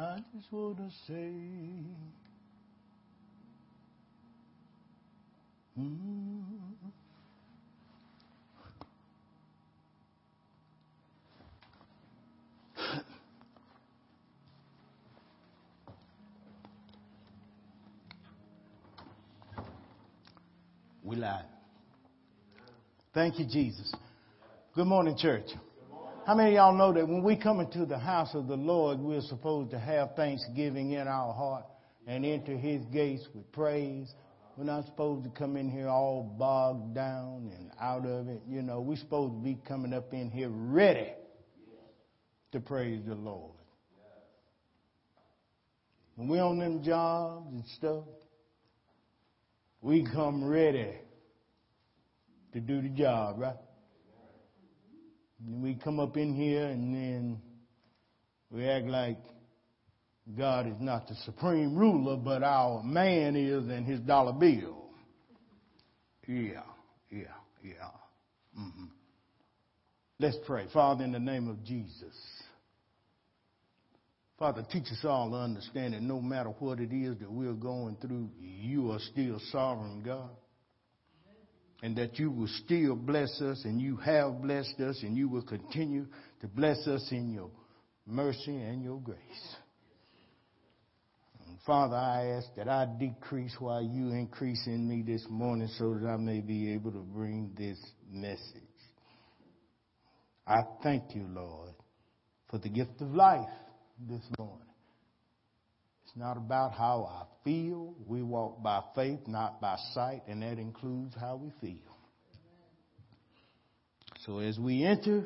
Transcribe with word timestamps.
I 0.00 0.16
just 0.34 0.50
want 0.50 0.78
to 0.78 0.90
say. 1.06 1.30
Mm. 5.78 6.42
We 21.04 21.16
live. 21.16 21.44
Thank 23.12 23.38
you, 23.38 23.44
Jesus. 23.44 23.92
Good 24.74 24.86
morning, 24.86 25.16
church. 25.18 25.50
How 26.30 26.36
many 26.36 26.50
of 26.50 26.54
y'all 26.54 26.72
know 26.72 26.92
that 26.92 27.08
when 27.08 27.24
we 27.24 27.34
come 27.34 27.58
into 27.58 27.84
the 27.84 27.98
house 27.98 28.36
of 28.36 28.46
the 28.46 28.54
Lord, 28.54 29.00
we're 29.00 29.20
supposed 29.20 29.72
to 29.72 29.80
have 29.80 30.14
thanksgiving 30.14 30.92
in 30.92 31.08
our 31.08 31.34
heart 31.34 31.64
and 32.06 32.24
enter 32.24 32.56
his 32.56 32.84
gates 32.92 33.26
with 33.34 33.50
praise? 33.50 34.14
We're 34.56 34.62
not 34.62 34.84
supposed 34.86 35.24
to 35.24 35.30
come 35.30 35.56
in 35.56 35.68
here 35.68 35.88
all 35.88 36.22
bogged 36.38 36.94
down 36.94 37.50
and 37.52 37.72
out 37.80 38.06
of 38.06 38.28
it. 38.28 38.42
You 38.48 38.62
know, 38.62 38.80
we're 38.80 38.96
supposed 38.98 39.34
to 39.34 39.40
be 39.40 39.58
coming 39.66 39.92
up 39.92 40.14
in 40.14 40.30
here 40.30 40.50
ready 40.50 41.14
to 42.52 42.60
praise 42.60 43.00
the 43.04 43.16
Lord. 43.16 43.58
When 46.14 46.28
we're 46.28 46.44
on 46.44 46.60
them 46.60 46.84
jobs 46.84 47.48
and 47.50 47.64
stuff, 47.76 48.04
we 49.82 50.06
come 50.14 50.44
ready 50.44 50.94
to 52.52 52.60
do 52.60 52.82
the 52.82 52.90
job, 52.90 53.34
right? 53.36 53.56
We 55.48 55.74
come 55.74 56.00
up 56.00 56.16
in 56.16 56.34
here 56.34 56.66
and 56.66 56.94
then 56.94 57.40
we 58.50 58.68
act 58.68 58.86
like 58.86 59.18
God 60.36 60.66
is 60.66 60.74
not 60.80 61.08
the 61.08 61.14
supreme 61.24 61.76
ruler, 61.76 62.16
but 62.16 62.42
our 62.42 62.82
man 62.82 63.36
is 63.36 63.68
and 63.68 63.86
his 63.86 64.00
dollar 64.00 64.32
bill. 64.32 64.84
Yeah, 66.26 66.62
yeah, 67.10 67.22
yeah. 67.64 67.90
Mm-hmm. 68.58 68.84
Let's 70.18 70.36
pray. 70.46 70.66
Father, 70.72 71.04
in 71.04 71.12
the 71.12 71.18
name 71.18 71.48
of 71.48 71.64
Jesus. 71.64 72.14
Father, 74.38 74.64
teach 74.70 74.84
us 74.84 75.04
all 75.04 75.30
to 75.30 75.36
understand 75.36 75.94
that 75.94 76.02
no 76.02 76.20
matter 76.20 76.50
what 76.58 76.80
it 76.80 76.92
is 76.92 77.18
that 77.18 77.30
we're 77.30 77.52
going 77.52 77.96
through, 78.00 78.28
you 78.38 78.90
are 78.92 79.00
still 79.00 79.40
sovereign, 79.50 80.02
God 80.02 80.30
and 81.82 81.96
that 81.96 82.18
you 82.18 82.30
will 82.30 82.48
still 82.64 82.94
bless 82.94 83.40
us 83.40 83.62
and 83.64 83.80
you 83.80 83.96
have 83.96 84.42
blessed 84.42 84.80
us 84.80 85.02
and 85.02 85.16
you 85.16 85.28
will 85.28 85.42
continue 85.42 86.06
to 86.40 86.46
bless 86.46 86.86
us 86.86 87.08
in 87.10 87.32
your 87.32 87.50
mercy 88.06 88.56
and 88.56 88.82
your 88.82 89.00
grace. 89.00 89.56
And 91.46 91.58
Father, 91.66 91.96
I 91.96 92.36
ask 92.36 92.48
that 92.56 92.68
I 92.68 92.86
decrease 92.98 93.54
while 93.58 93.82
you 93.82 94.10
increase 94.10 94.66
in 94.66 94.88
me 94.88 95.02
this 95.02 95.24
morning 95.30 95.68
so 95.78 95.94
that 95.94 96.06
I 96.06 96.16
may 96.16 96.40
be 96.40 96.72
able 96.74 96.92
to 96.92 96.98
bring 97.00 97.52
this 97.56 97.78
message. 98.10 98.62
I 100.46 100.62
thank 100.82 101.14
you, 101.14 101.26
Lord, 101.32 101.74
for 102.50 102.58
the 102.58 102.68
gift 102.68 103.00
of 103.00 103.14
life 103.14 103.48
this 104.08 104.22
morning. 104.38 104.69
It's 106.10 106.18
not 106.18 106.36
about 106.36 106.72
how 106.72 107.04
I 107.04 107.24
feel. 107.44 107.94
We 108.04 108.20
walk 108.24 108.64
by 108.64 108.82
faith, 108.96 109.20
not 109.28 109.60
by 109.60 109.76
sight, 109.94 110.22
and 110.26 110.42
that 110.42 110.58
includes 110.58 111.14
how 111.14 111.36
we 111.36 111.52
feel. 111.60 111.96
So 114.26 114.40
as 114.40 114.58
we 114.58 114.84
enter 114.84 115.22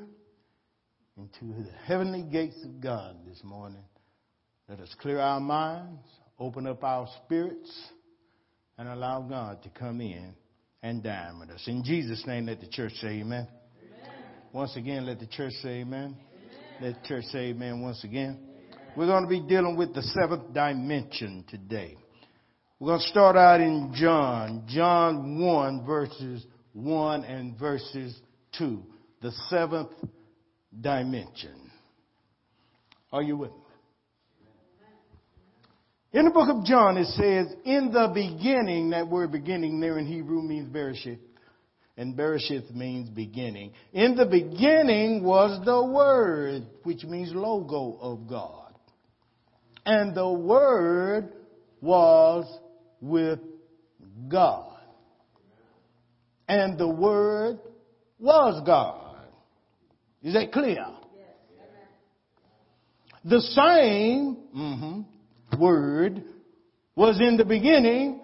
into 1.17 1.55
the 1.63 1.71
heavenly 1.87 2.23
gates 2.23 2.63
of 2.67 2.83
God 2.83 3.17
this 3.27 3.41
morning, 3.43 3.83
let 4.69 4.79
us 4.79 4.95
clear 5.01 5.21
our 5.21 5.41
minds, 5.41 6.03
open 6.39 6.67
up 6.67 6.85
our 6.85 7.09
spirits, 7.25 7.73
and 8.77 8.87
allow 8.87 9.23
God 9.23 9.63
to 9.63 9.71
come 9.71 10.03
in 10.03 10.35
and 10.83 11.03
dine 11.03 11.39
with 11.41 11.49
us. 11.49 11.65
In 11.67 11.83
Jesus' 11.83 12.27
name, 12.27 12.45
let 12.45 12.61
the 12.61 12.69
church 12.69 12.93
say 13.01 13.21
amen. 13.21 13.49
amen. 13.49 14.13
Once 14.53 14.77
again, 14.77 15.07
let 15.07 15.19
the 15.19 15.29
church 15.29 15.55
say 15.63 15.81
amen. 15.81 16.15
amen. 16.15 16.83
Let 16.83 17.03
the 17.03 17.09
church 17.09 17.25
say 17.33 17.53
amen 17.53 17.81
once 17.81 18.05
again. 18.05 18.54
We're 18.97 19.07
going 19.07 19.25
to 19.25 19.29
be 19.29 19.41
dealing 19.41 19.77
with 19.77 19.93
the 19.93 20.03
seventh 20.03 20.55
dimension 20.55 21.45
today. 21.49 21.97
We're 22.79 22.89
going 22.89 23.01
to 23.01 23.07
start 23.07 23.35
out 23.37 23.61
in 23.61 23.93
John, 23.97 24.67
John 24.69 25.41
1 25.41 25.85
verses 25.85 26.47
1 26.75 27.25
and 27.25 27.59
verses 27.59 28.17
2. 28.59 28.83
The 29.21 29.33
seventh 29.49 29.91
dimension. 30.81 31.71
Are 33.13 33.23
you 33.23 33.37
with 33.37 33.51
me? 33.51 33.57
In 36.13 36.27
the 36.27 36.31
book 36.31 36.49
of 36.49 36.65
John, 36.65 36.97
it 36.97 37.07
says, 37.07 37.53
in 37.65 37.91
the 37.91 38.13
beginning, 38.15 38.91
that 38.91 39.09
word 39.09 39.33
beginning 39.33 39.81
there 39.81 39.99
in 39.99 40.07
Hebrew 40.07 40.41
means 40.41 40.73
Bereshit. 40.73 41.19
And 41.97 42.17
Bereshit 42.17 42.73
means 42.73 43.09
beginning. 43.09 43.73
In 43.93 44.15
the 44.15 44.27
beginning 44.27 45.25
was 45.25 45.65
the 45.65 45.85
Word, 45.85 46.63
which 46.83 47.05
means 47.05 47.33
logo 47.33 47.99
of 48.01 48.29
God. 48.29 48.64
And 49.87 50.15
the 50.15 50.31
Word 50.31 51.33
was 51.81 52.47
with 53.01 53.39
God. 54.29 54.79
And 56.49 56.79
the 56.79 56.89
Word 56.89 57.59
was 58.19 58.63
God. 58.65 59.27
Is 60.23 60.35
that 60.35 60.53
clear? 60.53 60.87
The 63.25 63.41
same 63.41 64.37
mm-hmm, 64.55 65.61
Word 65.61 66.23
was 66.97 67.21
in 67.21 67.37
the 67.37 67.45
beginning 67.45 68.21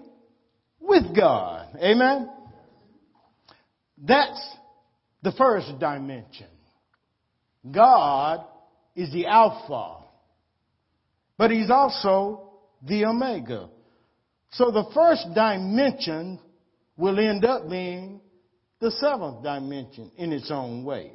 with 0.80 1.14
God. 1.16 1.68
Amen? 1.76 2.30
That's 4.02 4.56
the 5.22 5.32
first 5.32 5.78
dimension. 5.78 6.46
God 7.70 8.44
is 8.96 9.12
the 9.12 9.26
Alpha 9.26 9.99
but 11.40 11.50
he's 11.50 11.70
also 11.70 12.50
the 12.82 13.06
Omega. 13.06 13.70
So 14.50 14.70
the 14.70 14.84
first 14.92 15.26
dimension 15.34 16.38
will 16.98 17.18
end 17.18 17.46
up 17.46 17.66
being 17.70 18.20
the 18.78 18.90
seventh 18.90 19.42
dimension 19.42 20.12
in 20.18 20.34
its 20.34 20.50
own 20.50 20.84
way. 20.84 21.12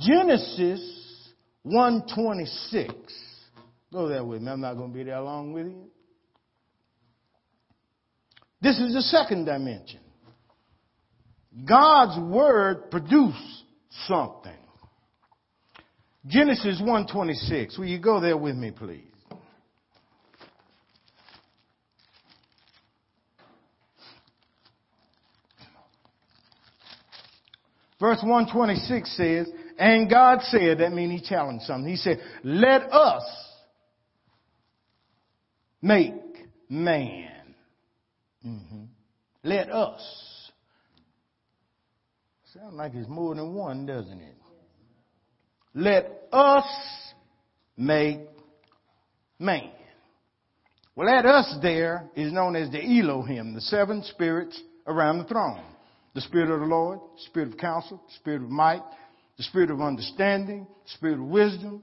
Genesis 0.00 1.32
126. 1.62 2.94
Go 3.92 4.08
there 4.08 4.24
with 4.24 4.42
me. 4.42 4.50
I'm 4.50 4.60
not 4.60 4.74
going 4.74 4.90
to 4.90 4.98
be 4.98 5.04
there 5.04 5.20
long 5.20 5.52
with 5.52 5.66
you. 5.66 5.84
This 8.60 8.76
is 8.80 8.92
the 8.92 9.02
second 9.02 9.44
dimension. 9.44 10.00
God's 11.64 12.18
word 12.18 12.90
produced 12.90 13.38
something. 14.08 14.59
Genesis 16.26 16.80
1:26. 16.80 17.78
Will 17.78 17.86
you 17.86 17.98
go 17.98 18.20
there 18.20 18.36
with 18.36 18.56
me, 18.56 18.70
please? 18.70 19.04
Verse 28.00 28.22
126 28.22 29.14
says, 29.14 29.50
and 29.78 30.08
God 30.08 30.40
said, 30.42 30.78
that 30.78 30.90
means 30.90 31.20
he 31.20 31.28
challenged 31.28 31.64
something. 31.64 31.90
He 31.90 31.96
said, 31.96 32.18
let 32.42 32.90
us 32.90 33.22
make 35.82 36.14
man. 36.70 37.54
Mm-hmm. 38.46 38.84
Let 39.42 39.70
us. 39.70 40.50
Sounds 42.54 42.74
like 42.74 42.94
it's 42.94 43.08
more 43.08 43.34
than 43.34 43.52
one, 43.52 43.84
doesn't 43.84 44.20
it? 44.20 44.34
Let 45.74 46.24
us 46.32 46.64
make 47.76 48.20
man. 49.38 49.70
Well, 50.96 51.08
that 51.08 51.24
us 51.26 51.56
there 51.62 52.10
is 52.14 52.32
known 52.32 52.56
as 52.56 52.70
the 52.70 52.82
Elohim, 52.82 53.54
the 53.54 53.60
seven 53.60 54.02
spirits 54.02 54.60
around 54.86 55.18
the 55.18 55.24
throne. 55.24 55.62
The 56.14 56.20
Spirit 56.20 56.50
of 56.50 56.60
the 56.60 56.66
Lord, 56.66 56.98
Spirit 57.26 57.52
of 57.52 57.58
counsel, 57.58 58.02
Spirit 58.16 58.42
of 58.42 58.50
might, 58.50 58.82
the 59.36 59.44
Spirit 59.44 59.70
of 59.70 59.80
understanding, 59.80 60.66
Spirit 60.86 61.20
of 61.20 61.26
wisdom, 61.26 61.82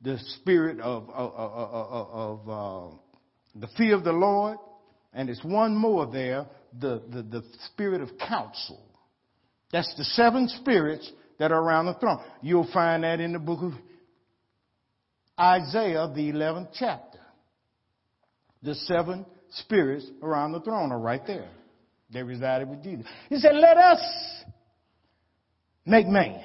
the 0.00 0.18
Spirit 0.40 0.80
of, 0.80 1.08
of, 1.10 1.32
of, 1.34 2.40
of 2.48 2.48
uh, 2.48 2.96
the 3.54 3.68
fear 3.76 3.94
of 3.94 4.04
the 4.04 4.12
Lord, 4.12 4.56
and 5.12 5.28
it's 5.28 5.44
one 5.44 5.76
more 5.76 6.06
there, 6.06 6.46
the, 6.80 7.02
the, 7.10 7.22
the 7.22 7.42
Spirit 7.72 8.00
of 8.00 8.10
counsel. 8.18 8.80
That's 9.72 9.94
the 9.96 10.04
seven 10.04 10.48
spirits 10.48 11.10
that 11.38 11.52
are 11.52 11.60
around 11.60 11.86
the 11.86 11.94
throne. 11.94 12.20
You'll 12.42 12.68
find 12.72 13.04
that 13.04 13.20
in 13.20 13.32
the 13.32 13.38
book 13.38 13.62
of 13.62 13.72
Isaiah, 15.38 16.10
the 16.14 16.32
11th 16.32 16.68
chapter. 16.78 17.18
The 18.62 18.74
seven 18.74 19.26
spirits 19.50 20.06
around 20.22 20.52
the 20.52 20.60
throne 20.60 20.92
are 20.92 20.98
right 20.98 21.20
there. 21.26 21.50
They 22.10 22.22
resided 22.22 22.68
with 22.68 22.82
Jesus. 22.82 23.06
He 23.28 23.36
said, 23.38 23.54
let 23.54 23.76
us 23.76 24.00
make 25.84 26.06
man. 26.06 26.42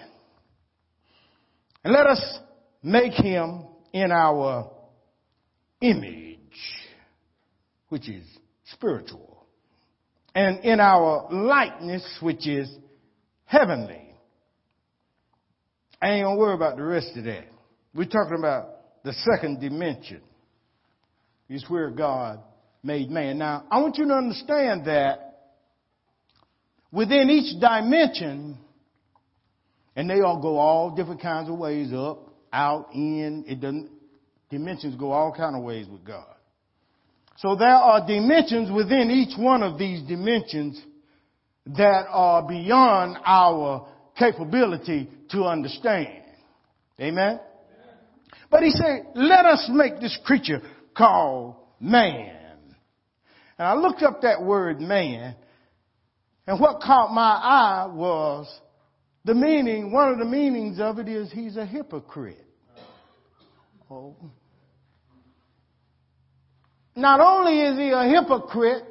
And 1.84 1.94
let 1.94 2.06
us 2.06 2.40
make 2.84 3.14
him 3.14 3.66
in 3.94 4.12
our 4.12 4.72
image, 5.82 6.40
which 7.90 8.08
is 8.08 8.24
spiritual, 8.66 9.46
and 10.36 10.64
in 10.64 10.80
our 10.80 11.28
likeness, 11.32 12.04
which 12.22 12.48
is 12.48 12.70
heavenly. 13.46 14.11
I 16.02 16.12
ain't 16.12 16.26
gonna 16.26 16.38
worry 16.38 16.56
about 16.56 16.78
the 16.78 16.84
rest 16.84 17.16
of 17.16 17.26
that. 17.26 17.46
We're 17.94 18.06
talking 18.06 18.38
about 18.38 19.04
the 19.04 19.14
second 19.14 19.62
dimension. 19.62 20.22
Is 21.50 21.66
where 21.68 21.90
God 21.90 22.40
made 22.82 23.10
man. 23.10 23.38
Now, 23.38 23.66
I 23.70 23.82
want 23.82 23.98
you 23.98 24.08
to 24.08 24.14
understand 24.14 24.86
that 24.86 25.32
within 26.92 27.30
each 27.30 27.60
dimension, 27.60 28.58
and 29.96 30.10
they 30.10 30.22
all 30.22 30.42
go 30.42 30.58
all 30.58 30.96
different 30.96 31.22
kinds 31.22 31.50
of 31.50 31.58
ways 31.58 31.92
up, 31.94 32.30
out, 32.54 32.90
in, 32.94 33.44
it 33.48 33.60
doesn't, 33.60 33.90
dimensions 34.50 34.96
go 34.96 35.12
all 35.12 35.34
kind 35.36 35.56
of 35.56 35.64
ways 35.64 35.88
with 35.92 36.06
God. 36.06 36.34
So 37.38 37.56
there 37.56 37.70
are 37.70 38.06
dimensions 38.06 38.72
within 38.72 39.12
each 39.12 39.38
one 39.38 39.64
of 39.64 39.78
these 39.78 40.02
dimensions 40.08 40.82
that 41.66 42.06
are 42.10 42.48
beyond 42.48 43.18
our 43.26 43.88
capability 44.18 45.10
to 45.32 45.46
understand. 45.46 46.24
Amen? 47.00 47.40
But 48.50 48.64
he 48.64 48.72
said, 48.72 49.08
let 49.16 49.46
us 49.46 49.70
make 49.72 50.00
this 50.00 50.18
creature 50.26 50.62
called 50.96 51.56
man. 51.80 52.36
And 53.58 53.68
I 53.68 53.74
looked 53.76 54.04
up 54.04 54.22
that 54.22 54.44
word 54.44 54.82
man, 54.82 55.36
and 56.48 56.60
what 56.60 56.82
caught 56.82 57.14
my 57.14 57.22
eye 57.22 57.88
was 57.92 58.48
the 59.24 59.36
meaning, 59.36 59.92
one 59.92 60.12
of 60.12 60.18
the 60.18 60.26
meanings 60.26 60.80
of 60.80 61.00
it 61.00 61.08
is 61.08 61.32
he's 61.32 61.56
a 61.58 61.66
hypocrite. 61.66 62.46
Oh. 63.90 64.16
Not 66.96 67.20
only 67.20 67.62
is 67.62 67.78
he 67.78 67.90
a 67.90 68.04
hypocrite, 68.04 68.84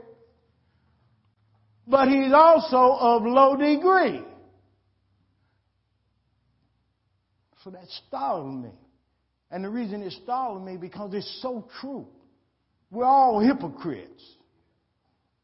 but 1.86 2.08
he's 2.08 2.32
also 2.32 2.96
of 2.98 3.22
low 3.24 3.56
degree. 3.56 4.22
So 7.64 7.70
that 7.70 7.84
startled 8.08 8.62
me. 8.62 8.70
And 9.50 9.64
the 9.64 9.68
reason 9.68 10.02
it 10.02 10.12
startled 10.22 10.64
me 10.64 10.76
because 10.76 11.12
it's 11.12 11.40
so 11.42 11.68
true. 11.80 12.06
We're 12.90 13.04
all 13.04 13.40
hypocrites. 13.40 14.22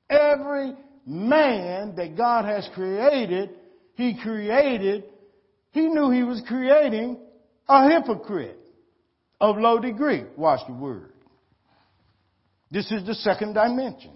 Every 0.08 0.74
man 1.04 1.94
that 1.96 2.16
God 2.16 2.44
has 2.44 2.68
created, 2.74 3.50
He 3.94 4.18
created, 4.20 5.04
He 5.72 5.82
knew 5.88 6.10
He 6.10 6.22
was 6.22 6.42
creating 6.46 7.18
a 7.68 7.88
hypocrite 7.88 8.58
of 9.40 9.58
low 9.58 9.78
degree. 9.78 10.24
Watch 10.36 10.60
the 10.66 10.74
word. 10.74 11.12
This 12.70 12.90
is 12.90 13.04
the 13.06 13.14
second 13.14 13.54
dimension. 13.54 14.12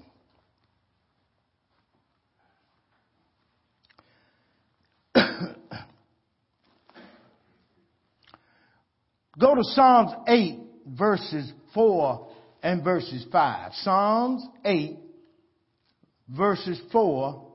Go 9.41 9.55
to 9.55 9.65
Psalms 9.65 10.13
8, 10.29 10.59
verses 10.87 11.51
4 11.73 12.29
and 12.63 12.85
verses 12.85 13.25
5. 13.33 13.73
Psalms 13.75 14.47
8, 14.65 14.99
verses 16.29 16.81
4 16.93 17.47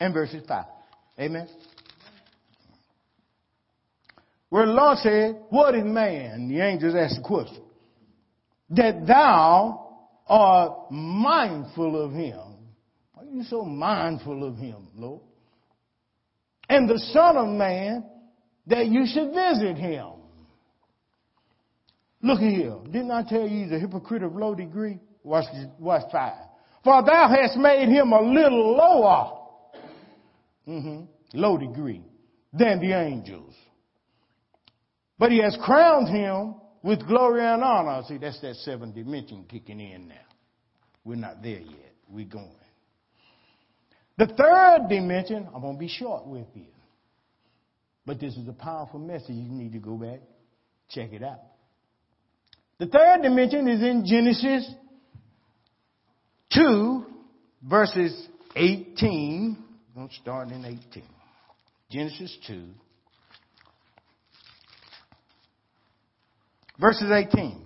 and 0.00 0.14
verses 0.14 0.42
5. 0.48 0.64
Amen. 1.20 1.48
Where 4.48 4.66
the 4.66 4.72
Lord 4.72 4.98
said, 4.98 5.36
What 5.50 5.74
is 5.74 5.84
man? 5.84 6.48
The 6.48 6.60
angels 6.60 6.94
asked 6.94 7.16
the 7.16 7.28
question. 7.28 7.62
That 8.70 9.06
thou 9.06 9.98
art 10.26 10.90
mindful 10.90 12.02
of 12.02 12.12
him. 12.12 12.38
Why 13.12 13.24
are 13.24 13.26
you 13.26 13.42
so 13.42 13.64
mindful 13.64 14.46
of 14.48 14.56
him, 14.56 14.88
Lord? 14.96 15.20
And 16.70 16.88
the 16.88 16.98
Son 17.12 17.36
of 17.36 17.48
Man 17.48 18.04
that 18.66 18.86
you 18.86 19.06
should 19.06 19.32
visit 19.34 19.76
him. 19.76 20.08
Look 22.22 22.40
at 22.40 22.50
here. 22.50 22.76
Didn't 22.86 23.10
I 23.10 23.22
tell 23.28 23.42
you 23.42 23.64
he's 23.64 23.72
a 23.72 23.78
hypocrite 23.78 24.22
of 24.22 24.34
low 24.34 24.54
degree? 24.54 24.98
Watch, 25.22 25.44
watch 25.78 26.10
five. 26.10 26.46
For 26.82 27.02
thou 27.02 27.28
hast 27.28 27.56
made 27.56 27.88
him 27.88 28.12
a 28.12 28.20
little 28.20 28.76
lower, 28.76 29.38
mm-hmm, 30.68 31.04
low 31.32 31.58
degree, 31.58 32.02
than 32.52 32.80
the 32.80 32.92
angels. 32.98 33.54
But 35.18 35.32
he 35.32 35.38
has 35.42 35.56
crowned 35.62 36.08
him 36.08 36.56
with 36.82 37.06
glory 37.06 37.44
and 37.44 37.62
honor. 37.62 38.02
See, 38.06 38.18
that's 38.18 38.40
that 38.40 38.56
seventh 38.56 38.94
dimension 38.94 39.44
kicking 39.48 39.80
in 39.80 40.08
now. 40.08 40.14
We're 41.04 41.16
not 41.16 41.42
there 41.42 41.60
yet. 41.60 41.94
We're 42.08 42.26
going. 42.26 42.50
The 44.16 44.26
third 44.26 44.88
dimension, 44.88 45.48
I'm 45.54 45.60
going 45.60 45.74
to 45.74 45.78
be 45.78 45.88
short 45.88 46.26
with 46.26 46.46
you. 46.54 46.66
But 48.06 48.20
this 48.20 48.36
is 48.36 48.48
a 48.48 48.52
powerful 48.52 49.00
message. 49.00 49.30
You 49.30 49.50
need 49.50 49.72
to 49.72 49.78
go 49.78 49.96
back, 49.96 50.20
check 50.90 51.12
it 51.12 51.22
out. 51.22 51.40
The 52.78 52.86
third 52.86 53.22
dimension 53.22 53.68
is 53.68 53.80
in 53.82 54.04
Genesis 54.04 54.70
2, 56.52 57.04
verses 57.62 58.28
18. 58.56 59.56
I'm 59.96 60.10
start 60.20 60.48
in 60.48 60.64
18. 60.64 61.04
Genesis 61.90 62.36
2, 62.48 62.64
verses 66.80 67.10
18. 67.10 67.64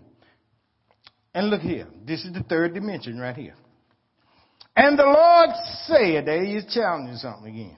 And 1.35 1.51
look 1.51 1.63
here. 1.63 1.87
This 2.07 2.25
is 2.25 2.33
the 2.33 2.43
third 2.43 2.75
dimension 2.75 3.19
right 3.19 3.37
here. 3.37 3.55
And 4.77 4.99
the 4.99 5.05
Lord 5.05 5.51
said, 5.87 6.27
there 6.27 6.45
he 6.45 6.55
is 6.55 6.73
challenging 6.73 7.17
something 7.17 7.53
again. 7.53 7.77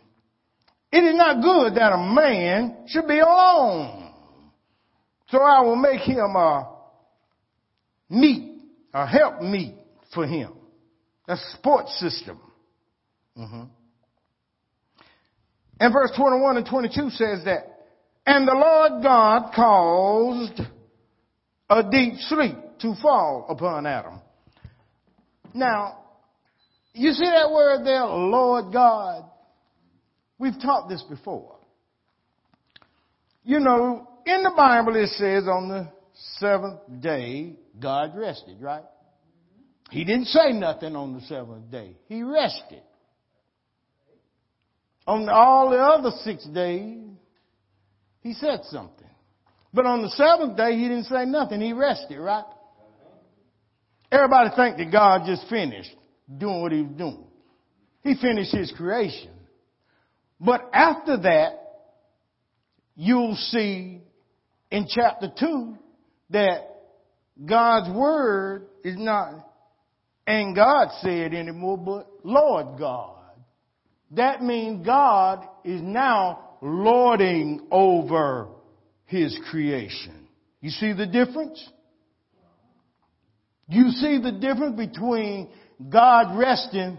It 0.92 1.04
is 1.04 1.14
not 1.14 1.42
good 1.42 1.76
that 1.76 1.92
a 1.92 1.98
man 1.98 2.84
should 2.88 3.06
be 3.06 3.18
alone. 3.18 4.12
So 5.28 5.38
I 5.38 5.62
will 5.62 5.76
make 5.76 6.00
him 6.00 6.18
a 6.18 6.68
meet, 8.08 8.62
a 8.92 9.06
help 9.06 9.40
meet 9.40 9.74
for 10.12 10.26
him. 10.26 10.52
A 11.28 11.36
sports 11.52 11.98
system. 12.00 12.40
Mm-hmm. 13.38 13.62
And 15.78 15.92
verse 15.92 16.10
21 16.16 16.56
and 16.56 16.66
22 16.66 17.10
says 17.10 17.44
that, 17.44 17.86
and 18.26 18.46
the 18.46 18.52
Lord 18.52 19.02
God 19.02 19.52
caused 19.54 20.60
a 21.70 21.82
deep 21.88 22.14
sleep 22.18 22.56
to 22.80 22.94
fall 23.00 23.46
upon 23.48 23.86
Adam. 23.86 24.20
Now, 25.54 25.98
you 26.92 27.12
see 27.12 27.24
that 27.24 27.50
word 27.50 27.84
there, 27.84 28.04
Lord 28.04 28.72
God? 28.72 29.24
We've 30.40 30.58
taught 30.58 30.88
this 30.88 31.02
before. 31.02 31.56
You 33.44 33.60
know, 33.60 34.08
in 34.24 34.42
the 34.42 34.52
Bible 34.56 34.96
it 34.96 35.08
says 35.10 35.44
on 35.46 35.68
the 35.68 35.88
seventh 36.38 36.80
day, 37.00 37.58
God 37.78 38.16
rested, 38.16 38.56
right? 38.60 38.84
He 39.90 40.02
didn't 40.04 40.26
say 40.26 40.52
nothing 40.52 40.96
on 40.96 41.12
the 41.12 41.20
seventh 41.22 41.70
day. 41.70 41.94
He 42.06 42.22
rested. 42.22 42.80
On 45.06 45.28
all 45.28 45.70
the 45.70 45.76
other 45.76 46.10
six 46.24 46.44
days, 46.46 47.02
he 48.22 48.32
said 48.32 48.60
something. 48.64 49.06
But 49.74 49.84
on 49.84 50.00
the 50.00 50.10
seventh 50.10 50.56
day, 50.56 50.72
he 50.76 50.84
didn't 50.84 51.04
say 51.04 51.26
nothing. 51.26 51.60
He 51.60 51.74
rested, 51.74 52.18
right? 52.18 52.44
Everybody 54.10 54.50
think 54.56 54.78
that 54.78 54.90
God 54.90 55.22
just 55.26 55.46
finished 55.50 55.94
doing 56.38 56.62
what 56.62 56.72
he 56.72 56.80
was 56.80 56.96
doing. 56.96 57.26
He 58.02 58.14
finished 58.14 58.54
his 58.54 58.72
creation. 58.74 59.32
But 60.40 60.70
after 60.72 61.18
that, 61.18 61.60
you'll 62.96 63.36
see 63.36 64.00
in 64.70 64.86
chapter 64.88 65.28
2 65.38 65.74
that 66.30 66.70
God's 67.44 67.94
word 67.94 68.66
is 68.84 68.96
not, 68.96 69.46
and 70.26 70.54
God 70.54 70.88
said 71.00 71.34
anymore, 71.34 71.78
but 71.78 72.08
Lord 72.24 72.78
God. 72.78 73.16
That 74.12 74.42
means 74.42 74.84
God 74.84 75.46
is 75.64 75.80
now 75.80 76.56
lording 76.62 77.66
over 77.70 78.48
his 79.06 79.38
creation. 79.50 80.28
You 80.60 80.70
see 80.70 80.92
the 80.92 81.06
difference? 81.06 81.62
You 83.68 83.90
see 83.90 84.20
the 84.20 84.32
difference 84.32 84.76
between 84.76 85.48
God 85.88 86.36
resting 86.36 86.98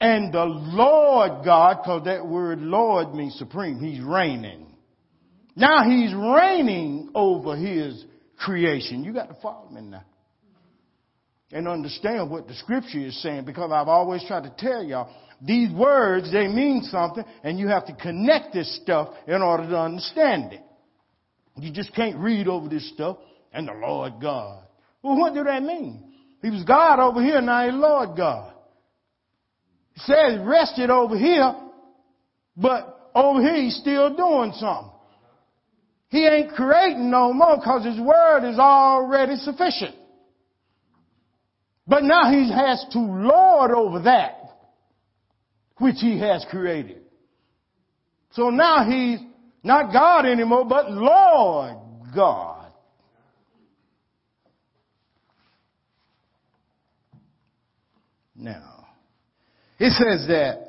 and 0.00 0.32
the 0.32 0.44
Lord 0.44 1.44
God, 1.44 1.78
because 1.82 2.04
that 2.04 2.26
word 2.26 2.60
Lord 2.60 3.14
means 3.14 3.34
supreme, 3.36 3.78
He's 3.78 4.00
reigning. 4.00 4.66
Now 5.54 5.84
He's 5.84 6.12
reigning 6.14 7.10
over 7.14 7.56
His 7.56 8.04
creation. 8.38 9.04
You 9.04 9.12
got 9.12 9.28
to 9.28 9.36
follow 9.40 9.70
me 9.70 9.80
now. 9.82 10.04
and 11.52 11.66
understand 11.66 12.30
what 12.30 12.46
the 12.46 12.54
scripture 12.54 12.98
is 12.98 13.20
saying 13.22 13.44
because 13.46 13.70
I've 13.72 13.88
always 13.88 14.24
tried 14.26 14.42
to 14.44 14.54
tell 14.58 14.82
y'all 14.82 15.14
these 15.40 15.70
words, 15.72 16.32
they 16.32 16.46
mean 16.48 16.82
something 16.82 17.24
and 17.42 17.58
you 17.58 17.68
have 17.68 17.86
to 17.86 17.94
connect 17.94 18.52
this 18.52 18.80
stuff 18.82 19.14
in 19.26 19.42
order 19.42 19.68
to 19.68 19.78
understand 19.78 20.52
it. 20.52 20.62
You 21.58 21.72
just 21.72 21.94
can't 21.94 22.16
read 22.18 22.48
over 22.48 22.68
this 22.68 22.88
stuff 22.92 23.18
and 23.52 23.68
the 23.68 23.72
Lord 23.72 24.14
God. 24.20 24.64
Well, 25.02 25.16
what 25.16 25.34
do 25.34 25.44
that 25.44 25.62
mean? 25.62 26.12
He 26.42 26.50
was 26.50 26.64
God 26.64 27.00
over 27.00 27.22
here, 27.22 27.40
now 27.40 27.64
he's 27.64 27.74
Lord 27.74 28.16
God. 28.16 28.52
Says 29.96 30.38
rested 30.44 30.90
over 30.90 31.16
here, 31.16 31.54
but 32.56 33.10
over 33.14 33.40
here 33.40 33.62
he's 33.62 33.76
still 33.76 34.14
doing 34.14 34.52
something. 34.56 34.92
He 36.08 36.26
ain't 36.26 36.52
creating 36.52 37.10
no 37.10 37.32
more 37.32 37.56
because 37.56 37.84
his 37.84 37.98
word 37.98 38.48
is 38.48 38.58
already 38.58 39.36
sufficient. 39.36 39.94
But 41.86 42.02
now 42.02 42.30
he 42.30 42.50
has 42.50 42.84
to 42.92 42.98
lord 42.98 43.70
over 43.70 44.02
that 44.02 44.36
which 45.78 45.96
he 45.98 46.18
has 46.20 46.44
created. 46.50 47.02
So 48.32 48.50
now 48.50 48.88
he's 48.88 49.20
not 49.62 49.92
God 49.92 50.26
anymore, 50.26 50.64
but 50.64 50.90
Lord 50.90 51.76
God. 52.14 52.72
Now, 58.34 58.75
it 59.78 59.92
says 59.92 60.26
that, 60.28 60.62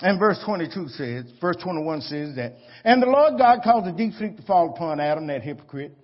and 0.00 0.18
verse 0.18 0.40
22 0.44 0.88
says, 0.88 1.24
verse 1.40 1.56
21 1.62 2.00
says 2.02 2.36
that, 2.36 2.54
and 2.84 3.02
the 3.02 3.06
Lord 3.06 3.34
God 3.38 3.60
caused 3.62 3.86
a 3.86 3.92
deep 3.92 4.14
sleep 4.14 4.36
to 4.36 4.42
fall 4.42 4.70
upon 4.74 4.98
Adam, 4.98 5.26
that 5.28 5.42
hypocrite, 5.42 5.96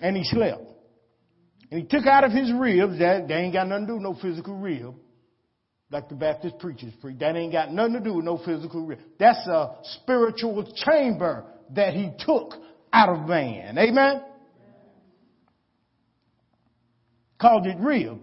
and 0.00 0.16
he 0.16 0.24
slept. 0.24 0.62
And 1.70 1.80
he 1.80 1.86
took 1.86 2.06
out 2.06 2.24
of 2.24 2.32
his 2.32 2.52
ribs, 2.52 2.98
that, 2.98 3.28
they 3.28 3.34
ain't 3.34 3.54
got 3.54 3.68
nothing 3.68 3.86
to 3.86 3.92
do 3.92 3.94
with 3.94 4.02
no 4.02 4.14
physical 4.20 4.54
rib, 4.56 4.94
like 5.90 6.08
the 6.08 6.14
Baptist 6.14 6.58
preachers 6.58 6.92
preach. 7.00 7.18
That 7.20 7.36
ain't 7.36 7.52
got 7.52 7.72
nothing 7.72 7.94
to 7.94 8.00
do 8.00 8.14
with 8.14 8.24
no 8.24 8.38
physical 8.44 8.84
rib. 8.84 8.98
That's 9.18 9.46
a 9.46 9.76
spiritual 10.00 10.70
chamber 10.84 11.44
that 11.74 11.94
he 11.94 12.10
took 12.18 12.52
out 12.92 13.08
of 13.08 13.28
man. 13.28 13.78
Amen? 13.78 14.22
Called 17.40 17.66
it 17.66 17.78
ribs. 17.78 18.20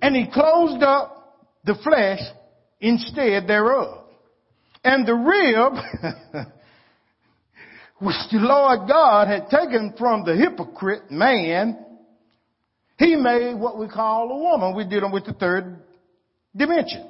And 0.00 0.16
he 0.16 0.26
closed 0.32 0.82
up 0.82 1.21
the 1.64 1.74
flesh 1.82 2.20
instead 2.80 3.46
thereof. 3.46 4.04
And 4.84 5.06
the 5.06 5.14
rib, 5.14 5.72
which 8.00 8.16
the 8.32 8.38
Lord 8.38 8.88
God 8.88 9.28
had 9.28 9.48
taken 9.48 9.94
from 9.96 10.24
the 10.24 10.34
hypocrite 10.34 11.10
man, 11.10 11.78
he 12.98 13.16
made 13.16 13.54
what 13.54 13.78
we 13.78 13.88
call 13.88 14.30
a 14.30 14.36
woman. 14.36 14.74
We're 14.74 14.88
dealing 14.88 15.12
with 15.12 15.24
the 15.24 15.32
third 15.32 15.78
dimension. 16.54 17.08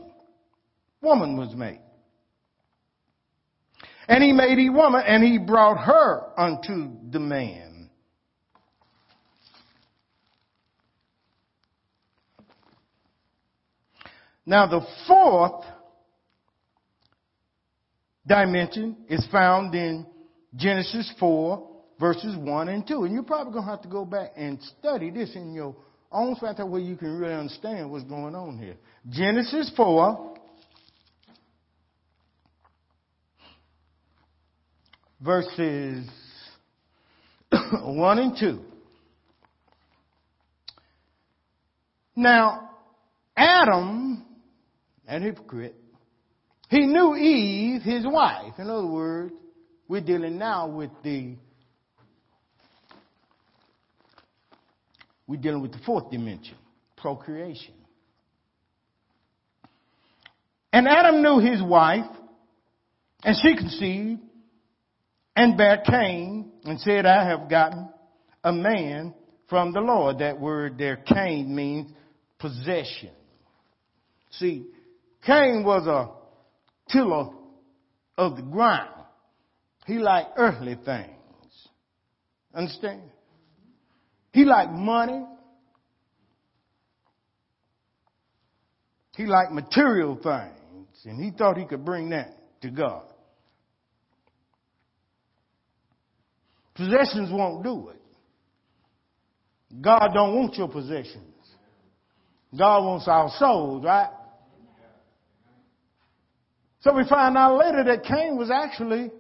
Woman 1.01 1.37
was 1.37 1.55
made. 1.55 1.81
And 4.09 4.23
he 4.23 4.33
made 4.33 4.59
a 4.59 4.71
woman 4.71 5.03
and 5.07 5.23
he 5.23 5.39
brought 5.39 5.79
her 5.85 6.39
unto 6.39 7.11
the 7.11 7.21
man. 7.21 7.72
Now 14.45 14.67
the 14.67 14.81
fourth 15.07 15.65
dimension 18.27 18.97
is 19.09 19.27
found 19.31 19.75
in 19.75 20.07
Genesis 20.55 21.13
4 21.19 21.73
verses 22.03 22.37
1 22.37 22.69
and 22.69 22.87
2. 22.87 23.05
And 23.05 23.15
you're 23.15 23.23
probably 23.23 23.53
going 23.53 23.65
to 23.65 23.71
have 23.71 23.83
to 23.83 23.89
go 23.89 24.05
back 24.05 24.33
and 24.37 24.61
study 24.79 25.11
this 25.11 25.37
in 25.37 25.55
your 25.55 25.77
own 26.11 26.35
spot 26.35 26.69
where 26.69 26.81
you 26.81 26.97
can 26.97 27.17
really 27.17 27.33
understand 27.33 27.91
what's 27.91 28.05
going 28.05 28.35
on 28.35 28.59
here. 28.59 28.75
Genesis 29.09 29.73
4, 29.77 30.35
verses 35.21 36.09
1 37.73 38.19
and 38.19 38.37
2. 38.37 38.61
Now, 42.17 42.71
Adam, 43.37 44.12
an 45.07 45.23
hypocrite, 45.23 45.77
he 46.69 46.87
knew 46.87 47.15
Eve, 47.15 47.83
his 47.83 48.05
wife. 48.07 48.55
In 48.59 48.71
other 48.71 48.87
words, 48.87 49.35
we're 49.89 50.01
dealing 50.01 50.39
now 50.39 50.69
with 50.69 50.91
the 51.05 51.37
we're 55.27 55.41
dealing 55.41 55.63
with 55.63 55.73
the 55.73 55.81
fourth 55.85 56.11
dimension, 56.11 56.57
procreation. 56.97 57.75
And 60.73 60.89
Adam 60.89 61.23
knew 61.23 61.39
his 61.39 61.63
wife, 61.63 62.11
and 63.23 63.37
she 63.43 63.55
conceived 63.57 64.21
and 65.37 65.57
bare 65.57 65.83
Cain 65.87 66.53
and 66.65 66.81
said, 66.81 67.07
I 67.07 67.29
have 67.29 67.49
gotten 67.49 67.89
a 68.43 68.53
man 68.53 69.15
from 69.49 69.73
the 69.73 69.81
Lord. 69.81 70.19
That 70.19 70.41
word 70.41 70.79
there, 70.79 70.97
Cain, 70.97 71.55
means 71.55 71.91
possession. 72.39 73.11
See, 74.33 74.67
Cain 75.25 75.63
was 75.65 75.87
a 75.87 76.11
tiller 76.93 77.31
of 78.19 78.37
the 78.37 78.43
ground. 78.43 78.91
He 79.87 79.99
liked 79.99 80.31
earthly 80.37 80.77
things. 80.85 81.09
Understand? 82.55 83.03
He 84.33 84.45
liked 84.45 84.73
money. 84.73 85.25
He 89.17 89.27
liked 89.27 89.53
material 89.53 90.17
things. 90.17 90.89
And 91.05 91.23
he 91.23 91.31
thought 91.37 91.57
he 91.57 91.67
could 91.67 91.85
bring 91.85 92.11
that 92.11 92.61
to 92.63 92.71
God. 92.71 93.05
Possessions 96.75 97.31
won't 97.31 97.63
do 97.63 97.91
it. 97.91 98.01
God 99.81 100.11
don't 100.15 100.37
want 100.37 100.55
your 100.57 100.69
possessions. 100.69 101.19
God 102.57 102.85
wants 102.85 103.09
our 103.09 103.31
souls, 103.39 103.85
right? 103.85 104.11
So 106.83 106.93
we 106.93 107.05
find 107.09 107.37
out 107.37 107.59
later 107.59 107.85
that 107.85 108.05
Cain 108.05 108.37
was 108.37 108.51
actually 108.51 109.11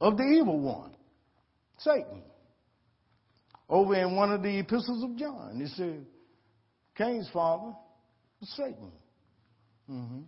of 0.00 0.16
the 0.16 0.22
evil 0.22 0.58
one, 0.60 0.94
Satan. 1.78 2.22
Over 3.68 3.94
in 3.94 4.16
one 4.16 4.32
of 4.32 4.42
the 4.42 4.58
epistles 4.58 5.04
of 5.04 5.16
John, 5.16 5.60
it 5.60 5.70
said 5.76 6.04
Cain's 6.96 7.28
father 7.32 7.72
was 8.40 8.50
Satan. 8.56 8.92
Mm-hmm. 9.90 10.20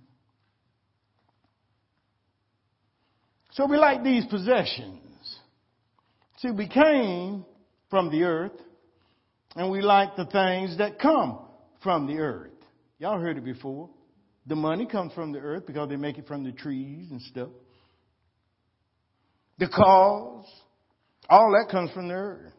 So 3.52 3.66
we 3.66 3.76
like 3.76 4.02
these 4.02 4.24
possessions. 4.26 5.00
See, 6.38 6.50
we 6.50 6.68
came 6.68 7.44
from 7.90 8.10
the 8.10 8.24
earth, 8.24 8.58
and 9.54 9.70
we 9.70 9.80
like 9.80 10.16
the 10.16 10.24
things 10.26 10.78
that 10.78 10.98
come 10.98 11.38
from 11.82 12.06
the 12.06 12.18
earth. 12.18 12.50
Y'all 12.98 13.20
heard 13.20 13.36
it 13.36 13.44
before. 13.44 13.90
The 14.46 14.56
money 14.56 14.86
comes 14.86 15.12
from 15.12 15.32
the 15.32 15.38
earth 15.38 15.66
because 15.66 15.88
they 15.88 15.96
make 15.96 16.18
it 16.18 16.26
from 16.26 16.42
the 16.42 16.52
trees 16.52 17.10
and 17.10 17.20
stuff. 17.22 17.50
The 19.58 19.68
cars, 19.68 20.46
all 21.28 21.52
that 21.52 21.70
comes 21.70 21.90
from 21.92 22.08
the 22.08 22.14
earth. 22.14 22.52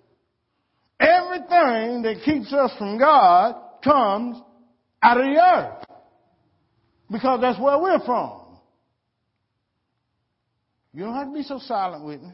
Everything 0.99 2.03
that 2.03 2.21
keeps 2.23 2.53
us 2.53 2.71
from 2.77 2.97
God 2.97 3.55
comes 3.83 4.37
out 5.01 5.17
of 5.17 5.25
the 5.25 5.37
earth. 5.37 5.85
Because 7.11 7.41
that's 7.41 7.59
where 7.59 7.77
we're 7.77 7.99
from. 8.05 8.39
You 10.93 11.03
don't 11.03 11.15
have 11.15 11.27
to 11.27 11.33
be 11.33 11.43
so 11.43 11.59
silent 11.59 12.05
with 12.05 12.21
me. 12.21 12.31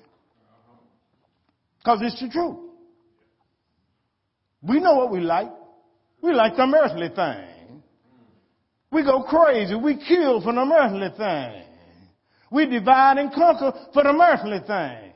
Because 1.80 2.00
it's 2.04 2.22
the 2.22 2.30
truth. 2.30 2.58
We 4.62 4.80
know 4.80 4.96
what 4.96 5.12
we 5.12 5.22
like. 5.22 5.50
We 6.22 6.34
like 6.34 6.58
them 6.58 6.74
earthly 6.76 7.08
things. 7.08 7.49
We 8.92 9.04
go 9.04 9.24
crazy. 9.24 9.76
We 9.76 9.96
kill 9.96 10.42
for 10.42 10.54
them 10.54 10.72
earthly 10.72 11.10
thing. 11.16 11.64
We 12.52 12.66
divide 12.66 13.18
and 13.18 13.32
conquer 13.32 13.72
for 13.94 14.04
them 14.04 14.20
earthly 14.20 14.60
thing. 14.66 15.14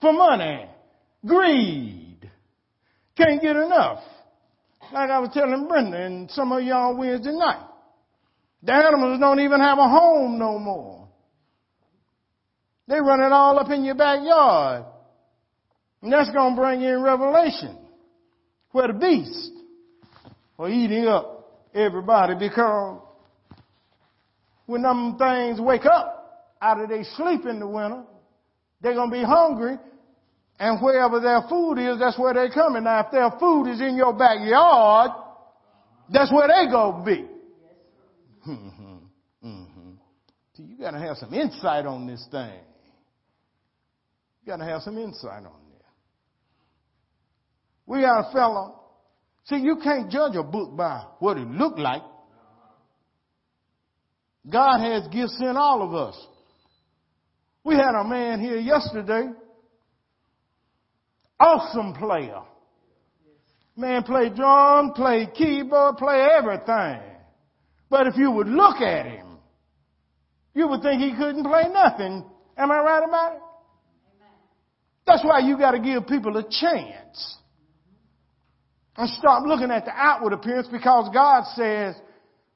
For 0.00 0.12
money. 0.12 0.66
Greed. 1.26 2.30
Can't 3.16 3.40
get 3.42 3.56
enough. 3.56 4.00
Like 4.92 5.10
I 5.10 5.18
was 5.18 5.30
telling 5.34 5.66
Brenda 5.68 5.98
and 5.98 6.30
some 6.30 6.52
of 6.52 6.62
y'all 6.62 6.96
Wednesday 6.96 7.32
night. 7.32 7.66
The 8.62 8.72
animals 8.72 9.20
don't 9.20 9.40
even 9.40 9.60
have 9.60 9.78
a 9.78 9.88
home 9.88 10.38
no 10.38 10.58
more. 10.58 11.08
They 12.88 13.00
run 13.00 13.20
it 13.20 13.32
all 13.32 13.58
up 13.58 13.70
in 13.70 13.84
your 13.84 13.94
backyard. 13.94 14.84
And 16.02 16.12
that's 16.12 16.30
going 16.30 16.54
to 16.54 16.60
bring 16.60 16.82
in 16.82 17.02
revelation 17.02 17.76
where 18.70 18.88
the 18.88 18.94
beast 18.94 19.52
are 20.58 20.68
eating 20.68 21.06
up 21.06 21.35
everybody 21.76 22.34
because 22.38 23.00
when 24.66 24.82
them 24.82 25.16
things 25.18 25.60
wake 25.60 25.86
up 25.86 26.56
out 26.60 26.80
of 26.80 26.88
their 26.88 27.04
sleep 27.16 27.46
in 27.46 27.60
the 27.60 27.68
winter, 27.68 28.02
they're 28.80 28.94
going 28.94 29.10
to 29.10 29.16
be 29.16 29.22
hungry 29.22 29.76
and 30.58 30.80
wherever 30.82 31.20
their 31.20 31.42
food 31.48 31.74
is, 31.78 31.98
that's 31.98 32.18
where 32.18 32.32
they're 32.32 32.50
coming. 32.50 32.84
Now, 32.84 33.00
if 33.00 33.12
their 33.12 33.30
food 33.38 33.66
is 33.70 33.80
in 33.80 33.94
your 33.96 34.14
backyard, 34.14 35.10
That's 36.08 36.32
where 36.32 36.48
they 36.48 36.70
go 36.70 37.02
be. 37.04 37.24
Mm-hmm. 38.48 38.96
Mm-hmm. 39.44 39.90
See, 40.54 40.62
you 40.62 40.78
got 40.78 40.92
to 40.92 40.98
have 40.98 41.16
some 41.16 41.34
insight 41.34 41.84
on 41.84 42.06
this 42.06 42.24
thing. 42.30 42.60
You 44.42 44.46
got 44.46 44.58
to 44.58 44.64
have 44.64 44.82
some 44.82 44.96
insight 44.98 45.44
on 45.44 45.60
this. 45.72 45.82
We 47.86 48.02
got 48.02 48.28
a 48.28 48.32
fellow. 48.32 48.80
See, 49.48 49.56
you 49.56 49.76
can't 49.82 50.10
judge 50.10 50.34
a 50.34 50.42
book 50.42 50.76
by 50.76 51.04
what 51.20 51.36
it 51.36 51.46
looked 51.46 51.78
like. 51.78 52.02
God 54.48 54.78
has 54.80 55.06
gifts 55.08 55.38
in 55.40 55.56
all 55.56 55.82
of 55.82 55.94
us. 55.94 56.16
We 57.64 57.74
had 57.74 57.94
a 58.00 58.04
man 58.04 58.40
here 58.40 58.58
yesterday. 58.58 59.28
Awesome 61.38 61.94
player. 61.94 62.42
Man 63.76 64.02
played 64.04 64.34
drum, 64.34 64.92
played 64.94 65.34
keyboard, 65.34 65.96
play 65.96 66.26
everything. 66.38 67.00
But 67.90 68.06
if 68.06 68.16
you 68.16 68.30
would 68.30 68.48
look 68.48 68.80
at 68.80 69.06
him, 69.06 69.38
you 70.54 70.66
would 70.68 70.82
think 70.82 71.02
he 71.02 71.14
couldn't 71.14 71.44
play 71.44 71.64
nothing. 71.70 72.24
Am 72.56 72.70
I 72.70 72.78
right 72.78 73.04
about 73.06 73.32
it? 73.34 73.42
That's 75.06 75.22
why 75.22 75.40
you 75.40 75.58
got 75.58 75.72
to 75.72 75.78
give 75.78 76.06
people 76.06 76.36
a 76.36 76.42
chance. 76.42 77.36
And 78.96 79.10
stop 79.10 79.44
looking 79.46 79.70
at 79.70 79.84
the 79.84 79.92
outward 79.94 80.32
appearance 80.32 80.68
because 80.70 81.10
God 81.12 81.44
says 81.54 81.94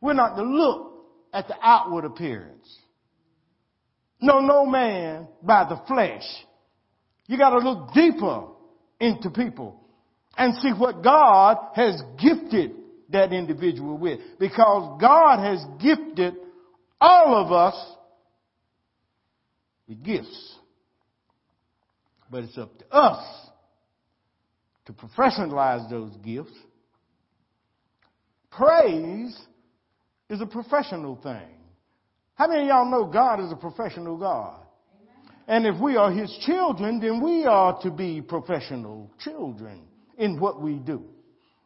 we're 0.00 0.14
not 0.14 0.36
to 0.36 0.42
look 0.42 0.94
at 1.32 1.48
the 1.48 1.56
outward 1.62 2.04
appearance. 2.04 2.78
Know, 4.20 4.40
no 4.40 4.66
man 4.66 5.28
by 5.42 5.64
the 5.68 5.80
flesh. 5.86 6.24
You 7.26 7.38
got 7.38 7.50
to 7.50 7.58
look 7.58 7.92
deeper 7.94 8.44
into 8.98 9.30
people 9.30 9.80
and 10.36 10.54
see 10.56 10.70
what 10.70 11.02
God 11.02 11.56
has 11.74 12.02
gifted 12.20 12.72
that 13.10 13.32
individual 13.32 13.96
with. 13.96 14.20
Because 14.38 15.00
God 15.00 15.38
has 15.38 15.64
gifted 15.82 16.34
all 17.00 17.34
of 17.36 17.52
us 17.52 17.96
with 19.88 20.02
gifts. 20.02 20.56
But 22.30 22.44
it's 22.44 22.58
up 22.58 22.78
to 22.78 22.94
us 22.94 23.49
to 24.86 24.92
professionalize 24.92 25.88
those 25.90 26.16
gifts. 26.24 26.52
Praise 28.50 29.38
is 30.28 30.40
a 30.40 30.46
professional 30.46 31.16
thing. 31.22 31.56
How 32.34 32.48
many 32.48 32.62
of 32.62 32.68
y'all 32.68 32.90
know 32.90 33.04
God 33.04 33.40
is 33.44 33.52
a 33.52 33.56
professional 33.56 34.16
God? 34.16 34.60
And 35.46 35.66
if 35.66 35.80
we 35.80 35.96
are 35.96 36.12
His 36.12 36.32
children, 36.46 37.00
then 37.00 37.22
we 37.22 37.44
are 37.44 37.80
to 37.82 37.90
be 37.90 38.22
professional 38.22 39.10
children 39.18 39.82
in 40.16 40.38
what 40.38 40.62
we 40.62 40.74
do. 40.74 41.04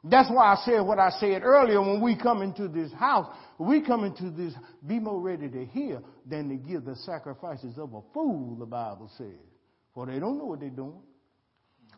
That's 0.02 0.30
why 0.30 0.52
I 0.52 0.56
said 0.64 0.80
what 0.80 0.98
I 0.98 1.10
said 1.18 1.42
earlier 1.42 1.80
when 1.80 2.02
we 2.02 2.16
come 2.16 2.42
into 2.42 2.68
this 2.68 2.92
house. 2.92 3.26
We 3.58 3.80
come 3.80 4.04
into 4.04 4.30
this, 4.30 4.52
be 4.86 4.98
more 4.98 5.20
ready 5.20 5.48
to 5.48 5.64
hear 5.64 6.02
than 6.28 6.48
to 6.50 6.56
give 6.56 6.84
the 6.84 6.96
sacrifices 6.96 7.78
of 7.78 7.94
a 7.94 8.00
fool, 8.12 8.56
the 8.56 8.66
Bible 8.66 9.10
says. 9.16 9.40
For 9.94 10.06
they 10.06 10.18
don't 10.18 10.36
know 10.36 10.44
what 10.44 10.60
they're 10.60 10.68
doing. 10.68 11.00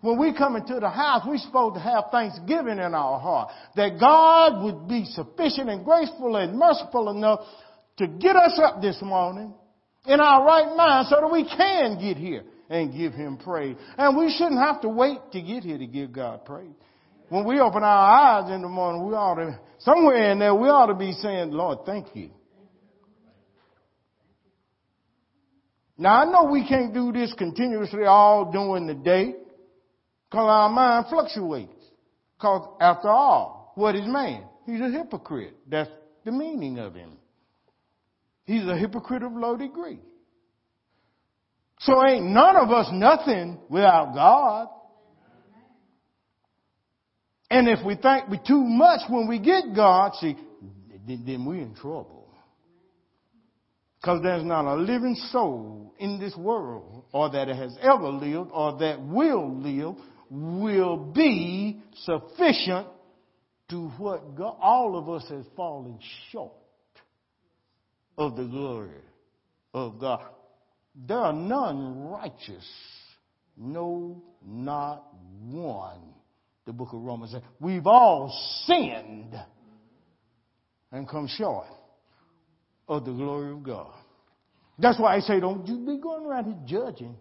When 0.00 0.18
we 0.18 0.35
come 0.35 0.56
into 0.56 0.78
the 0.78 0.90
house, 0.90 1.22
we're 1.26 1.38
supposed 1.38 1.76
to 1.76 1.80
have 1.80 2.04
thanksgiving 2.12 2.78
in 2.78 2.94
our 2.94 3.18
heart. 3.18 3.50
That 3.76 3.98
God 3.98 4.62
would 4.62 4.88
be 4.88 5.04
sufficient 5.04 5.70
and 5.70 5.85
graceful 5.85 6.37
and 6.37 6.59
merciful 6.59 7.11
enough 7.11 7.40
to 7.98 8.06
get 8.06 8.37
us 8.37 8.61
up 8.62 8.82
this 8.82 9.00
morning 9.00 9.54
in 10.06 10.20
our 10.20 10.44
right 10.44 10.76
mind 10.76 11.09
so 11.09 11.16
that 11.20 11.32
we 11.32 11.44
can 11.44 11.98
get 11.98 12.16
here 12.16 12.44
and 12.68 12.92
give 12.92 13.14
Him 13.14 13.38
praise. 13.38 13.76
And 13.96 14.16
we 14.16 14.30
shouldn't 14.37 14.61
have 14.61 14.82
to 14.82 14.88
wait 14.88 15.18
to 15.32 15.40
get 15.40 15.62
here 15.62 15.78
to 15.78 15.87
give 15.87 16.12
God 16.12 16.44
praise. 16.44 16.74
When 17.28 17.44
we 17.44 17.59
open 17.59 17.82
our 17.82 18.42
eyes 18.42 18.50
in 18.52 18.62
the 18.62 18.68
morning, 18.68 19.06
we 19.06 19.14
ought 19.14 19.35
to, 19.37 19.59
somewhere 19.80 20.30
in 20.30 20.38
there, 20.38 20.54
we 20.54 20.68
ought 20.68 20.87
to 20.87 20.94
be 20.94 21.12
saying, 21.12 21.50
Lord, 21.50 21.78
thank 21.85 22.14
you. 22.14 22.30
Now 25.98 26.22
I 26.22 26.24
know 26.30 26.44
we 26.44 26.68
can't 26.68 26.92
do 26.92 27.11
this 27.11 27.32
continuously 27.37 28.04
all 28.04 28.52
during 28.52 28.87
the 28.87 28.94
day 28.94 29.35
because 30.37 30.51
our 30.51 30.68
mind 30.68 31.07
fluctuates. 31.09 31.72
Because 32.37 32.68
after 32.79 33.09
all, 33.09 33.72
what 33.75 33.94
is 33.94 34.07
man? 34.07 34.44
He's 34.66 34.83
a 34.83 34.90
hypocrite. 34.90 35.55
That's 35.66 35.88
the 36.27 36.33
meaning 36.33 36.79
of 36.79 36.94
him. 36.94 37.12
He's 38.44 38.66
a 38.66 38.77
hypocrite 38.77 39.22
of 39.22 39.33
low 39.33 39.57
degree. 39.57 39.99
So 41.79 42.07
ain't 42.07 42.27
none 42.27 42.57
of 42.57 42.70
us 42.70 42.88
nothing 42.92 43.61
without 43.70 44.12
God. 44.14 44.68
And 47.51 47.66
if 47.68 47.79
we 47.83 47.94
think 47.94 48.29
we 48.29 48.38
too 48.46 48.62
much 48.62 49.09
when 49.09 49.29
we 49.29 49.38
get 49.38 49.75
God, 49.75 50.12
see, 50.20 50.37
then 51.07 51.46
we're 51.46 51.62
in 51.62 51.75
trouble. 51.75 52.29
Because 54.03 54.20
there's 54.22 54.44
not 54.44 54.66
a 54.66 54.75
living 54.75 55.16
soul 55.31 55.94
in 55.99 56.20
this 56.20 56.37
world, 56.37 57.05
or 57.12 57.31
that 57.31 57.49
has 57.49 57.75
ever 57.81 58.09
lived, 58.09 58.51
or 58.53 58.79
that 58.79 59.01
will 59.01 59.57
live, 59.61 59.96
will 60.30 60.96
be 60.96 61.80
sufficient 62.04 62.86
to 63.70 63.88
what 63.98 64.36
God, 64.36 64.56
all 64.60 64.96
of 64.96 65.08
us 65.08 65.28
has 65.28 65.44
fallen 65.56 65.98
short 66.30 66.52
of 68.16 68.36
the 68.36 68.44
glory 68.44 68.90
of 69.74 69.98
God. 69.98 70.22
There 70.94 71.18
are 71.18 71.32
none 71.32 72.08
righteous. 72.08 72.66
No, 73.56 74.22
not 74.44 75.04
one. 75.40 76.14
The 76.64 76.72
book 76.72 76.92
of 76.92 77.02
Romans 77.02 77.32
says, 77.32 77.42
we've 77.60 77.86
all 77.86 78.32
sinned 78.66 79.34
and 80.92 81.08
come 81.08 81.28
short 81.28 81.66
of 82.88 83.04
the 83.04 83.12
glory 83.12 83.52
of 83.52 83.62
God. 83.62 83.92
That's 84.78 84.98
why 84.98 85.16
I 85.16 85.20
say 85.20 85.40
don't 85.40 85.66
you 85.66 85.78
be 85.78 85.98
going 86.00 86.26
around 86.26 86.44
here 86.44 86.80
judging. 86.80 87.16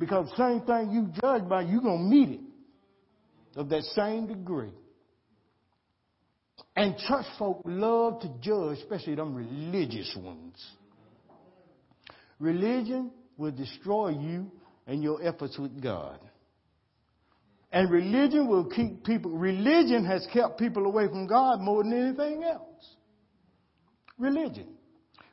Because 0.00 0.32
same 0.38 0.62
thing 0.62 0.90
you 0.92 1.12
judge 1.20 1.46
by, 1.46 1.60
you're 1.60 1.82
going 1.82 1.98
to 1.98 2.16
meet 2.16 2.30
it 2.30 2.40
of 3.54 3.68
that 3.68 3.82
same 3.82 4.26
degree. 4.26 4.72
And 6.74 6.96
church 6.96 7.26
folk 7.38 7.60
love 7.66 8.22
to 8.22 8.28
judge, 8.40 8.78
especially 8.78 9.14
them 9.14 9.34
religious 9.34 10.16
ones. 10.18 10.56
Religion 12.38 13.10
will 13.36 13.50
destroy 13.50 14.08
you 14.08 14.50
and 14.86 15.02
your 15.02 15.22
efforts 15.22 15.58
with 15.58 15.82
God. 15.82 16.18
And 17.70 17.90
religion 17.90 18.48
will 18.48 18.70
keep 18.70 19.04
people, 19.04 19.32
religion 19.32 20.06
has 20.06 20.26
kept 20.32 20.58
people 20.58 20.86
away 20.86 21.08
from 21.08 21.26
God 21.26 21.60
more 21.60 21.82
than 21.82 21.92
anything 21.92 22.42
else. 22.42 22.96
Religion. 24.16 24.66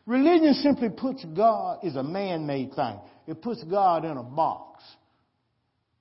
Religion 0.05 0.53
simply 0.55 0.89
puts 0.89 1.23
God, 1.23 1.79
is 1.83 1.95
a 1.95 2.03
man-made 2.03 2.73
thing. 2.73 2.99
It 3.27 3.41
puts 3.41 3.63
God 3.65 4.05
in 4.05 4.17
a 4.17 4.23
box. 4.23 4.83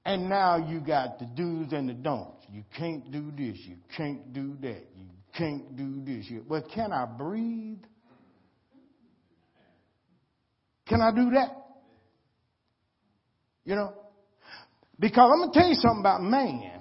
And 0.05 0.29
now 0.29 0.57
you 0.57 0.79
got 0.79 1.19
the 1.19 1.27
do's 1.27 1.73
and 1.73 1.89
the 1.89 1.95
don'ts. 1.95 2.47
You 2.53 2.63
can't 2.79 3.11
do 3.11 3.33
this. 3.33 3.59
You 3.67 3.77
can't 3.97 4.33
do 4.33 4.57
that. 4.61 4.87
You 4.97 5.09
can't 5.37 5.77
do 5.77 6.01
this. 6.05 6.27
Well, 6.49 6.65
can 6.73 6.93
I 6.93 7.07
breathe? 7.07 7.83
Can 10.87 11.01
I 11.01 11.11
do 11.11 11.31
that? 11.33 11.49
You 13.65 13.75
know? 13.75 13.93
Because 14.99 15.29
I'm 15.33 15.41
going 15.41 15.53
to 15.53 15.59
tell 15.59 15.69
you 15.69 15.75
something 15.75 16.01
about 16.01 16.23
man. 16.23 16.73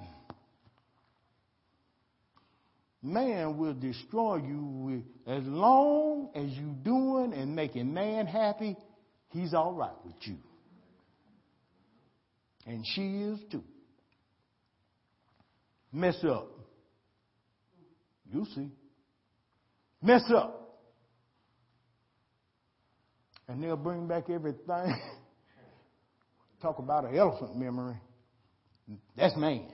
Man 3.02 3.58
will 3.58 3.74
destroy 3.74 4.38
you 4.38 4.64
with, 4.64 5.04
as 5.28 5.44
long 5.46 6.30
as 6.36 6.50
you 6.52 6.76
doing 6.84 7.34
and 7.34 7.56
making 7.56 7.92
man 7.92 8.28
happy, 8.28 8.78
he's 9.36 9.54
all 9.54 9.74
right 9.74 9.96
with 10.06 10.16
you. 10.22 10.38
And 12.66 12.86
she 12.96 13.02
is 13.02 13.40
too. 13.52 13.64
Mess 15.92 16.18
up. 16.28 16.50
You 18.32 18.46
see. 18.56 18.72
Mess 20.02 20.24
up. 20.36 20.80
And 23.48 23.64
they'll 23.64 23.78
bring 23.78 24.08
back 24.08 24.30
everything. 24.30 24.60
Talk 26.62 26.80
about 26.80 27.06
an 27.06 27.16
elephant 27.16 27.56
memory. 27.56 27.98
That's 29.16 29.36
man. 29.38 29.68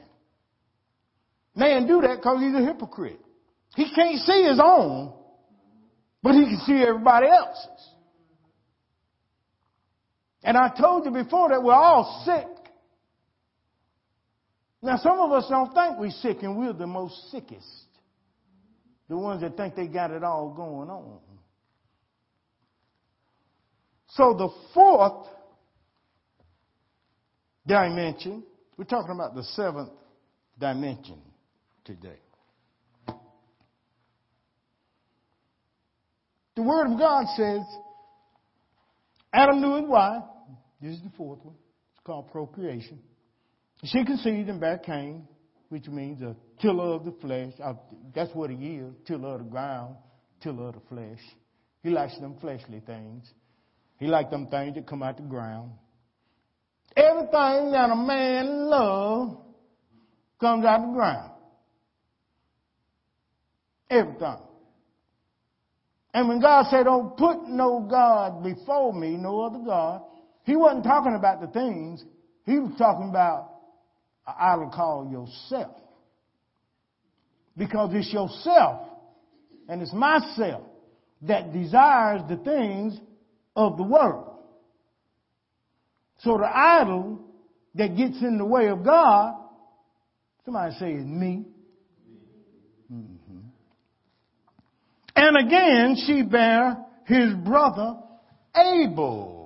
Man 1.56 1.88
do 1.88 2.02
that 2.02 2.18
because 2.18 2.42
he's 2.42 2.56
a 2.56 2.66
hypocrite. 2.66 3.20
He 3.76 3.86
can't 3.96 4.18
see 4.20 4.44
his 4.44 4.60
own, 4.62 5.14
but 6.22 6.34
he 6.34 6.44
can 6.44 6.62
see 6.66 6.84
everybody 6.86 7.28
else's. 7.28 7.91
And 10.44 10.58
I 10.58 10.70
told 10.70 11.06
you 11.06 11.12
before 11.12 11.50
that 11.50 11.62
we're 11.62 11.74
all 11.74 12.24
sick. 12.26 12.48
Now 14.82 14.98
some 14.98 15.20
of 15.20 15.32
us 15.32 15.46
don't 15.50 15.74
think 15.74 16.00
we're 16.00 16.10
sick 16.10 16.42
and 16.42 16.58
we're 16.58 16.74
the 16.74 16.88
most 16.88 17.32
sickest. 17.32 17.68
The 19.08 19.18
ones 19.18 19.42
that 19.42 19.56
think 19.58 19.76
they 19.76 19.88
got 19.88 20.12
it 20.12 20.24
all 20.24 20.54
going 20.56 20.90
on. 20.90 21.20
So 24.10 24.34
the 24.34 24.50
fourth 24.74 25.28
dimension, 27.68 28.44
we're 28.78 28.86
talking 28.86 29.14
about 29.14 29.36
the 29.36 29.44
seventh 29.44 29.92
dimension 30.60 31.20
today. 31.86 32.20
The 36.56 36.64
Word 36.64 36.92
of 36.92 37.00
God 37.00 37.26
says, 37.36 37.62
Adam 39.34 39.62
knew 39.62 39.76
his 39.76 39.90
wife. 39.90 40.24
This 40.82 40.94
is 40.94 41.02
the 41.02 41.12
fourth 41.16 41.40
one. 41.44 41.56
It's 41.94 42.04
called 42.06 42.32
procreation. 42.32 43.00
She 43.84 44.04
conceived 44.04 44.50
and 44.50 44.60
bare 44.60 44.80
Cain, 44.80 45.28
which 45.70 45.88
means 45.88 46.22
a 46.22 46.36
tiller 46.62 46.96
of 46.96 47.06
the 47.06 47.14
flesh. 47.22 47.54
That's 48.14 48.34
what 48.34 48.50
he 48.50 48.56
is, 48.76 48.94
tiller 49.06 49.36
of 49.36 49.40
the 49.40 49.50
ground, 49.50 49.96
tiller 50.42 50.70
of 50.70 50.76
the 50.76 50.82
flesh. 50.90 51.20
He 51.84 51.90
likes 51.90 52.18
them 52.20 52.36
fleshly 52.40 52.82
things. 52.86 53.32
He 53.98 54.08
likes 54.08 54.30
them 54.32 54.48
things 54.48 54.76
that 54.76 54.88
come 54.88 55.04
out 55.04 55.18
the 55.18 55.24
ground. 55.24 55.72
Everything 56.96 57.72
that 57.72 57.90
a 57.92 57.96
man 57.96 58.68
loves 58.68 59.36
comes 60.40 60.66
out 60.66 60.82
the 60.82 60.94
ground. 60.94 61.32
Everything. 63.90 64.38
And 66.14 66.28
when 66.28 66.42
God 66.42 66.66
said, 66.70 66.84
don't 66.84 67.16
put 67.16 67.48
no 67.48 67.88
God 67.90 68.44
before 68.44 68.94
me, 68.94 69.16
no 69.18 69.42
other 69.42 69.60
God, 69.66 70.02
he 70.44 70.56
wasn't 70.56 70.84
talking 70.84 71.16
about 71.16 71.42
the 71.42 71.48
things. 71.48 72.04
He 72.46 72.58
was 72.58 72.72
talking 72.78 73.10
about 73.10 73.50
an 74.28 74.34
idol 74.40 74.72
called 74.74 75.12
yourself. 75.12 75.78
Because 77.58 77.92
it's 77.94 78.12
yourself 78.12 78.88
and 79.68 79.82
it's 79.82 79.94
myself 79.94 80.64
that 81.24 81.54
desires 81.54 82.22
the 82.28 82.38
things 82.38 83.00
of 83.56 83.78
the 83.78 83.84
world. 83.84 84.40
So 86.20 86.38
the 86.38 86.50
idol 86.50 87.20
that 87.76 87.96
gets 87.96 88.22
in 88.22 88.38
the 88.38 88.46
way 88.46 88.68
of 88.68 88.84
God, 88.84 89.36
somebody 90.46 90.76
say 90.76 90.94
is 90.94 91.06
me. 91.06 91.46
Mm-hmm. 92.92 93.38
And 95.16 95.38
again, 95.38 95.96
she 96.06 96.24
bare 96.24 96.78
his 97.06 97.34
brother 97.34 97.98
Abel. 98.56 99.41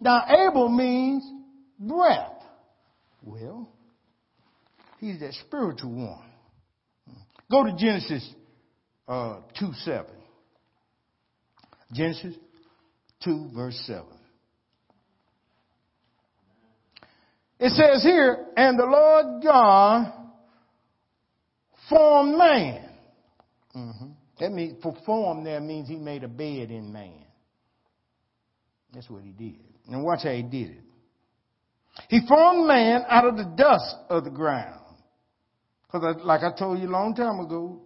Now, 0.00 0.22
Abel 0.28 0.68
means 0.68 1.24
breath. 1.78 2.42
Well, 3.22 3.68
he's 5.00 5.20
that 5.20 5.34
spiritual 5.46 5.90
one. 5.92 6.24
Go 7.50 7.64
to 7.64 7.74
Genesis 7.76 8.28
uh, 9.08 9.40
2 9.58 9.72
7. 9.84 10.06
Genesis 11.92 12.34
2, 13.24 13.50
verse 13.54 13.80
7. 13.86 14.04
It 17.60 17.70
says 17.70 18.02
here, 18.04 18.46
and 18.56 18.78
the 18.78 18.84
Lord 18.84 19.42
God 19.42 20.12
formed 21.88 22.38
man. 22.38 22.88
Mm-hmm. 23.74 24.06
That 24.38 24.52
means, 24.52 24.80
for 24.82 24.96
form 25.04 25.42
there 25.42 25.60
means 25.60 25.88
he 25.88 25.96
made 25.96 26.22
a 26.22 26.28
bed 26.28 26.70
in 26.70 26.92
man. 26.92 27.24
That's 28.92 29.10
what 29.10 29.22
he 29.22 29.30
did. 29.30 29.58
And 29.88 30.04
watch 30.04 30.20
how 30.24 30.30
he 30.30 30.42
did 30.42 30.70
it. 30.70 30.82
He 32.08 32.20
formed 32.28 32.66
man 32.68 33.04
out 33.08 33.26
of 33.26 33.36
the 33.36 33.44
dust 33.56 33.96
of 34.08 34.24
the 34.24 34.30
ground. 34.30 34.80
Because 35.86 36.16
like 36.22 36.42
I 36.42 36.56
told 36.56 36.78
you 36.78 36.88
a 36.88 36.90
long 36.90 37.14
time 37.14 37.40
ago, 37.40 37.80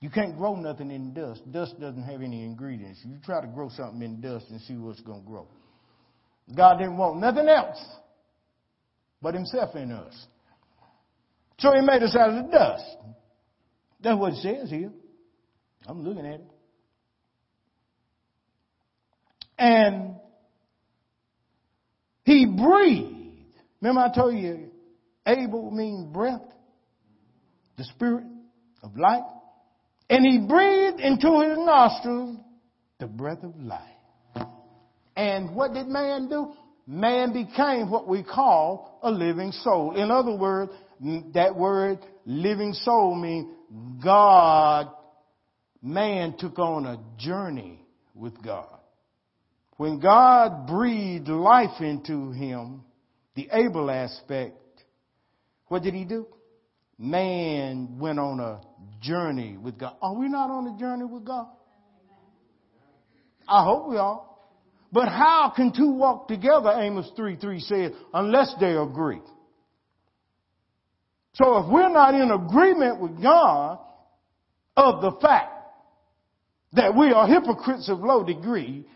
you 0.00 0.10
can't 0.10 0.36
grow 0.36 0.56
nothing 0.56 0.90
in 0.90 1.14
dust. 1.14 1.40
Dust 1.50 1.80
doesn't 1.80 2.02
have 2.02 2.20
any 2.20 2.44
ingredients. 2.44 3.00
You 3.04 3.16
try 3.24 3.40
to 3.40 3.46
grow 3.46 3.70
something 3.70 4.02
in 4.02 4.20
dust 4.20 4.46
and 4.50 4.60
see 4.60 4.74
what's 4.74 5.00
going 5.00 5.22
to 5.22 5.26
grow. 5.26 5.46
God 6.54 6.78
didn't 6.78 6.98
want 6.98 7.18
nothing 7.18 7.48
else 7.48 7.82
but 9.22 9.34
himself 9.34 9.74
in 9.74 9.90
us. 9.90 10.26
So 11.58 11.72
he 11.74 11.80
made 11.80 12.02
us 12.02 12.14
out 12.14 12.30
of 12.30 12.44
the 12.44 12.50
dust. 12.50 12.84
That's 14.00 14.18
what 14.18 14.34
it 14.34 14.42
says 14.42 14.70
here. 14.70 14.92
I'm 15.86 16.04
looking 16.04 16.26
at 16.26 16.34
it. 16.34 16.50
And 19.58 20.16
he 22.26 22.44
breathed. 22.44 23.14
Remember 23.80 24.00
I 24.00 24.14
told 24.14 24.36
you 24.36 24.68
Abel 25.26 25.70
means 25.70 26.12
breath, 26.12 26.42
the 27.78 27.84
spirit 27.84 28.24
of 28.82 28.96
life. 28.96 29.22
And 30.10 30.24
he 30.26 30.46
breathed 30.46 31.00
into 31.00 31.40
his 31.40 31.56
nostrils 31.56 32.38
the 32.98 33.06
breath 33.06 33.42
of 33.42 33.56
life. 33.60 33.80
And 35.16 35.54
what 35.54 35.72
did 35.72 35.86
man 35.86 36.28
do? 36.28 36.52
Man 36.86 37.32
became 37.32 37.90
what 37.90 38.08
we 38.08 38.22
call 38.22 39.00
a 39.02 39.10
living 39.10 39.52
soul. 39.52 39.96
In 39.96 40.10
other 40.10 40.36
words, 40.36 40.72
that 41.34 41.56
word 41.56 41.98
living 42.24 42.72
soul 42.72 43.14
means 43.14 43.52
God, 44.02 44.88
man 45.82 46.36
took 46.38 46.58
on 46.58 46.86
a 46.86 46.98
journey 47.18 47.80
with 48.14 48.40
God. 48.42 48.75
When 49.76 50.00
God 50.00 50.66
breathed 50.66 51.28
life 51.28 51.80
into 51.80 52.32
him, 52.32 52.82
the 53.34 53.48
Abel 53.52 53.90
aspect, 53.90 54.56
what 55.68 55.82
did 55.82 55.94
he 55.94 56.04
do? 56.04 56.26
Man 56.98 57.98
went 57.98 58.18
on 58.18 58.40
a 58.40 58.60
journey 59.02 59.58
with 59.58 59.78
God. 59.78 59.96
Are 60.00 60.14
we 60.14 60.28
not 60.28 60.50
on 60.50 60.74
a 60.74 60.78
journey 60.78 61.04
with 61.04 61.24
God? 61.24 61.46
I 63.46 63.64
hope 63.64 63.88
we 63.88 63.98
are. 63.98 64.22
But 64.92 65.08
how 65.08 65.52
can 65.54 65.72
two 65.72 65.90
walk 65.90 66.28
together, 66.28 66.70
Amos 66.70 67.10
3 67.16 67.36
3 67.36 67.60
says, 67.60 67.92
unless 68.14 68.54
they 68.58 68.72
agree? 68.72 69.20
So 71.34 71.58
if 71.58 71.70
we're 71.70 71.92
not 71.92 72.14
in 72.14 72.30
agreement 72.30 72.98
with 72.98 73.22
God 73.22 73.78
of 74.74 75.02
the 75.02 75.20
fact 75.20 75.52
that 76.72 76.96
we 76.96 77.12
are 77.12 77.26
hypocrites 77.26 77.90
of 77.90 78.00
low 78.00 78.24
degree 78.24 78.86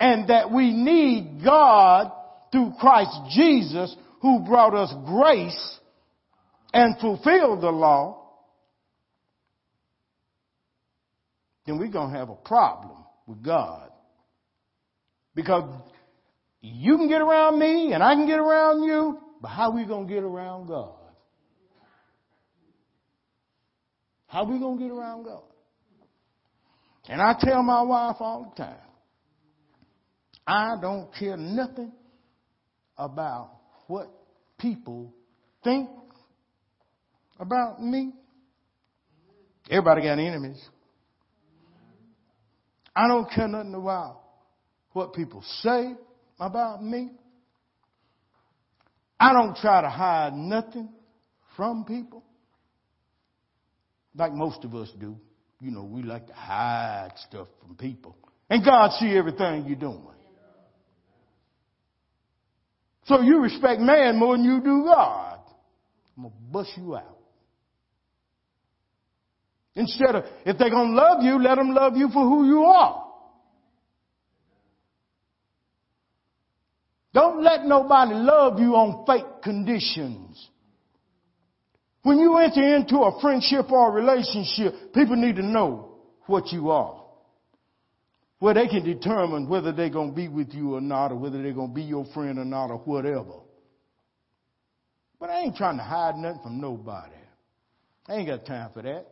and 0.00 0.28
that 0.28 0.52
we 0.52 0.72
need 0.72 1.42
God 1.44 2.12
through 2.52 2.72
Christ 2.78 3.16
Jesus 3.30 3.94
who 4.20 4.44
brought 4.44 4.74
us 4.74 4.92
grace 5.06 5.78
and 6.72 6.98
fulfilled 7.00 7.62
the 7.62 7.70
law, 7.70 8.18
then 11.66 11.78
we're 11.78 11.88
going 11.88 12.12
to 12.12 12.18
have 12.18 12.30
a 12.30 12.34
problem 12.34 13.04
with 13.26 13.42
God. 13.42 13.90
Because 15.34 15.70
you 16.60 16.96
can 16.96 17.08
get 17.08 17.20
around 17.20 17.58
me 17.58 17.92
and 17.92 18.02
I 18.02 18.14
can 18.14 18.26
get 18.26 18.38
around 18.38 18.82
you, 18.82 19.18
but 19.40 19.48
how 19.48 19.70
are 19.70 19.74
we 19.74 19.86
going 19.86 20.08
to 20.08 20.12
get 20.12 20.24
around 20.24 20.66
God? 20.66 20.94
How 24.26 24.44
are 24.44 24.52
we 24.52 24.58
going 24.58 24.78
to 24.78 24.84
get 24.84 24.92
around 24.92 25.24
God? 25.24 25.42
And 27.08 27.22
I 27.22 27.34
tell 27.40 27.62
my 27.62 27.82
wife 27.82 28.16
all 28.20 28.52
the 28.54 28.62
time, 28.62 28.76
I 30.48 30.76
don't 30.80 31.10
care 31.14 31.36
nothing 31.36 31.92
about 32.96 33.50
what 33.86 34.10
people 34.58 35.12
think 35.62 35.90
about 37.38 37.82
me. 37.82 38.14
Everybody 39.68 40.04
got 40.04 40.18
enemies. 40.18 40.58
I 42.96 43.08
don't 43.08 43.30
care 43.30 43.46
nothing 43.46 43.74
about 43.74 44.22
what 44.94 45.12
people 45.12 45.44
say 45.60 45.94
about 46.40 46.82
me. 46.82 47.10
I 49.20 49.34
don't 49.34 49.54
try 49.54 49.82
to 49.82 49.90
hide 49.90 50.32
nothing 50.32 50.88
from 51.58 51.84
people 51.84 52.24
like 54.14 54.32
most 54.32 54.64
of 54.64 54.74
us 54.74 54.90
do. 54.98 55.14
You 55.60 55.72
know, 55.72 55.84
we 55.84 56.02
like 56.02 56.26
to 56.28 56.32
hide 56.32 57.10
stuff 57.28 57.48
from 57.60 57.76
people. 57.76 58.16
And 58.48 58.64
God 58.64 58.92
see 58.98 59.14
everything 59.14 59.66
you're 59.66 59.76
doing. 59.76 60.06
So 63.08 63.22
you 63.22 63.40
respect 63.40 63.80
man 63.80 64.18
more 64.18 64.36
than 64.36 64.44
you 64.44 64.60
do 64.60 64.84
God. 64.84 65.38
I'm 66.16 66.24
going 66.24 66.34
to 66.34 66.40
bust 66.52 66.70
you 66.76 66.94
out. 66.94 67.16
Instead 69.74 70.14
of, 70.14 70.24
if 70.44 70.58
they're 70.58 70.70
going 70.70 70.90
to 70.90 70.94
love 70.94 71.22
you, 71.22 71.42
let 71.42 71.54
them 71.54 71.70
love 71.70 71.96
you 71.96 72.08
for 72.08 72.22
who 72.22 72.46
you 72.46 72.64
are. 72.64 73.06
Don't 77.14 77.42
let 77.42 77.64
nobody 77.64 78.14
love 78.14 78.58
you 78.58 78.74
on 78.74 79.06
fake 79.06 79.42
conditions. 79.42 80.46
When 82.02 82.18
you 82.18 82.36
enter 82.36 82.76
into 82.76 82.98
a 82.98 83.18
friendship 83.22 83.72
or 83.72 83.88
a 83.88 83.92
relationship, 83.92 84.92
people 84.92 85.16
need 85.16 85.36
to 85.36 85.42
know 85.42 85.96
what 86.26 86.52
you 86.52 86.70
are. 86.70 86.97
Where 88.38 88.54
they 88.54 88.68
can 88.68 88.84
determine 88.84 89.48
whether 89.48 89.72
they're 89.72 89.90
going 89.90 90.10
to 90.10 90.16
be 90.16 90.28
with 90.28 90.54
you 90.54 90.74
or 90.74 90.80
not, 90.80 91.10
or 91.10 91.16
whether 91.16 91.42
they're 91.42 91.52
going 91.52 91.70
to 91.70 91.74
be 91.74 91.82
your 91.82 92.06
friend 92.14 92.38
or 92.38 92.44
not, 92.44 92.70
or 92.70 92.78
whatever. 92.78 93.40
But 95.18 95.30
I 95.30 95.40
ain't 95.40 95.56
trying 95.56 95.76
to 95.78 95.82
hide 95.82 96.16
nothing 96.16 96.40
from 96.42 96.60
nobody. 96.60 97.14
I 98.06 98.14
ain't 98.14 98.28
got 98.28 98.46
time 98.46 98.70
for 98.72 98.82
that. 98.82 99.06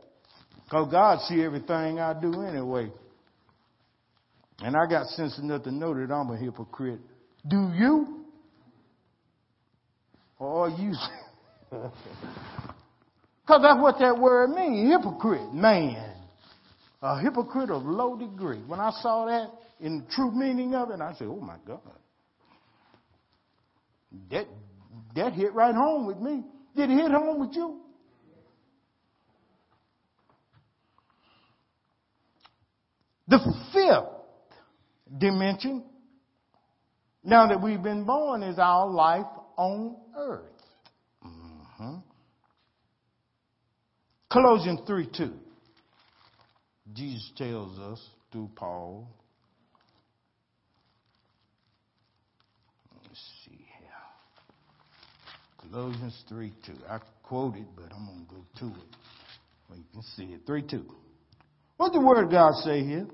Because 0.65 0.91
God 0.91 1.21
see 1.23 1.43
everything 1.43 1.99
I 1.99 2.19
do 2.21 2.43
anyway. 2.43 2.91
And 4.61 4.77
I 4.77 4.89
got 4.89 5.07
sense 5.09 5.39
enough 5.39 5.65
to 5.65 5.71
know 5.71 5.93
that 5.95 6.13
I'm 6.13 6.31
a 6.31 6.37
hypocrite. 6.37 7.01
Do 7.47 7.73
you? 7.75 8.25
Or 10.39 10.69
you? 10.71 10.95
Because 13.47 13.63
that's 13.63 13.81
what 13.81 14.01
that 14.01 14.19
word 14.19 14.51
means, 14.51 14.91
hypocrite, 14.91 15.55
man. 15.55 16.16
A 17.03 17.21
hypocrite 17.21 17.71
of 17.71 17.83
low 17.83 18.17
degree. 18.17 18.63
When 18.67 18.81
I 18.81 18.91
saw 19.03 19.27
that 19.27 19.51
in 19.85 20.01
the 20.01 20.07
true 20.15 20.31
meaning 20.33 20.75
of 20.75 20.91
it, 20.91 21.01
I 21.01 21.15
said, 21.15 21.29
oh 21.29 21.41
my 21.41 21.57
God. 21.67 21.81
That, 24.31 24.47
that 25.15 25.33
hit 25.35 25.53
right 25.53 25.75
home 25.75 26.07
with 26.07 26.19
me. 26.19 26.45
Did 26.75 26.91
it 26.91 26.95
hit 26.95 27.11
home 27.11 27.41
with 27.41 27.55
you? 27.55 27.81
The 33.29 33.39
fifth 33.73 35.19
dimension, 35.19 35.85
now 37.25 37.49
that 37.49 37.61
we've 37.61 37.83
been 37.83 38.05
born, 38.05 38.43
is 38.43 38.59
our 38.59 38.89
life 38.89 39.27
on 39.57 39.97
earth. 40.17 40.45
Mm-hmm. 41.27 41.97
Colossians 44.31 44.81
3 44.87 45.09
2. 45.17 45.33
Jesus 46.97 47.31
tells 47.37 47.79
us 47.79 48.03
through 48.33 48.49
Paul. 48.57 49.07
Let's 53.07 53.21
see 53.45 53.67
here. 53.79 55.71
Colossians 55.71 56.25
3 56.29 56.53
2. 56.65 56.73
I 56.89 56.99
quoted, 57.23 57.67
but 57.77 57.93
I'm 57.95 58.07
going 58.07 58.27
to 58.27 58.35
go 58.35 58.45
to 58.61 58.81
it. 58.81 58.97
Well, 59.69 59.79
you 59.79 59.85
can 59.93 60.03
see 60.17 60.25
it. 60.25 60.41
3 60.47 60.63
2. 60.63 60.85
What 61.77 61.93
the 61.93 62.01
Word 62.01 62.25
of 62.25 62.31
God 62.31 62.55
say 62.65 62.83
here? 62.83 63.07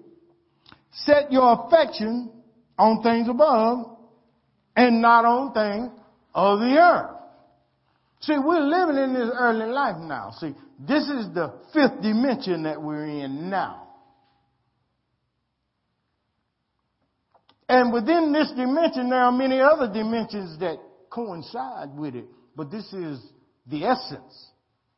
Set 0.93 1.33
your 1.33 1.67
affection 1.67 2.31
on 2.79 3.03
things 3.03 3.29
above 3.29 3.99
and 4.77 5.03
not 5.03 5.25
on 5.25 5.53
things 5.53 5.91
of 6.35 6.61
the 6.61 6.77
earth. 6.77 7.22
See, 8.23 8.35
we're 8.39 8.61
living 8.61 9.03
in 9.03 9.15
this 9.15 9.31
early 9.37 9.67
life 9.67 9.97
now. 9.99 10.31
See, 10.39 10.55
this 10.79 11.03
is 11.03 11.35
the 11.35 11.55
fifth 11.75 12.03
dimension 12.03 12.63
that 12.65 12.81
we're 12.81 13.05
in 13.05 13.51
now. 13.51 13.89
And 17.69 17.93
within 17.93 18.33
this 18.33 18.53
dimension, 18.57 19.11
there 19.11 19.23
are 19.23 19.33
many 19.33 19.61
other 19.61 19.93
dimensions 19.93 20.59
that 20.61 20.77
coincide 21.11 21.97
with 21.97 22.15
it. 22.15 22.27
But 22.55 22.71
this 22.71 22.93
is 22.93 23.21
the 23.67 23.87
essence 23.87 24.51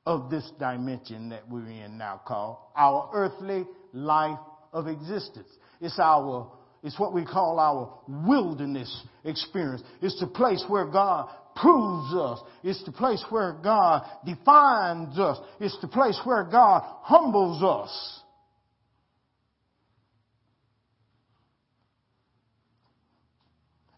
of 0.05 0.29
this 0.29 0.51
dimension 0.59 1.31
that 1.31 1.49
we're 1.49 1.67
in 1.69 1.97
now 1.97 2.21
called 2.27 2.59
our 2.77 3.11
earthly 3.15 3.65
life 3.95 4.39
of 4.73 4.87
existence. 4.87 5.49
It's 5.81 5.99
our, 5.99 6.51
it's 6.83 6.99
what 6.99 7.15
we 7.15 7.25
call 7.25 7.59
our 7.59 8.01
wilderness 8.27 9.03
experience. 9.25 9.83
It's 10.03 10.21
the 10.21 10.27
place 10.27 10.63
where 10.69 10.85
God 10.85 11.31
proves 11.57 12.15
us. 12.15 12.41
It's 12.63 12.85
the 12.85 12.93
place 12.93 13.25
where 13.31 13.59
God 13.63 14.03
defines 14.25 15.19
us. 15.19 15.39
It's 15.61 15.79
the 15.81 15.89
place 15.89 16.19
where 16.25 16.45
God 16.45 16.83
humbles 17.03 17.63
us. 17.63 18.21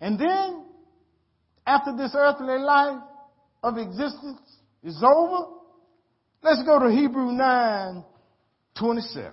And 0.01 0.19
then, 0.19 0.65
after 1.67 1.97
this 1.97 2.15
earthly 2.15 2.59
life 2.59 3.03
of 3.63 3.79
existence 3.79 4.41
is 4.85 5.03
over, 5.03 5.53
let's 6.43 6.63
go 6.65 6.79
to 6.81 6.95
Hebrew 6.95 7.33
9 7.33 8.05
27. 8.79 9.33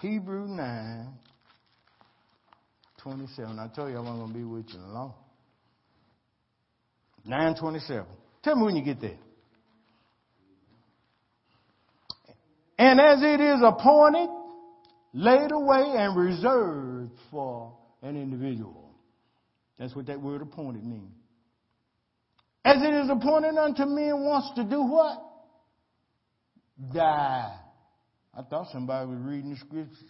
Hebrew 0.00 0.46
9 0.46 1.08
27. 3.02 3.58
I 3.58 3.68
told 3.68 3.90
you 3.90 3.96
I 3.96 4.00
wasn't 4.00 4.18
going 4.18 4.32
to 4.32 4.38
be 4.38 4.44
with 4.44 4.66
you 4.70 4.80
long. 4.80 5.14
927. 7.24 8.06
Tell 8.42 8.56
me 8.56 8.64
when 8.64 8.76
you 8.76 8.84
get 8.84 9.00
there. 9.00 9.18
And 12.78 13.00
as 13.00 13.22
it 13.22 13.40
is 13.40 13.60
appointed, 13.62 14.28
laid 15.12 15.52
away, 15.52 15.94
and 15.96 16.16
reserved 16.16 17.12
for 17.30 17.72
an 18.02 18.16
individual. 18.16 18.90
That's 19.78 19.94
what 19.94 20.06
that 20.06 20.20
word 20.20 20.42
appointed 20.42 20.84
means. 20.84 21.14
As 22.64 22.76
it 22.82 22.94
is 22.94 23.10
appointed 23.10 23.56
unto 23.56 23.84
men 23.84 24.24
wants 24.24 24.52
to 24.56 24.64
do 24.64 24.82
what? 24.82 25.22
Die. 26.92 27.58
I 28.36 28.42
thought 28.42 28.68
somebody 28.72 29.08
was 29.08 29.18
reading 29.20 29.50
the 29.50 29.56
scriptures. 29.56 30.02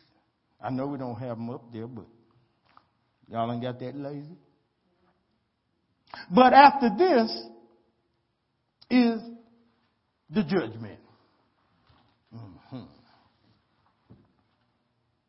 I 0.60 0.70
know 0.70 0.86
we 0.86 0.98
don't 0.98 1.16
have 1.16 1.36
them 1.36 1.50
up 1.50 1.72
there, 1.72 1.86
but 1.86 2.06
y'all 3.28 3.52
ain't 3.52 3.62
got 3.62 3.78
that 3.80 3.96
lazy. 3.96 4.38
But 6.30 6.52
after 6.52 6.90
this 6.96 7.30
is 8.90 9.20
the 10.30 10.42
judgment. 10.42 11.00
Mm-hmm. 12.34 12.82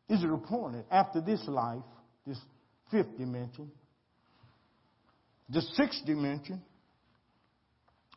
Is 0.08 0.22
it 0.22 0.30
appointed 0.30 0.84
after 0.90 1.20
this 1.20 1.42
life, 1.46 1.82
this 2.26 2.38
fifth 2.90 3.16
dimension? 3.18 3.70
The 5.48 5.60
sixth 5.60 6.04
dimension 6.04 6.62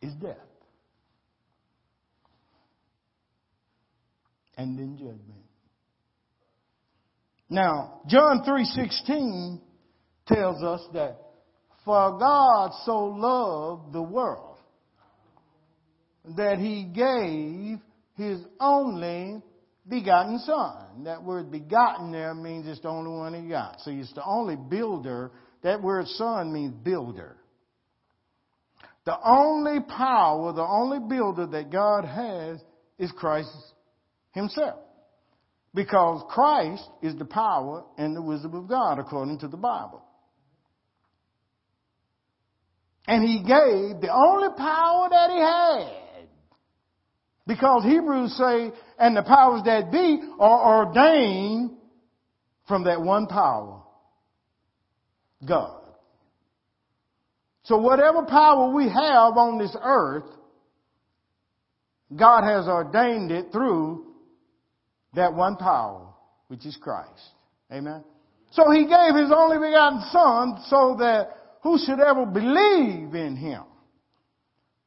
is 0.01 0.13
death. 0.15 0.37
And 4.57 4.77
then 4.77 4.97
judgment. 4.97 5.45
Now, 7.49 8.01
John 8.07 8.43
3:16 8.43 9.59
tells 10.27 10.63
us 10.63 10.81
that 10.93 11.28
for 11.89 12.19
God 12.19 12.71
so 12.85 13.05
loved 13.05 13.93
the 13.93 14.01
world 14.03 14.57
that 16.37 16.59
he 16.59 16.83
gave 16.83 17.79
his 18.13 18.45
only 18.59 19.41
begotten 19.89 20.37
son. 20.37 21.05
That 21.05 21.23
word 21.23 21.49
begotten 21.49 22.11
there 22.11 22.35
means 22.35 22.67
it's 22.67 22.79
the 22.81 22.89
only 22.89 23.09
one 23.09 23.33
he 23.33 23.49
got. 23.49 23.81
So 23.81 23.89
he's 23.89 24.13
the 24.13 24.23
only 24.23 24.55
builder. 24.55 25.31
That 25.63 25.81
word 25.81 26.05
son 26.09 26.53
means 26.53 26.75
builder. 26.75 27.37
The 29.05 29.17
only 29.25 29.79
power, 29.79 30.53
the 30.53 30.61
only 30.61 30.99
builder 30.99 31.47
that 31.47 31.71
God 31.71 32.05
has 32.05 32.59
is 32.99 33.11
Christ 33.13 33.49
himself. 34.33 34.77
Because 35.73 36.23
Christ 36.29 36.87
is 37.01 37.15
the 37.15 37.25
power 37.25 37.83
and 37.97 38.15
the 38.15 38.21
wisdom 38.21 38.53
of 38.53 38.67
God 38.67 38.99
according 38.99 39.39
to 39.39 39.47
the 39.47 39.57
Bible. 39.57 40.03
And 43.09 43.27
he 43.27 43.39
gave 43.39 44.01
the 44.01 44.13
only 44.13 44.49
power 44.55 45.09
that 45.09 45.31
he 45.31 45.39
had. 45.39 46.27
Because 47.47 47.83
Hebrews 47.83 48.37
say, 48.37 48.71
and 48.99 49.17
the 49.17 49.23
powers 49.23 49.63
that 49.65 49.91
be 49.91 50.21
are 50.39 50.85
ordained 50.85 51.71
from 52.67 52.83
that 52.83 53.01
one 53.01 53.25
power. 53.25 53.81
God. 55.43 55.81
So 57.63 57.79
whatever 57.79 58.25
power 58.27 58.71
we 58.71 58.83
have 58.83 59.37
on 59.37 59.57
this 59.57 59.75
earth, 59.81 60.29
God 62.15 62.43
has 62.43 62.67
ordained 62.67 63.31
it 63.31 63.51
through 63.51 64.05
that 65.15 65.33
one 65.33 65.55
power, 65.55 66.13
which 66.47 66.63
is 66.63 66.77
Christ. 66.79 67.09
Amen. 67.71 68.03
So 68.51 68.69
he 68.69 68.83
gave 68.83 69.15
his 69.15 69.31
only 69.35 69.57
begotten 69.57 70.03
son 70.11 70.59
so 70.67 70.95
that 70.99 71.38
who 71.61 71.77
should 71.77 71.99
ever 71.99 72.25
believe 72.25 73.13
in 73.15 73.35
him 73.35 73.63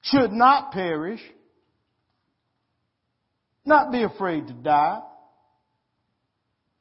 should 0.02 0.32
not 0.32 0.72
perish, 0.72 1.20
not 3.64 3.92
be 3.92 4.02
afraid 4.02 4.46
to 4.48 4.52
die, 4.52 5.00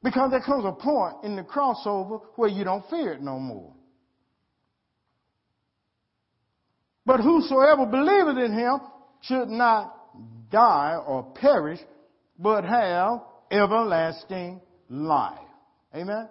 because 0.02 0.30
there 0.30 0.40
comes 0.40 0.64
a 0.64 0.72
point 0.72 1.24
in 1.24 1.36
the 1.36 1.42
crossover 1.42 2.20
where 2.36 2.48
you 2.48 2.64
don't 2.64 2.88
fear 2.90 3.12
it 3.12 3.22
no 3.22 3.38
more. 3.38 3.72
But 7.04 7.20
whosoever 7.20 7.86
believeth 7.86 8.38
in 8.38 8.52
him 8.52 8.80
should 9.22 9.48
not 9.48 9.94
die 10.50 10.96
or 11.06 11.22
perish, 11.34 11.80
but 12.38 12.64
have 12.64 13.20
everlasting 13.50 14.60
life. 14.88 15.38
Amen? 15.94 16.08
Amen? 16.08 16.28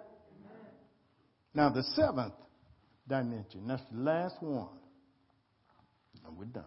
Now 1.54 1.70
the 1.70 1.82
seventh 1.94 2.34
dimension. 3.08 3.66
That's 3.66 3.82
the 3.90 3.98
last 3.98 4.36
one. 4.40 4.68
And 6.26 6.36
we're 6.36 6.44
done. 6.44 6.64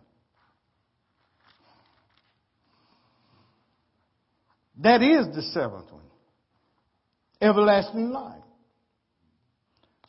That 4.80 5.02
is 5.02 5.34
the 5.34 5.42
seventh 5.54 5.92
one. 5.92 6.04
Everlasting 7.42 8.12
life. 8.12 8.42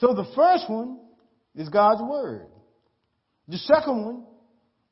So 0.01 0.15
the 0.15 0.27
first 0.35 0.69
one 0.69 0.99
is 1.55 1.69
God's 1.69 2.03
Word. 2.03 2.49
The 3.49 3.59
second 3.59 4.05
one 4.05 4.25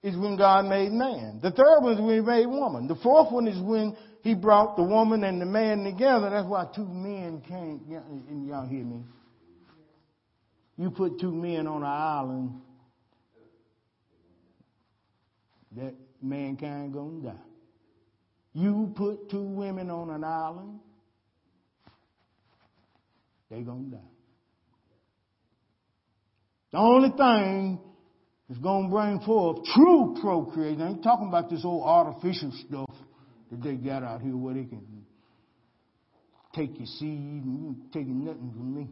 is 0.02 0.16
when 0.16 0.36
God 0.36 0.66
made 0.66 0.92
man. 0.92 1.40
The 1.42 1.50
third 1.50 1.80
one 1.80 1.94
is 1.94 2.00
when 2.00 2.14
He 2.14 2.20
made 2.20 2.46
woman. 2.46 2.86
The 2.86 2.96
fourth 2.96 3.32
one 3.32 3.48
is 3.48 3.60
when 3.60 3.96
He 4.22 4.34
brought 4.34 4.76
the 4.76 4.82
woman 4.84 5.24
and 5.24 5.40
the 5.40 5.46
man 5.46 5.84
together. 5.84 6.30
That's 6.30 6.46
why 6.46 6.66
two 6.74 6.86
men 6.86 7.42
can't, 7.46 7.82
y'all 8.46 8.66
hear 8.66 8.84
me? 8.84 9.02
You 10.76 10.90
put 10.90 11.20
two 11.20 11.32
men 11.32 11.66
on 11.66 11.82
an 11.82 11.88
island, 11.88 12.60
that 15.76 15.94
mankind 16.20 16.92
gonna 16.92 17.20
die. 17.20 17.42
You 18.52 18.92
put 18.96 19.30
two 19.30 19.42
women 19.42 19.90
on 19.90 20.10
an 20.10 20.24
island, 20.24 20.80
they 23.50 23.60
gonna 23.62 23.90
die. 23.90 23.98
The 26.72 26.78
only 26.78 27.10
thing 27.10 27.80
that's 28.48 28.60
gonna 28.60 28.88
bring 28.88 29.20
forth 29.20 29.64
true 29.74 30.16
procreation, 30.20 30.82
I 30.82 30.88
ain't 30.88 31.04
talking 31.04 31.28
about 31.28 31.50
this 31.50 31.64
old 31.64 31.84
artificial 31.84 32.52
stuff 32.66 32.90
that 33.50 33.62
they 33.62 33.74
got 33.74 34.02
out 34.02 34.22
here 34.22 34.36
where 34.36 34.54
they 34.54 34.64
can 34.64 35.04
take 36.52 36.76
your 36.78 36.86
seed 36.86 37.08
and 37.08 37.60
you 37.60 37.76
taking 37.92 38.24
nothing 38.24 38.52
from 38.56 38.74
me. 38.74 38.88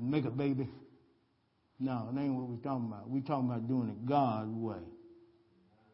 And 0.00 0.10
make 0.10 0.24
a 0.24 0.30
baby. 0.30 0.68
No, 1.78 2.08
it 2.12 2.18
ain't 2.18 2.34
what 2.34 2.48
we're 2.48 2.56
talking 2.56 2.86
about. 2.86 3.08
We're 3.08 3.20
talking 3.20 3.50
about 3.50 3.68
doing 3.68 3.90
it 3.90 4.06
God's 4.06 4.50
way. 4.52 4.82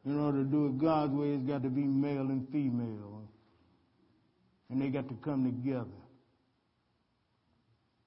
In 0.05 0.19
order 0.19 0.39
to 0.39 0.45
do 0.45 0.67
it 0.67 0.79
God's 0.79 1.13
way, 1.13 1.31
it's 1.31 1.45
got 1.45 1.65
to 1.65 1.69
be 1.69 1.83
male 1.83 2.21
and 2.21 2.49
female. 2.51 3.29
And 4.71 4.81
they 4.81 4.89
got 4.89 5.09
to 5.09 5.15
come 5.25 5.45
together. 5.45 5.87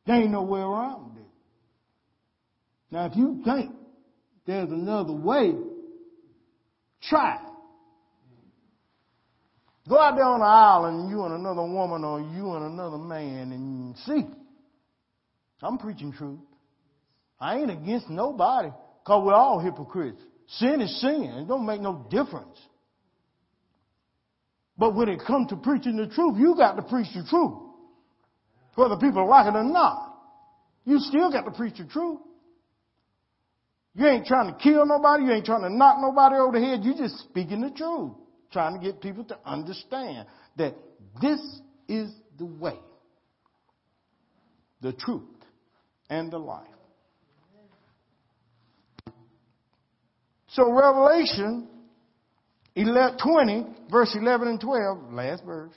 There 0.06 0.16
ain't 0.16 0.32
no 0.32 0.44
way 0.44 0.62
around 0.62 1.18
it. 1.18 1.24
Now, 2.92 3.06
if 3.06 3.16
you 3.16 3.42
think 3.46 3.72
there's 4.48 4.72
another 4.72 5.14
way, 5.14 5.54
try. 7.04 7.40
Go 9.88 10.00
out 10.00 10.16
there 10.16 10.26
on 10.26 10.40
the 10.40 10.46
island, 10.46 11.10
you 11.10 11.24
and 11.24 11.34
another 11.34 11.62
woman, 11.62 12.04
or 12.04 12.22
you 12.22 12.54
and 12.54 12.66
another 12.66 12.98
man, 12.98 13.52
and 13.52 13.96
see. 14.06 14.39
I'm 15.62 15.78
preaching 15.78 16.14
truth. 16.14 16.40
I 17.40 17.58
ain't 17.58 17.72
against 17.72 18.10
nobody, 18.10 18.70
because 19.04 19.26
we're 19.26 19.34
all 19.34 19.60
hypocrites. 19.60 20.22
Sin 20.48 20.82
is 20.82 21.00
sin. 21.02 21.24
It 21.24 21.48
don't 21.48 21.66
make 21.66 21.82
no 21.82 22.06
difference. 22.10 22.58
But 24.78 24.96
when 24.96 25.10
it 25.10 25.20
comes 25.26 25.50
to 25.50 25.58
preaching 25.58 25.98
the 25.98 26.08
truth, 26.08 26.38
you 26.38 26.56
got 26.56 26.76
to 26.76 26.82
preach 26.82 27.08
the 27.14 27.26
truth. 27.30 27.54
Whether 28.76 28.96
people 28.98 29.28
like 29.28 29.48
it 29.48 29.56
or 29.56 29.64
not. 29.64 30.16
You 30.86 31.00
still 31.00 31.32
got 31.32 31.44
to 31.44 31.52
preach 31.52 31.78
the 31.78 31.86
truth. 31.86 32.20
You 33.94 34.08
ain't 34.08 34.26
trying 34.26 34.54
to 34.54 34.58
kill 34.58 34.86
nobody. 34.86 35.26
You 35.26 35.32
ain't 35.34 35.46
trying 35.46 35.64
to 35.64 35.70
knock 35.70 35.98
nobody 36.00 36.36
over 36.36 36.58
the 36.58 36.66
head. 36.66 36.84
You 36.84 36.96
just 36.96 37.20
speaking 37.20 37.62
the 37.62 37.72
truth. 37.72 38.14
Trying 38.52 38.80
to 38.80 38.86
get 38.86 39.02
people 39.02 39.26
to 39.26 39.38
understand 39.46 40.28
that 40.58 40.76
this 41.22 41.40
is 41.88 42.10
the 42.38 42.46
way, 42.46 42.80
the 44.82 44.94
truth, 44.94 45.24
and 46.10 46.32
the 46.32 46.38
life. 46.38 46.68
So 50.50 50.72
Revelation 50.72 51.68
11, 52.76 53.18
20, 53.20 53.66
verse 53.92 54.16
11 54.20 54.48
and 54.48 54.60
12, 54.60 55.14
last 55.14 55.44
verse. 55.46 55.74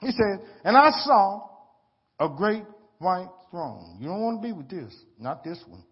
He 0.00 0.10
said, 0.10 0.46
and 0.64 0.76
I 0.76 0.90
saw 0.90 1.48
a 2.18 2.28
great 2.28 2.64
white 2.98 3.30
throne. 3.50 3.98
You 4.00 4.08
don't 4.08 4.20
want 4.20 4.42
to 4.42 4.48
be 4.48 4.52
with 4.52 4.68
this, 4.68 4.92
not 5.18 5.44
this 5.44 5.62
one. 5.66 5.84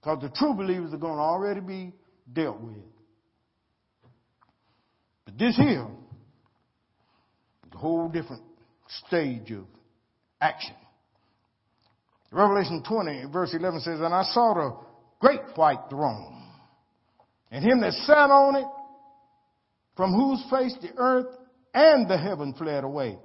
Because 0.00 0.18
the 0.20 0.28
true 0.28 0.54
believers 0.54 0.92
are 0.92 0.98
going 0.98 1.16
to 1.16 1.22
already 1.22 1.60
be 1.60 1.92
dealt 2.30 2.60
with. 2.60 2.76
But 5.24 5.38
this 5.38 5.56
here, 5.56 5.86
a 7.72 7.78
whole 7.78 8.08
different 8.08 8.42
stage 9.06 9.50
of 9.50 9.64
action. 10.40 10.74
Revelation 12.30 12.82
20, 12.86 13.26
verse 13.32 13.54
11 13.54 13.80
says, 13.80 14.00
And 14.00 14.12
I 14.12 14.24
saw 14.24 14.54
the 14.54 14.76
great 15.20 15.56
white 15.56 15.84
throne, 15.88 16.42
and 17.50 17.64
him 17.64 17.80
that 17.80 17.92
sat 17.92 18.30
on 18.30 18.56
it, 18.56 18.66
from 19.96 20.12
whose 20.12 20.44
face 20.50 20.76
the 20.82 20.90
earth 20.96 21.26
and 21.72 22.08
the 22.08 22.18
heaven 22.18 22.54
fled 22.54 22.82
away. 22.82 23.18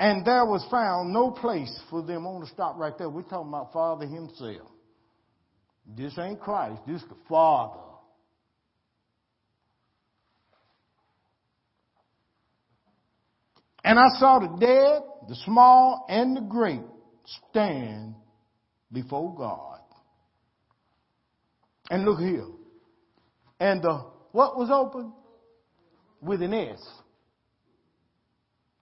And 0.00 0.24
there 0.24 0.46
was 0.46 0.64
found 0.70 1.12
no 1.12 1.32
place 1.32 1.76
for 1.90 2.02
them. 2.02 2.24
I 2.24 2.30
want 2.30 2.44
to 2.44 2.50
stop 2.52 2.78
right 2.78 2.96
there. 2.96 3.10
We're 3.10 3.22
talking 3.22 3.48
about 3.48 3.72
Father 3.72 4.06
Himself. 4.06 4.68
This 5.96 6.16
ain't 6.18 6.38
Christ, 6.38 6.82
this 6.86 7.02
is 7.02 7.08
the 7.08 7.16
Father. 7.28 7.87
And 13.88 13.98
I 13.98 14.08
saw 14.18 14.38
the 14.38 14.54
dead, 14.60 15.00
the 15.28 15.34
small 15.46 16.04
and 16.10 16.36
the 16.36 16.42
great, 16.42 16.82
stand 17.48 18.16
before 18.92 19.34
God. 19.34 19.80
And 21.88 22.04
look 22.04 22.18
here. 22.18 22.44
And 23.58 23.80
the 23.80 24.04
what 24.32 24.58
was 24.58 24.68
open? 24.70 25.14
With 26.20 26.42
an 26.42 26.52
S. 26.52 26.86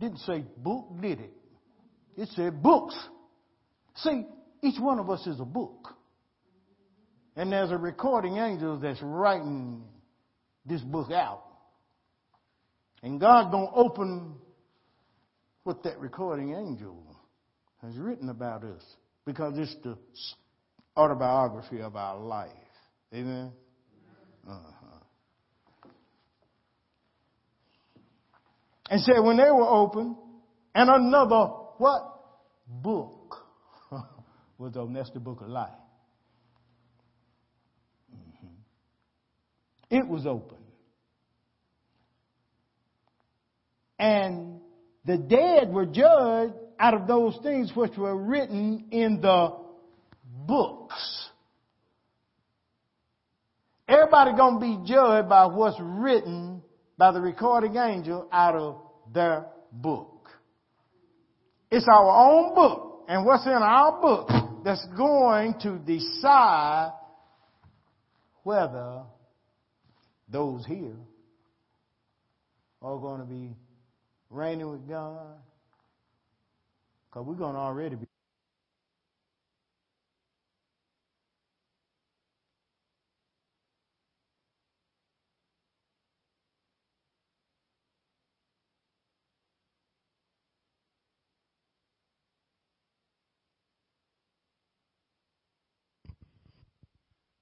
Didn't 0.01 0.19
say 0.19 0.43
book, 0.57 0.89
did 1.01 1.21
it? 1.21 1.33
It 2.17 2.29
said 2.31 2.61
books. 2.61 2.99
See, 3.99 4.27
each 4.61 4.81
one 4.81 4.99
of 4.99 5.09
us 5.09 5.25
is 5.29 5.39
a 5.39 5.45
book. 5.45 5.87
And 7.37 7.53
there's 7.53 7.71
a 7.71 7.79
recording 7.79 8.39
angel 8.39 8.81
that's 8.81 9.01
writing 9.03 9.85
this 10.65 10.81
book 10.81 11.13
out. 11.13 11.45
And 13.05 13.21
God's 13.21 13.53
going 13.53 13.69
to 13.69 13.73
open 13.73 14.35
what 15.67 15.83
that 15.83 15.99
recording 15.99 16.55
angel 16.55 16.97
has 17.83 17.97
written 17.97 18.29
about 18.29 18.63
us 18.63 18.85
because 19.25 19.59
it's 19.59 19.75
the 19.83 19.99
autobiography 20.97 21.81
of 21.81 21.97
our 21.97 22.21
life. 22.21 22.51
Amen? 23.13 23.51
Uh-huh. 24.49 25.89
And 28.91 29.01
said 29.01 29.19
when 29.19 29.39
they 29.39 29.51
were 29.51 29.69
open, 29.69 30.17
and 30.73 30.89
another 30.89 31.47
what? 31.79 32.13
Book 32.69 33.37
was 34.59 34.77
open. 34.77 34.95
That's 34.95 35.11
the 35.11 35.19
book 35.19 35.41
of 35.41 35.49
life. 35.49 35.71
Mm-hmm. 38.15 39.97
It 39.97 40.07
was 40.07 40.27
open. 40.27 40.59
And 43.99 44.61
the 45.07 45.17
dead 45.17 45.73
were 45.73 45.87
judged 45.87 46.55
out 46.79 46.95
of 46.95 47.07
those 47.07 47.39
things 47.43 47.71
which 47.75 47.97
were 47.97 48.17
written 48.17 48.87
in 48.91 49.21
the 49.21 49.57
books. 50.47 51.31
Everybody 53.89 54.33
gonna 54.37 54.59
be 54.59 54.79
judged 54.85 55.29
by 55.29 55.47
what's 55.47 55.79
written 55.81 56.63
by 56.99 57.13
the 57.13 57.21
recording 57.21 57.77
angel 57.77 58.29
out 58.33 58.57
of 58.57 58.83
their 59.13 59.47
book. 59.71 60.29
It's 61.71 61.87
our 61.89 62.31
own 62.31 62.55
book, 62.55 63.05
and 63.09 63.25
what's 63.25 63.47
in 63.47 63.53
our 63.53 64.01
book 64.01 64.29
that's 64.65 64.85
going 64.97 65.55
to 65.61 65.79
decide 65.79 66.93
whether 68.43 69.03
those 70.29 70.65
here 70.67 70.97
are 72.83 72.99
going 72.99 73.21
to 73.21 73.27
be 73.27 73.57
reigning 74.31 74.71
with 74.71 74.89
God 74.89 75.37
because 77.09 77.27
we're 77.27 77.35
going 77.35 77.55
to 77.55 77.61
already 77.61 77.97
be. 77.97 78.07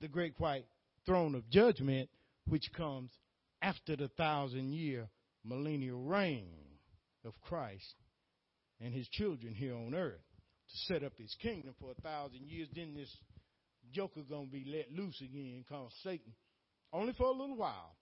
The 0.00 0.08
great 0.08 0.34
white 0.38 0.66
throne 1.06 1.34
of 1.34 1.48
judgment, 1.48 2.10
which 2.46 2.70
comes 2.74 3.10
after 3.62 3.96
the 3.96 4.08
thousand 4.08 4.74
year 4.74 5.08
millennial 5.42 6.02
reign 6.02 6.73
of 7.24 7.32
Christ 7.42 7.94
and 8.80 8.92
his 8.92 9.08
children 9.08 9.54
here 9.54 9.74
on 9.74 9.94
earth 9.94 10.20
to 10.70 10.76
set 10.92 11.02
up 11.04 11.12
his 11.16 11.34
kingdom 11.40 11.74
for 11.80 11.90
a 11.90 12.02
thousand 12.02 12.48
years. 12.48 12.68
Then 12.74 12.94
this 12.94 13.14
joker 13.92 14.22
gonna 14.28 14.46
be 14.46 14.64
let 14.66 14.92
loose 14.92 15.20
again, 15.20 15.64
called 15.68 15.92
Satan, 16.02 16.32
only 16.92 17.12
for 17.12 17.26
a 17.26 17.32
little 17.32 17.56
while, 17.56 17.96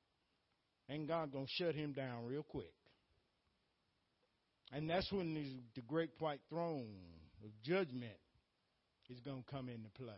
and 0.88 1.08
God 1.08 1.32
gonna 1.32 1.46
shut 1.48 1.74
him 1.74 1.92
down 1.92 2.26
real 2.26 2.42
quick. 2.42 2.74
And 4.72 4.88
that's 4.88 5.10
when 5.12 5.34
the 5.74 5.82
great 5.82 6.10
white 6.18 6.40
throne 6.48 6.96
of 7.44 7.50
judgment 7.62 8.16
is 9.10 9.20
gonna 9.20 9.44
come 9.50 9.68
into 9.68 9.90
play. 9.90 10.14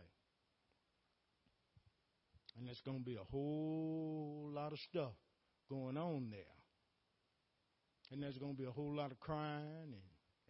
And 2.57 2.67
there's 2.67 2.81
going 2.85 2.99
to 2.99 3.05
be 3.05 3.15
a 3.15 3.31
whole 3.31 4.49
lot 4.53 4.71
of 4.71 4.79
stuff 4.89 5.11
going 5.69 5.97
on 5.97 6.29
there. 6.31 6.54
And 8.11 8.21
there's 8.21 8.37
going 8.37 8.53
to 8.53 8.57
be 8.57 8.67
a 8.67 8.71
whole 8.71 8.95
lot 8.95 9.11
of 9.11 9.19
crying 9.19 9.91
and 9.91 10.01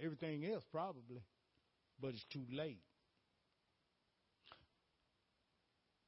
everything 0.03 0.45
else 0.45 0.63
probably, 0.71 1.23
but 2.01 2.09
it's 2.09 2.25
too 2.25 2.45
late. 2.51 2.81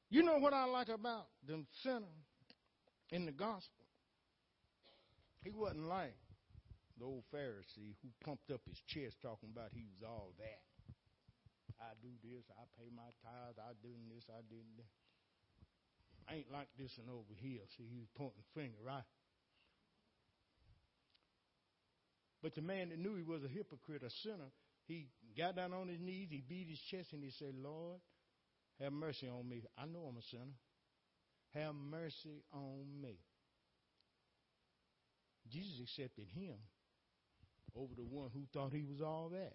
You 0.09 0.23
know 0.23 0.37
what 0.37 0.53
I 0.53 0.65
like 0.65 0.89
about 0.89 1.27
the 1.45 1.65
sinner 1.83 2.15
in 3.11 3.25
the 3.25 3.31
gospel? 3.31 3.85
He 5.43 5.51
wasn't 5.51 5.87
like 5.87 6.15
the 6.97 7.05
old 7.05 7.23
Pharisee 7.33 7.95
who 8.01 8.09
pumped 8.23 8.51
up 8.51 8.61
his 8.67 8.81
chest 8.87 9.21
talking 9.21 9.49
about 9.51 9.71
he 9.73 9.85
was 9.87 10.03
all 10.03 10.33
that. 10.39 10.63
I 11.79 11.93
do 12.01 12.09
this, 12.23 12.45
I 12.49 12.63
pay 12.79 12.89
my 12.89 13.11
tithes, 13.21 13.59
I 13.59 13.73
do 13.83 13.93
this, 14.13 14.25
I 14.29 14.41
do 14.49 14.57
that. 14.77 14.91
I 16.27 16.35
ain't 16.39 16.51
like 16.51 16.67
this 16.77 16.97
and 16.97 17.09
over 17.09 17.31
here. 17.35 17.61
See, 17.77 17.87
he 17.87 17.99
was 17.99 18.09
pointing 18.15 18.43
finger, 18.55 18.79
right? 18.83 19.05
But 22.41 22.55
the 22.55 22.61
man 22.61 22.89
that 22.89 22.99
knew 22.99 23.15
he 23.15 23.23
was 23.23 23.43
a 23.43 23.47
hypocrite, 23.47 24.03
a 24.03 24.09
sinner, 24.09 24.51
he 24.85 25.07
got 25.37 25.55
down 25.55 25.73
on 25.73 25.87
his 25.87 25.99
knees, 25.99 26.27
he 26.29 26.43
beat 26.47 26.67
his 26.69 26.79
chest, 26.91 27.13
and 27.13 27.23
he 27.23 27.31
said, 27.31 27.53
Lord, 27.61 27.99
have 28.79 28.93
mercy 28.93 29.27
on 29.27 29.47
me. 29.49 29.63
I 29.77 29.85
know 29.85 29.99
I'm 30.07 30.17
a 30.17 30.21
sinner. 30.29 30.55
Have 31.53 31.73
mercy 31.75 32.43
on 32.53 32.85
me. 33.01 33.17
Jesus 35.49 35.79
accepted 35.81 36.27
him 36.35 36.55
over 37.75 37.93
the 37.95 38.03
one 38.03 38.29
who 38.33 38.41
thought 38.53 38.71
he 38.73 38.83
was 38.83 39.01
all 39.01 39.29
that. 39.29 39.53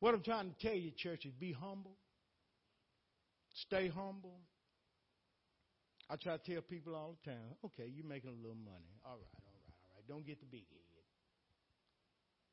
What 0.00 0.14
I'm 0.14 0.22
trying 0.22 0.50
to 0.50 0.66
tell 0.66 0.76
you, 0.76 0.90
church, 0.90 1.26
is 1.26 1.32
be 1.32 1.52
humble. 1.52 1.96
Stay 3.54 3.88
humble. 3.88 4.38
I 6.08 6.16
try 6.16 6.36
to 6.36 6.52
tell 6.52 6.62
people 6.62 6.94
all 6.94 7.16
the 7.22 7.30
time, 7.30 7.54
okay, 7.66 7.90
you're 7.92 8.06
making 8.06 8.30
a 8.30 8.32
little 8.32 8.56
money. 8.56 8.90
All 9.04 9.12
right, 9.12 9.34
all 9.36 9.52
right, 9.52 9.74
all 9.90 9.96
right. 9.96 10.08
Don't 10.08 10.26
get 10.26 10.40
the 10.40 10.46
big. 10.46 10.64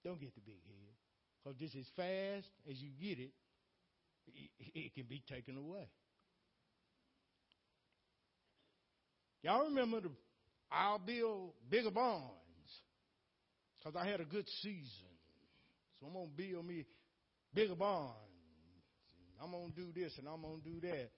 Don't 0.08 0.22
get 0.22 0.34
the 0.36 0.42
big 0.42 0.64
head. 0.66 0.96
Because 1.44 1.60
just 1.60 1.76
as 1.76 1.86
fast 1.98 2.48
as 2.72 2.78
you 2.78 2.92
get 2.98 3.20
it, 3.20 3.32
it, 4.74 4.94
can 4.94 5.04
be 5.04 5.22
taken 5.30 5.58
away. 5.58 5.90
Y'all 9.44 9.66
remember 9.66 10.00
the 10.00 10.10
I'll 10.72 11.00
build 11.00 11.52
bigger 11.70 11.92
barns 11.92 12.32
because 13.78 14.00
I 14.02 14.10
had 14.10 14.22
a 14.22 14.26
good 14.26 14.48
season. 14.62 15.12
So 16.00 16.08
I'm 16.08 16.14
going 16.14 16.30
to 16.30 16.38
build 16.38 16.66
me 16.66 16.86
bigger 17.54 17.76
barns. 17.76 18.16
I'm 19.44 19.52
going 19.52 19.74
to 19.74 19.76
do 19.76 19.88
this 19.94 20.18
and 20.18 20.28
I'm 20.30 20.42
going 20.42 20.62
to 20.62 20.70
do 20.70 20.88
that. 20.88 21.10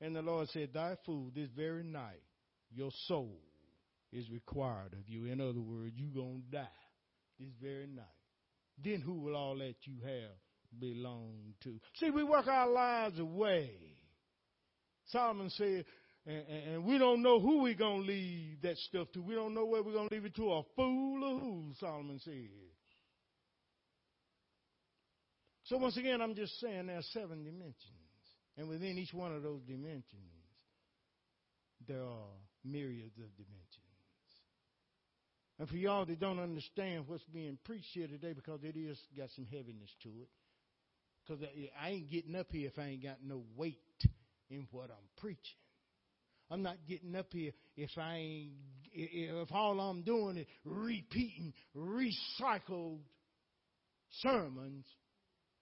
And 0.00 0.16
the 0.16 0.22
Lord 0.22 0.48
said, 0.48 0.70
Thy 0.74 0.96
food 1.06 1.34
this 1.36 1.48
very 1.56 1.84
night, 1.84 2.22
your 2.74 2.90
soul 3.06 3.38
is 4.12 4.28
required 4.30 4.94
of 4.94 5.08
you. 5.08 5.26
In 5.26 5.40
other 5.40 5.60
words, 5.60 5.92
you're 5.94 6.24
going 6.24 6.42
to 6.50 6.56
die 6.56 6.66
this 7.38 7.50
very 7.60 7.86
night. 7.86 8.21
Then 8.82 9.00
who 9.00 9.14
will 9.14 9.36
all 9.36 9.56
that 9.58 9.74
you 9.82 9.94
have 10.04 10.36
belong 10.78 11.54
to? 11.62 11.80
See, 11.96 12.10
we 12.10 12.24
work 12.24 12.46
our 12.46 12.68
lives 12.68 13.18
away. 13.18 13.70
Solomon 15.06 15.50
said, 15.50 15.84
and, 16.24 16.44
and, 16.48 16.84
we 16.84 16.98
don't 16.98 17.20
know 17.20 17.40
who 17.40 17.62
we're 17.62 17.74
going 17.74 18.02
to 18.02 18.06
leave 18.06 18.62
that 18.62 18.76
stuff 18.78 19.08
to. 19.12 19.20
We 19.20 19.34
don't 19.34 19.54
know 19.54 19.66
where 19.66 19.82
we're 19.82 19.92
going 19.92 20.08
to 20.08 20.14
leave 20.14 20.24
it 20.24 20.36
to 20.36 20.52
a 20.52 20.62
fool 20.76 21.24
or 21.24 21.40
who, 21.40 21.72
Solomon 21.80 22.20
said. 22.20 22.48
So 25.64 25.78
once 25.78 25.96
again, 25.96 26.20
I'm 26.20 26.34
just 26.34 26.60
saying 26.60 26.86
there 26.86 26.98
are 26.98 27.02
seven 27.12 27.44
dimensions. 27.44 27.76
And 28.56 28.68
within 28.68 28.98
each 28.98 29.12
one 29.12 29.34
of 29.34 29.42
those 29.42 29.62
dimensions, 29.62 30.04
there 31.88 32.02
are 32.02 32.28
myriads 32.64 33.16
of 33.18 33.34
dimensions. 33.36 33.81
And 35.62 35.68
for 35.70 35.76
y'all 35.76 36.04
that 36.04 36.18
don't 36.18 36.40
understand 36.40 37.04
what's 37.06 37.22
being 37.32 37.56
preached 37.62 37.90
here 37.92 38.08
today, 38.08 38.32
because 38.32 38.64
it 38.64 38.76
is 38.76 38.98
got 39.16 39.28
some 39.36 39.46
heaviness 39.46 39.90
to 40.02 40.08
it, 40.08 40.28
because 41.24 41.44
I 41.80 41.90
ain't 41.90 42.10
getting 42.10 42.34
up 42.34 42.48
here 42.50 42.66
if 42.66 42.76
I 42.80 42.86
ain't 42.86 43.04
got 43.04 43.18
no 43.24 43.44
weight 43.56 43.78
in 44.50 44.66
what 44.72 44.90
I'm 44.90 45.08
preaching. 45.18 45.38
I'm 46.50 46.64
not 46.64 46.78
getting 46.88 47.14
up 47.14 47.28
here 47.30 47.52
if 47.76 47.90
I 47.96 48.14
ain't, 48.16 48.50
if 48.92 49.52
all 49.52 49.78
I'm 49.78 50.02
doing 50.02 50.38
is 50.38 50.46
repeating 50.64 51.52
recycled 51.76 52.98
sermons 54.20 54.84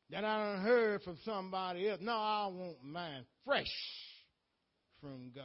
that 0.09 0.25
I 0.25 0.63
heard 0.63 1.03
from 1.03 1.19
somebody 1.27 1.91
else. 1.91 2.01
No, 2.01 2.13
I 2.13 2.47
want 2.47 2.83
mine 2.83 3.27
fresh 3.45 3.67
from 5.03 5.33
God. 5.35 5.45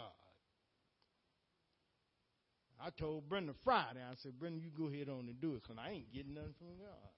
I 2.86 2.89
told 2.99 3.27
Brenda 3.27 3.53
Friday, 3.63 3.99
I 3.99 4.13
said, 4.21 4.38
Brenda, 4.39 4.59
you 4.59 4.69
go 4.69 4.93
ahead 4.93 5.09
on 5.09 5.27
and 5.27 5.41
do 5.41 5.53
it 5.55 5.63
because 5.63 5.77
I 5.83 5.89
ain't 5.89 6.13
getting 6.13 6.36
nothing 6.36 6.53
from 6.59 6.77
God. 6.77 7.09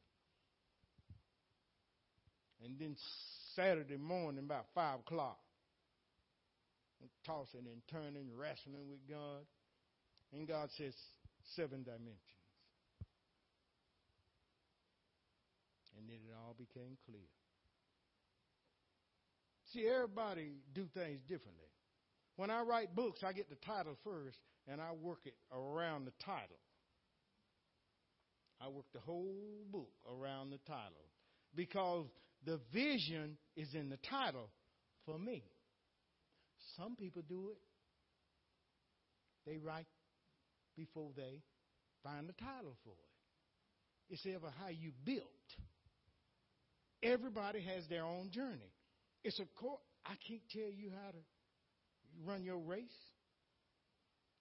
And 2.64 2.80
then 2.80 2.96
Saturday 3.54 3.98
morning, 3.98 4.46
about 4.46 4.68
5 4.74 5.00
o'clock, 5.00 5.40
I'm 7.02 7.10
tossing 7.26 7.68
and 7.68 7.82
turning, 7.92 8.30
wrestling 8.34 8.88
with 8.90 9.06
God. 9.10 9.44
And 10.32 10.48
God 10.48 10.70
says, 10.78 10.94
seven 11.56 11.84
dimensions. 11.84 12.22
And 15.98 16.08
then 16.08 16.16
it 16.16 16.34
all 16.34 16.56
became 16.58 16.96
clear. 17.06 17.28
See, 19.74 19.86
everybody 19.86 20.54
do 20.74 20.88
things 20.94 21.20
differently. 21.28 21.68
When 22.38 22.50
I 22.50 22.62
write 22.62 22.96
books, 22.96 23.22
I 23.22 23.34
get 23.34 23.50
the 23.50 23.58
title 23.66 23.98
first, 24.06 24.38
and 24.68 24.82
I 24.82 24.92
work 24.92 25.20
it 25.26 25.36
around 25.52 26.06
the 26.06 26.14
title. 26.26 26.58
I 28.60 28.70
work 28.70 28.86
the 28.94 29.00
whole 29.00 29.66
book 29.72 29.92
around 30.10 30.50
the 30.50 30.60
title 30.68 31.06
because 31.56 32.06
the 32.46 32.60
vision 32.74 33.38
is 33.56 33.74
in 33.74 33.90
the 33.90 33.98
title 34.10 34.50
for 35.06 35.18
me. 35.18 35.44
Some 36.76 36.96
people 36.96 37.22
do 37.28 37.50
it. 37.52 37.58
They 39.46 39.58
write 39.58 39.86
before 40.76 41.12
they 41.16 41.42
find 42.04 42.28
the 42.28 42.34
title 42.34 42.76
for 42.84 42.92
it. 42.92 44.14
It's 44.14 44.26
ever 44.26 44.52
how 44.60 44.70
you 44.70 44.92
built. 45.06 45.24
Everybody 47.04 47.62
has 47.62 47.88
their 47.90 48.04
own 48.04 48.32
journey. 48.32 48.74
It's 49.24 49.40
a 49.40 49.46
course. 49.60 49.82
I 50.06 50.16
can't 50.28 50.42
tell 50.52 50.72
you 50.72 50.90
how 50.90 51.12
to 51.12 51.18
run 52.26 52.44
your 52.44 52.58
race. 52.58 52.86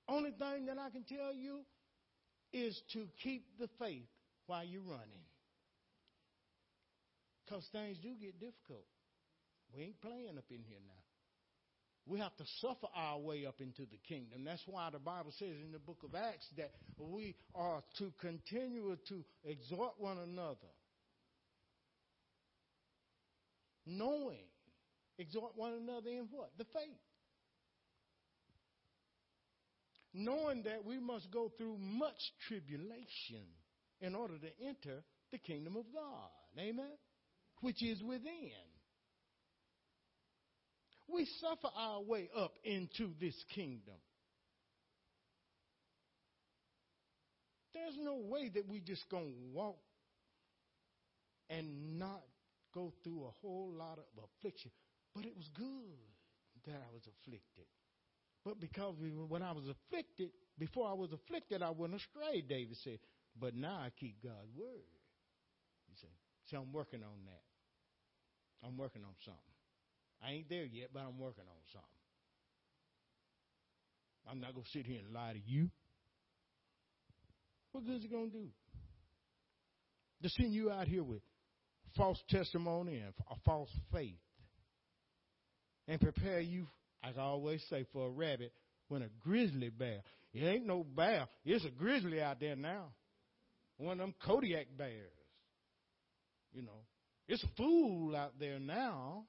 Only 0.09 0.31
thing 0.31 0.67
that 0.67 0.79
I 0.79 0.91
can 0.91 1.05
tell 1.05 1.35
you 1.35 1.61
is 2.53 2.81
to 2.93 3.07
keep 3.23 3.45
the 3.59 3.69
faith 3.79 4.09
while 4.47 4.65
you're 4.65 4.83
running. 4.83 5.27
Because 7.45 7.65
things 7.73 7.99
do 7.99 8.15
get 8.21 8.41
difficult. 8.41 8.87
We 9.75 9.83
ain't 9.85 10.01
playing 10.01 10.39
up 10.39 10.45
in 10.51 10.63
here 10.69 10.79
now. 10.87 10.93
We 12.09 12.21
have 12.21 12.37
to 12.37 12.45
suffer 12.61 12.87
our 12.95 13.19
way 13.19 13.47
up 13.47 13.61
into 13.61 13.83
the 13.83 13.99
kingdom. 14.09 14.45
That's 14.45 14.63
why 14.67 14.91
the 14.93 15.01
Bible 15.01 15.33
says 15.37 15.57
in 15.65 15.73
the 15.73 15.81
book 15.81 15.99
of 16.05 16.15
Acts 16.15 16.47
that 16.57 16.71
we 16.99 17.35
are 17.53 17.83
to 17.99 18.13
continue 18.21 18.97
to 19.09 19.25
exhort 19.45 19.95
one 19.99 20.19
another. 20.19 20.73
Knowing. 23.85 24.47
Exhort 25.19 25.53
one 25.57 25.73
another 25.73 26.11
in 26.11 26.29
what? 26.31 26.51
The 26.59 26.65
faith. 26.73 27.01
Knowing 30.19 30.63
that 30.63 30.85
we 30.85 30.99
must 30.99 31.31
go 31.31 31.53
through 31.59 31.77
much 31.79 32.17
tribulation 32.49 33.45
in 34.01 34.15
order 34.15 34.35
to 34.39 34.67
enter 34.67 35.03
the 35.31 35.39
kingdom 35.39 35.77
of 35.77 35.85
God. 35.93 36.31
Amen? 36.59 36.97
Which 37.61 37.83
is 37.83 38.03
within 38.03 38.51
we 41.09 41.27
suffer 41.41 41.69
our 41.77 42.03
way 42.03 42.29
up 42.37 42.53
into 42.65 43.11
this 43.21 43.35
kingdom. 43.55 43.95
There's 47.75 47.97
no 47.99 48.17
way 48.17 48.51
that 48.55 48.69
we 48.69 48.81
just 48.81 49.09
going 49.11 49.27
to 49.27 49.55
walk 49.55 49.79
and 51.51 51.99
not 51.99 52.23
go 52.75 52.93
through 53.05 53.25
a 53.25 53.31
whole 53.43 53.73
lot 53.77 53.99
of 53.99 54.25
affliction. 54.25 54.71
But 55.15 55.27
it 55.27 55.37
was 55.37 55.49
good 55.55 55.99
that 56.67 56.75
I 56.75 56.93
was 56.93 57.03
afflicted. 57.07 57.67
But 58.47 58.61
because 58.61 58.95
when 59.29 59.43
I 59.43 59.51
was 59.51 59.65
afflicted, 59.67 60.31
before 60.57 60.89
I 60.89 60.93
was 60.93 61.11
afflicted, 61.13 61.63
I 61.63 61.71
went 61.71 61.95
astray, 61.95 62.43
David 62.49 62.77
said. 62.85 63.01
But 63.39 63.57
now 63.57 63.75
I 63.85 63.91
keep 63.99 64.23
God's 64.23 64.53
word. 64.57 64.87
He 65.89 65.97
said, 66.01 66.11
so 66.49 66.59
I'm 66.59 66.73
working 66.73 67.01
on 67.03 67.25
that. 67.25 67.43
I'm 68.65 68.79
working 68.79 69.03
on 69.03 69.15
something. 69.25 69.41
I 70.25 70.31
ain't 70.31 70.49
there 70.49 70.65
yet, 70.65 70.91
but 70.95 71.01
I'm 71.01 71.19
working 71.19 71.43
on 71.43 71.61
something. 71.73 71.89
I'm 74.31 74.41
not 74.41 74.55
going 74.55 74.65
to 74.65 74.71
sit 74.71 74.87
here 74.87 75.01
and 75.05 75.13
lie 75.13 75.33
to 75.33 75.41
you. 75.45 75.69
What 77.73 77.85
good 77.85 77.97
is 77.97 78.05
it 78.05 78.13
going 78.13 78.31
to 78.31 78.37
do? 78.37 78.47
To 80.23 80.29
send 80.29 80.55
you 80.55 80.71
out 80.71 80.87
here 80.87 81.03
with 81.03 81.21
false 81.97 82.23
testimony 82.31 82.99
and 82.99 83.13
a 83.29 83.35
false 83.45 83.71
faith 83.93 84.21
and 85.89 86.01
prepare 86.01 86.41
you, 86.41 86.69
as 87.03 87.17
I 87.17 87.23
always 87.23 87.65
say, 87.69 87.87
for 87.93 88.07
a 88.07 88.11
rabbit 88.11 88.53
when 88.89 89.03
a 89.03 89.09
grizzly 89.23 89.69
bear. 89.69 90.03
It 90.33 90.45
ain't 90.45 90.67
no 90.67 90.85
bear. 90.85 91.29
It's 91.45 91.65
a 91.65 91.71
grizzly 91.71 92.21
out 92.21 92.41
there 92.41 92.57
now. 92.57 92.93
One 93.79 93.93
of 93.93 93.99
them 93.99 94.15
Kodiak 94.25 94.77
bears. 94.77 95.13
You 96.53 96.63
know, 96.63 96.85
it's 97.29 97.43
a 97.43 97.49
fool 97.57 98.17
out 98.17 98.33
there 98.39 98.59
now 98.59 99.25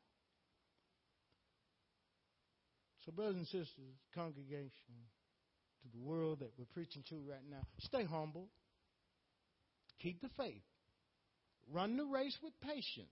So, 3.08 3.14
brothers 3.14 3.38
and 3.38 3.46
sisters, 3.46 3.96
congregation, 4.14 4.70
to 5.82 5.88
the 5.94 6.06
world 6.06 6.40
that 6.40 6.52
we're 6.58 6.66
preaching 6.74 7.04
to 7.08 7.16
right 7.16 7.40
now, 7.50 7.66
stay 7.80 8.04
humble. 8.04 8.50
Keep 10.02 10.22
the 10.22 10.30
faith. 10.36 10.62
Run 11.72 11.96
the 11.96 12.04
race 12.04 12.38
with 12.44 12.52
patience. 12.60 13.08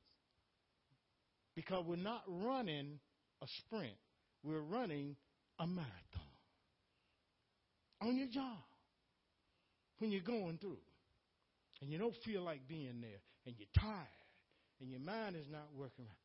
Because 1.55 1.85
we're 1.85 1.95
not 1.95 2.23
running 2.27 2.99
a 3.41 3.45
sprint, 3.59 3.95
we're 4.45 4.61
running 4.61 5.15
a 5.59 5.67
marathon. 5.67 5.91
On 8.01 8.15
your 8.15 8.27
job, 8.27 8.63
when 9.99 10.11
you're 10.11 10.21
going 10.21 10.57
through, 10.59 10.77
and 11.81 11.91
you 11.91 11.97
don't 11.97 12.15
feel 12.23 12.41
like 12.41 12.67
being 12.67 13.01
there, 13.01 13.21
and 13.45 13.55
you're 13.57 13.67
tired, 13.81 14.07
and 14.79 14.89
your 14.89 14.99
mind 14.99 15.35
is 15.35 15.47
not 15.51 15.67
working 15.75 16.05
right, 16.05 16.15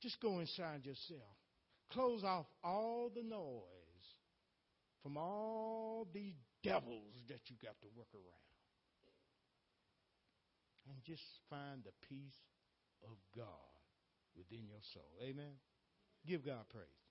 just 0.00 0.20
go 0.20 0.40
inside 0.40 0.84
yourself. 0.84 1.20
Close 1.92 2.24
off 2.24 2.46
all 2.64 3.10
the 3.14 3.22
noise 3.22 3.62
from 5.02 5.18
all 5.18 6.06
these 6.14 6.34
devils 6.62 7.12
that 7.28 7.40
you 7.48 7.56
got 7.62 7.78
to 7.82 7.88
work 7.96 8.08
around 8.14 8.42
and 10.88 10.96
just 11.04 11.22
find 11.50 11.82
the 11.84 11.92
peace 12.08 12.40
of 13.04 13.16
God 13.36 13.46
within 14.36 14.66
your 14.66 14.80
soul. 14.94 15.10
Amen. 15.22 15.54
Give 16.26 16.44
God 16.44 16.64
praise. 16.70 17.01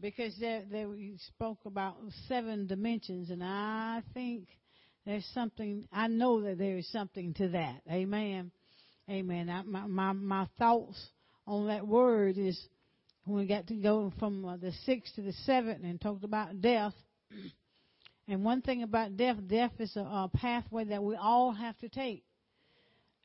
Because 0.00 0.34
there, 0.38 0.88
we 0.88 1.16
spoke 1.28 1.58
about 1.66 1.96
seven 2.28 2.66
dimensions, 2.66 3.30
and 3.30 3.42
I 3.42 4.02
think 4.14 4.48
there's 5.04 5.26
something. 5.34 5.86
I 5.92 6.06
know 6.08 6.42
that 6.42 6.58
there 6.58 6.78
is 6.78 6.90
something 6.90 7.34
to 7.34 7.48
that. 7.48 7.82
Amen. 7.90 8.50
Amen. 9.08 9.50
I, 9.50 9.62
my, 9.62 9.86
my 9.86 10.12
my 10.12 10.48
thoughts 10.58 10.98
on 11.46 11.66
that 11.66 11.86
word 11.86 12.38
is 12.38 12.58
when 13.24 13.38
we 13.38 13.46
got 13.46 13.66
to 13.68 13.74
go 13.74 14.12
from 14.18 14.44
uh, 14.44 14.56
the 14.56 14.72
six 14.84 15.12
to 15.16 15.22
the 15.22 15.32
seven 15.44 15.84
and 15.84 16.00
talked 16.00 16.24
about 16.24 16.60
death. 16.60 16.94
And 18.28 18.44
one 18.44 18.62
thing 18.62 18.84
about 18.84 19.16
death, 19.16 19.38
death 19.48 19.72
is 19.80 19.96
a, 19.96 20.02
a 20.02 20.30
pathway 20.32 20.84
that 20.84 21.02
we 21.02 21.16
all 21.16 21.50
have 21.50 21.76
to 21.78 21.88
take. 21.88 22.22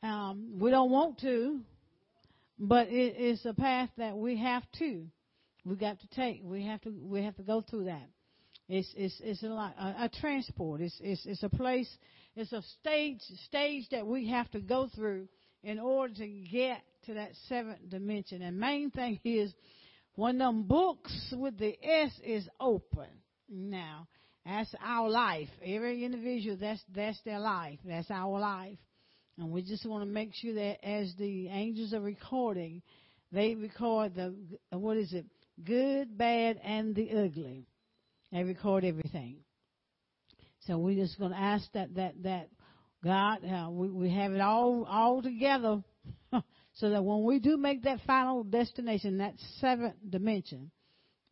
Um, 0.02 0.58
we 0.58 0.72
don't 0.72 0.90
want 0.90 1.20
to, 1.20 1.60
but 2.58 2.88
it 2.88 3.16
is 3.16 3.40
a 3.46 3.54
path 3.54 3.88
that 3.98 4.16
we 4.16 4.36
have 4.38 4.64
to 4.80 5.06
we 5.66 5.74
got 5.74 5.98
to 6.00 6.06
take. 6.08 6.42
We 6.44 6.64
have 6.64 6.80
to 6.82 6.90
we 6.90 7.24
have 7.24 7.36
to 7.36 7.42
go 7.42 7.60
through 7.60 7.86
that. 7.86 8.08
It's 8.68 8.88
it's 8.96 9.20
it's 9.22 9.42
a 9.42 9.48
lot 9.48 9.74
a, 9.78 10.04
a 10.04 10.10
transport. 10.20 10.80
It's 10.80 10.96
it's 11.00 11.26
it's 11.26 11.42
a 11.42 11.48
place. 11.48 11.88
It's 12.36 12.52
a 12.52 12.62
stage 12.80 13.20
stage 13.46 13.88
that 13.90 14.06
we 14.06 14.28
have 14.28 14.50
to 14.52 14.60
go 14.60 14.88
through 14.94 15.28
in 15.64 15.80
order 15.80 16.14
to 16.14 16.28
get 16.28 16.82
to 17.06 17.14
that 17.14 17.30
seventh 17.48 17.88
dimension. 17.88 18.42
And 18.42 18.58
main 18.58 18.90
thing 18.90 19.18
is 19.24 19.52
when 20.14 20.38
them 20.38 20.64
books 20.64 21.34
with 21.36 21.58
the 21.58 21.76
S 21.84 22.12
is 22.24 22.48
open. 22.60 23.08
Now 23.48 24.06
that's 24.44 24.72
our 24.80 25.10
life. 25.10 25.48
Every 25.64 26.04
individual 26.04 26.56
that's 26.60 26.82
that's 26.94 27.20
their 27.24 27.40
life. 27.40 27.80
That's 27.84 28.10
our 28.10 28.38
life. 28.38 28.78
And 29.38 29.50
we 29.50 29.62
just 29.62 29.84
want 29.84 30.02
to 30.02 30.10
make 30.10 30.30
sure 30.32 30.54
that 30.54 30.84
as 30.86 31.12
the 31.18 31.48
angels 31.48 31.92
are 31.92 32.00
recording, 32.00 32.82
they 33.32 33.54
record 33.54 34.14
the 34.14 34.34
what 34.70 34.96
is 34.96 35.12
it? 35.12 35.26
Good, 35.64 36.16
bad, 36.16 36.60
and 36.62 36.94
the 36.94 37.10
ugly. 37.10 37.66
They 38.32 38.44
record 38.44 38.84
everything. 38.84 39.38
So 40.66 40.78
we're 40.78 40.96
just 40.96 41.18
going 41.18 41.30
to 41.30 41.38
ask 41.38 41.70
that 41.72 41.94
that 41.94 42.22
that 42.24 42.48
God, 43.04 43.38
uh, 43.44 43.70
we 43.70 43.88
we 43.88 44.10
have 44.10 44.32
it 44.32 44.40
all 44.40 44.84
all 44.84 45.22
together, 45.22 45.82
so 46.74 46.90
that 46.90 47.04
when 47.04 47.24
we 47.24 47.38
do 47.38 47.56
make 47.56 47.84
that 47.84 48.00
final 48.06 48.42
destination, 48.42 49.18
that 49.18 49.34
seventh 49.60 49.94
dimension, 50.08 50.70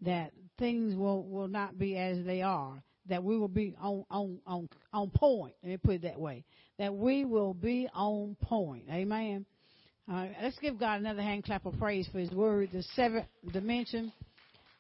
that 0.02 0.32
things 0.58 0.94
will 0.94 1.24
will 1.24 1.48
not 1.48 1.76
be 1.78 1.96
as 1.96 2.24
they 2.24 2.42
are. 2.42 2.82
That 3.08 3.24
we 3.24 3.36
will 3.36 3.48
be 3.48 3.74
on 3.80 4.04
on 4.08 4.38
on 4.46 4.68
on 4.92 5.10
point. 5.10 5.54
Let 5.62 5.70
me 5.70 5.76
put 5.78 5.94
it 5.96 6.02
that 6.02 6.18
way. 6.18 6.44
That 6.78 6.94
we 6.94 7.24
will 7.24 7.54
be 7.54 7.88
on 7.92 8.36
point. 8.40 8.84
Amen. 8.90 9.46
Let's 10.06 10.58
give 10.58 10.78
God 10.78 11.00
another 11.00 11.22
hand 11.22 11.44
clap 11.44 11.64
of 11.64 11.78
praise 11.78 12.06
for 12.12 12.18
His 12.18 12.30
word, 12.30 12.68
the 12.72 12.82
seventh 12.94 13.24
dimension. 13.52 14.12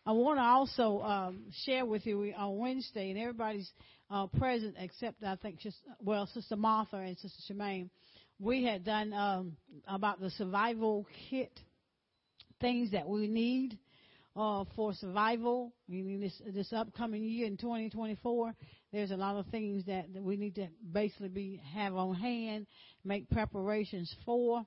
I 0.04 0.12
want 0.12 0.38
to 0.38 0.42
also 0.42 1.00
um, 1.00 1.44
share 1.64 1.86
with 1.86 2.04
you 2.04 2.34
on 2.36 2.58
Wednesday, 2.58 3.10
and 3.10 3.18
everybody's 3.18 3.70
uh, 4.10 4.26
present 4.26 4.74
except 4.78 5.24
I 5.24 5.36
think 5.36 5.60
just 5.60 5.78
well, 5.98 6.26
Sister 6.26 6.56
Martha 6.56 6.96
and 6.96 7.18
Sister 7.18 7.54
Shemaine. 7.54 7.88
We 8.38 8.64
had 8.64 8.84
done 8.84 9.14
um, 9.14 9.56
about 9.88 10.20
the 10.20 10.28
survival 10.30 11.06
kit, 11.30 11.58
things 12.60 12.90
that 12.92 13.08
we 13.08 13.26
need 13.26 13.78
uh, 14.36 14.64
for 14.76 14.92
survival. 14.92 15.72
mean, 15.88 16.20
this 16.20 16.38
this 16.52 16.70
upcoming 16.74 17.24
year 17.24 17.46
in 17.46 17.56
2024, 17.56 18.54
there's 18.92 19.10
a 19.10 19.16
lot 19.16 19.36
of 19.36 19.46
things 19.46 19.86
that, 19.86 20.12
that 20.12 20.22
we 20.22 20.36
need 20.36 20.56
to 20.56 20.68
basically 20.92 21.28
be 21.28 21.62
have 21.74 21.94
on 21.96 22.14
hand, 22.14 22.66
make 23.04 23.30
preparations 23.30 24.14
for 24.26 24.66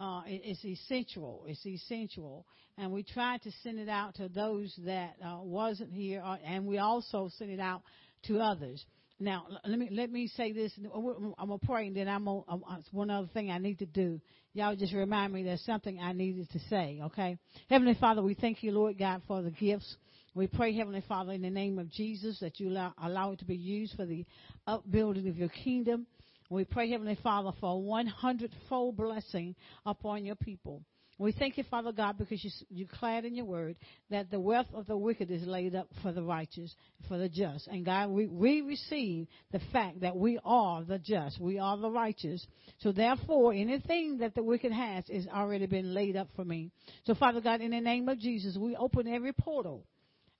uh, 0.00 0.22
it, 0.26 0.42
it's 0.44 0.64
essential. 0.64 1.44
It's 1.46 1.64
essential, 1.66 2.46
and 2.76 2.92
we 2.92 3.02
tried 3.02 3.42
to 3.42 3.50
send 3.62 3.78
it 3.78 3.88
out 3.88 4.14
to 4.16 4.28
those 4.28 4.74
that 4.84 5.16
uh, 5.24 5.38
wasn't 5.42 5.92
here, 5.92 6.22
uh, 6.24 6.36
and 6.44 6.66
we 6.66 6.78
also 6.78 7.30
sent 7.38 7.50
it 7.50 7.60
out 7.60 7.82
to 8.24 8.38
others. 8.38 8.84
Now, 9.20 9.46
let 9.66 9.78
me 9.78 9.88
let 9.90 10.12
me 10.12 10.28
say 10.28 10.52
this. 10.52 10.72
I'm 10.78 11.34
gonna 11.36 11.58
pray, 11.64 11.88
and 11.88 11.96
then 11.96 12.08
I'm 12.08 12.24
gonna. 12.24 12.42
Uh, 12.48 12.76
one 12.92 13.10
other 13.10 13.28
thing 13.34 13.50
I 13.50 13.58
need 13.58 13.80
to 13.80 13.86
do. 13.86 14.20
Y'all 14.52 14.76
just 14.76 14.94
remind 14.94 15.32
me 15.32 15.42
there's 15.42 15.64
something 15.64 15.98
I 16.00 16.12
needed 16.12 16.48
to 16.50 16.58
say. 16.70 17.00
Okay, 17.02 17.36
Heavenly 17.68 17.96
Father, 17.98 18.22
we 18.22 18.34
thank 18.34 18.62
you, 18.62 18.70
Lord 18.70 18.96
God, 18.98 19.22
for 19.26 19.42
the 19.42 19.50
gifts. 19.50 19.96
We 20.34 20.46
pray, 20.46 20.72
Heavenly 20.72 21.02
Father, 21.08 21.32
in 21.32 21.42
the 21.42 21.50
name 21.50 21.80
of 21.80 21.90
Jesus, 21.90 22.38
that 22.40 22.60
you 22.60 22.68
allow, 22.68 22.94
allow 23.02 23.32
it 23.32 23.40
to 23.40 23.44
be 23.44 23.56
used 23.56 23.96
for 23.96 24.06
the 24.06 24.24
upbuilding 24.68 25.28
of 25.28 25.36
your 25.36 25.48
kingdom. 25.48 26.06
We 26.50 26.64
pray, 26.64 26.90
Heavenly 26.90 27.18
Father, 27.22 27.50
for 27.60 27.72
a 27.72 27.78
100 27.78 28.52
fold 28.68 28.96
blessing 28.96 29.54
upon 29.84 30.24
your 30.24 30.36
people. 30.36 30.82
We 31.18 31.32
thank 31.32 31.58
you, 31.58 31.64
Father 31.64 31.90
God, 31.90 32.16
because 32.16 32.42
you, 32.44 32.50
you 32.70 32.86
declared 32.86 33.24
in 33.24 33.34
your 33.34 33.44
word 33.44 33.76
that 34.08 34.30
the 34.30 34.38
wealth 34.38 34.68
of 34.72 34.86
the 34.86 34.96
wicked 34.96 35.32
is 35.32 35.42
laid 35.44 35.74
up 35.74 35.88
for 36.00 36.12
the 36.12 36.22
righteous, 36.22 36.72
for 37.08 37.18
the 37.18 37.28
just. 37.28 37.66
And 37.66 37.84
God, 37.84 38.10
we, 38.10 38.28
we 38.28 38.60
receive 38.60 39.26
the 39.50 39.60
fact 39.72 40.02
that 40.02 40.16
we 40.16 40.38
are 40.44 40.84
the 40.84 40.98
just. 40.98 41.40
We 41.40 41.58
are 41.58 41.76
the 41.76 41.90
righteous. 41.90 42.46
So 42.78 42.92
therefore, 42.92 43.52
anything 43.52 44.18
that 44.18 44.36
the 44.36 44.44
wicked 44.44 44.70
has 44.70 45.04
is 45.08 45.26
already 45.26 45.66
been 45.66 45.92
laid 45.92 46.16
up 46.16 46.28
for 46.36 46.44
me. 46.44 46.70
So 47.04 47.16
Father 47.16 47.40
God, 47.40 47.62
in 47.62 47.72
the 47.72 47.80
name 47.80 48.08
of 48.08 48.20
Jesus, 48.20 48.56
we 48.56 48.76
open 48.76 49.08
every 49.08 49.32
portal 49.32 49.84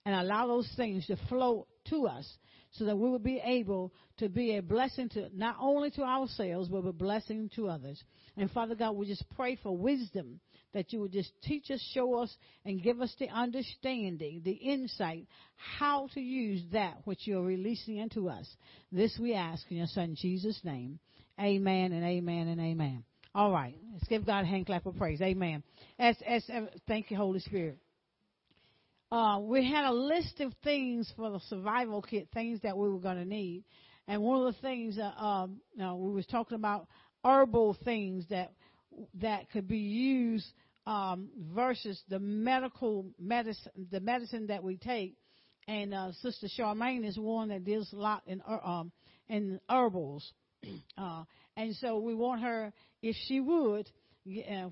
and 0.06 0.14
allow 0.14 0.46
those 0.46 0.70
things 0.76 1.06
to 1.09 1.16
flow 1.28 1.66
to 1.90 2.06
us 2.06 2.38
so 2.72 2.84
that 2.84 2.96
we 2.96 3.08
will 3.08 3.18
be 3.18 3.40
able 3.44 3.92
to 4.18 4.28
be 4.28 4.56
a 4.56 4.62
blessing 4.62 5.08
to 5.10 5.28
not 5.34 5.56
only 5.60 5.90
to 5.92 6.02
ourselves, 6.02 6.68
but 6.68 6.86
a 6.86 6.92
blessing 6.92 7.50
to 7.56 7.68
others. 7.68 8.02
And 8.36 8.50
Father 8.50 8.74
God, 8.74 8.92
we 8.92 9.06
just 9.06 9.24
pray 9.34 9.56
for 9.56 9.76
wisdom 9.76 10.40
that 10.74 10.92
you 10.92 11.00
would 11.00 11.12
just 11.12 11.32
teach 11.42 11.70
us, 11.70 11.80
show 11.94 12.14
us, 12.16 12.34
and 12.64 12.82
give 12.82 13.00
us 13.00 13.14
the 13.18 13.28
understanding, 13.30 14.42
the 14.44 14.52
insight, 14.52 15.26
how 15.56 16.08
to 16.14 16.20
use 16.20 16.62
that 16.72 16.98
which 17.04 17.26
you're 17.26 17.42
releasing 17.42 17.96
into 17.96 18.28
us. 18.28 18.46
This 18.92 19.18
we 19.20 19.34
ask 19.34 19.64
in 19.70 19.78
your 19.78 19.86
Son 19.86 20.14
Jesus' 20.16 20.60
name. 20.64 20.98
Amen 21.40 21.92
and 21.92 22.04
amen 22.04 22.48
and 22.48 22.60
amen. 22.60 23.04
All 23.34 23.52
right, 23.52 23.76
let's 23.92 24.08
give 24.08 24.26
God 24.26 24.44
a 24.44 24.46
hand 24.46 24.66
clap 24.66 24.84
of 24.86 24.96
praise. 24.96 25.20
Amen. 25.22 25.62
As, 25.98 26.16
as, 26.26 26.44
thank 26.86 27.10
you, 27.10 27.16
Holy 27.16 27.40
Spirit 27.40 27.78
uh, 29.11 29.38
we 29.40 29.66
had 29.68 29.84
a 29.84 29.92
list 29.92 30.40
of 30.40 30.52
things 30.62 31.11
for 31.16 31.30
the 31.30 31.40
survival 31.48 32.02
kit, 32.02 32.28
things 32.34 32.61
that 32.62 32.76
we 32.76 32.88
were 32.88 32.98
going 32.98 33.16
to 33.16 33.24
need. 33.24 33.64
And 34.06 34.22
one 34.22 34.46
of 34.46 34.54
the 34.54 34.61
things, 34.61 34.98
uh, 34.98 35.22
um, 35.22 35.61
you 35.74 35.82
know, 35.82 35.96
we 35.96 36.12
was 36.12 36.26
talking 36.26 36.56
about 36.56 36.88
herbal 37.24 37.76
things 37.84 38.24
that 38.30 38.52
that 39.20 39.50
could 39.50 39.68
be 39.68 39.78
used 39.78 40.46
um, 40.86 41.28
versus 41.54 42.02
the 42.09 42.18
medical 42.18 43.06
medicine, 43.18 43.72
the 43.90 44.00
medicine 44.00 44.46
that 44.48 44.62
we 44.64 44.76
take. 44.76 45.16
And 45.66 45.92
uh, 45.92 46.12
Sister 46.22 46.48
Charmaine 46.59 47.06
is 47.06 47.18
one 47.18 47.50
that 47.50 47.64
deals 47.64 47.92
a 47.92 47.96
lot 47.96 48.22
in 48.26 48.40
uh, 48.48 48.59
um, 48.64 48.92
in 49.28 49.61
herbals, 49.68 50.32
uh, 50.98 51.24
and 51.56 51.76
so 51.76 51.98
we 51.98 52.14
want 52.14 52.40
her, 52.40 52.72
if 53.02 53.14
she 53.26 53.40
would, 53.40 53.90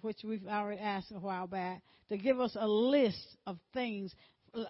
which 0.02 0.18
we've 0.24 0.46
already 0.46 0.80
asked 0.80 1.12
a 1.12 1.18
while 1.18 1.46
back, 1.46 1.82
to 2.08 2.16
give 2.16 2.40
us 2.40 2.56
a 2.58 2.66
list 2.66 3.36
of 3.46 3.58
things 3.72 4.14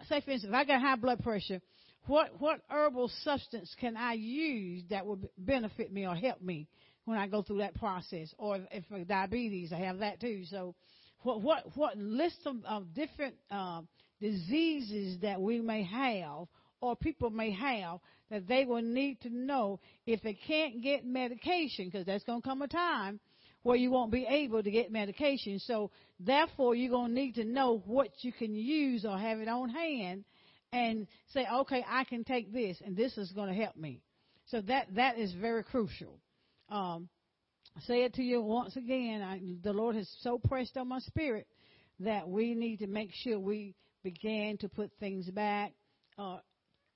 say 0.08 0.20
for 0.20 0.30
instance, 0.30 0.44
if 0.44 0.54
I 0.54 0.64
got 0.64 0.80
high 0.80 0.96
blood 0.96 1.22
pressure, 1.22 1.60
what 2.06 2.40
what 2.40 2.60
herbal 2.68 3.10
substance 3.22 3.74
can 3.80 3.96
I 3.96 4.14
use 4.14 4.82
that 4.90 5.06
would 5.06 5.28
benefit 5.38 5.92
me 5.92 6.06
or 6.06 6.14
help 6.14 6.40
me 6.40 6.68
when 7.04 7.18
I 7.18 7.26
go 7.26 7.42
through 7.42 7.58
that 7.58 7.74
process? 7.74 8.32
Or 8.38 8.56
if, 8.70 8.84
if 8.90 9.08
diabetes, 9.08 9.72
I 9.72 9.78
have 9.78 9.98
that 9.98 10.20
too. 10.20 10.44
So, 10.50 10.74
what 11.22 11.42
what 11.42 11.76
what 11.76 11.96
list 11.96 12.40
of, 12.46 12.56
of 12.64 12.94
different 12.94 13.34
uh, 13.50 13.82
diseases 14.20 15.20
that 15.22 15.40
we 15.40 15.60
may 15.60 15.82
have 15.84 16.46
or 16.80 16.94
people 16.96 17.30
may 17.30 17.52
have 17.52 18.00
that 18.30 18.46
they 18.46 18.64
will 18.64 18.82
need 18.82 19.20
to 19.22 19.30
know 19.30 19.80
if 20.06 20.20
they 20.22 20.34
can't 20.34 20.82
get 20.82 21.04
medication 21.04 21.86
because 21.86 22.04
there's 22.04 22.24
going 22.24 22.42
to 22.42 22.48
come 22.48 22.62
a 22.62 22.68
time 22.68 23.20
where 23.66 23.76
you 23.76 23.90
won't 23.90 24.12
be 24.12 24.24
able 24.24 24.62
to 24.62 24.70
get 24.70 24.92
medication. 24.92 25.58
So 25.58 25.90
therefore, 26.20 26.76
you're 26.76 26.92
going 26.92 27.08
to 27.08 27.20
need 27.20 27.34
to 27.34 27.44
know 27.44 27.82
what 27.84 28.10
you 28.20 28.32
can 28.32 28.54
use 28.54 29.04
or 29.04 29.18
have 29.18 29.40
it 29.40 29.48
on 29.48 29.70
hand 29.70 30.24
and 30.72 31.08
say, 31.32 31.44
okay, 31.52 31.84
I 31.88 32.04
can 32.04 32.22
take 32.22 32.52
this 32.52 32.80
and 32.86 32.96
this 32.96 33.18
is 33.18 33.32
going 33.32 33.48
to 33.48 33.60
help 33.60 33.76
me. 33.76 34.02
So 34.46 34.60
that, 34.68 34.94
that 34.94 35.18
is 35.18 35.32
very 35.34 35.64
crucial. 35.64 36.20
Um, 36.68 37.08
say 37.88 38.04
it 38.04 38.14
to 38.14 38.22
you 38.22 38.40
once 38.40 38.76
again. 38.76 39.20
I, 39.20 39.40
the 39.64 39.72
Lord 39.72 39.96
has 39.96 40.08
so 40.20 40.38
pressed 40.38 40.76
on 40.76 40.86
my 40.86 41.00
spirit 41.00 41.48
that 41.98 42.28
we 42.28 42.54
need 42.54 42.76
to 42.78 42.86
make 42.86 43.10
sure 43.14 43.36
we 43.36 43.74
begin 44.04 44.58
to 44.60 44.68
put 44.68 44.92
things 45.00 45.28
back, 45.30 45.72
uh, 46.20 46.38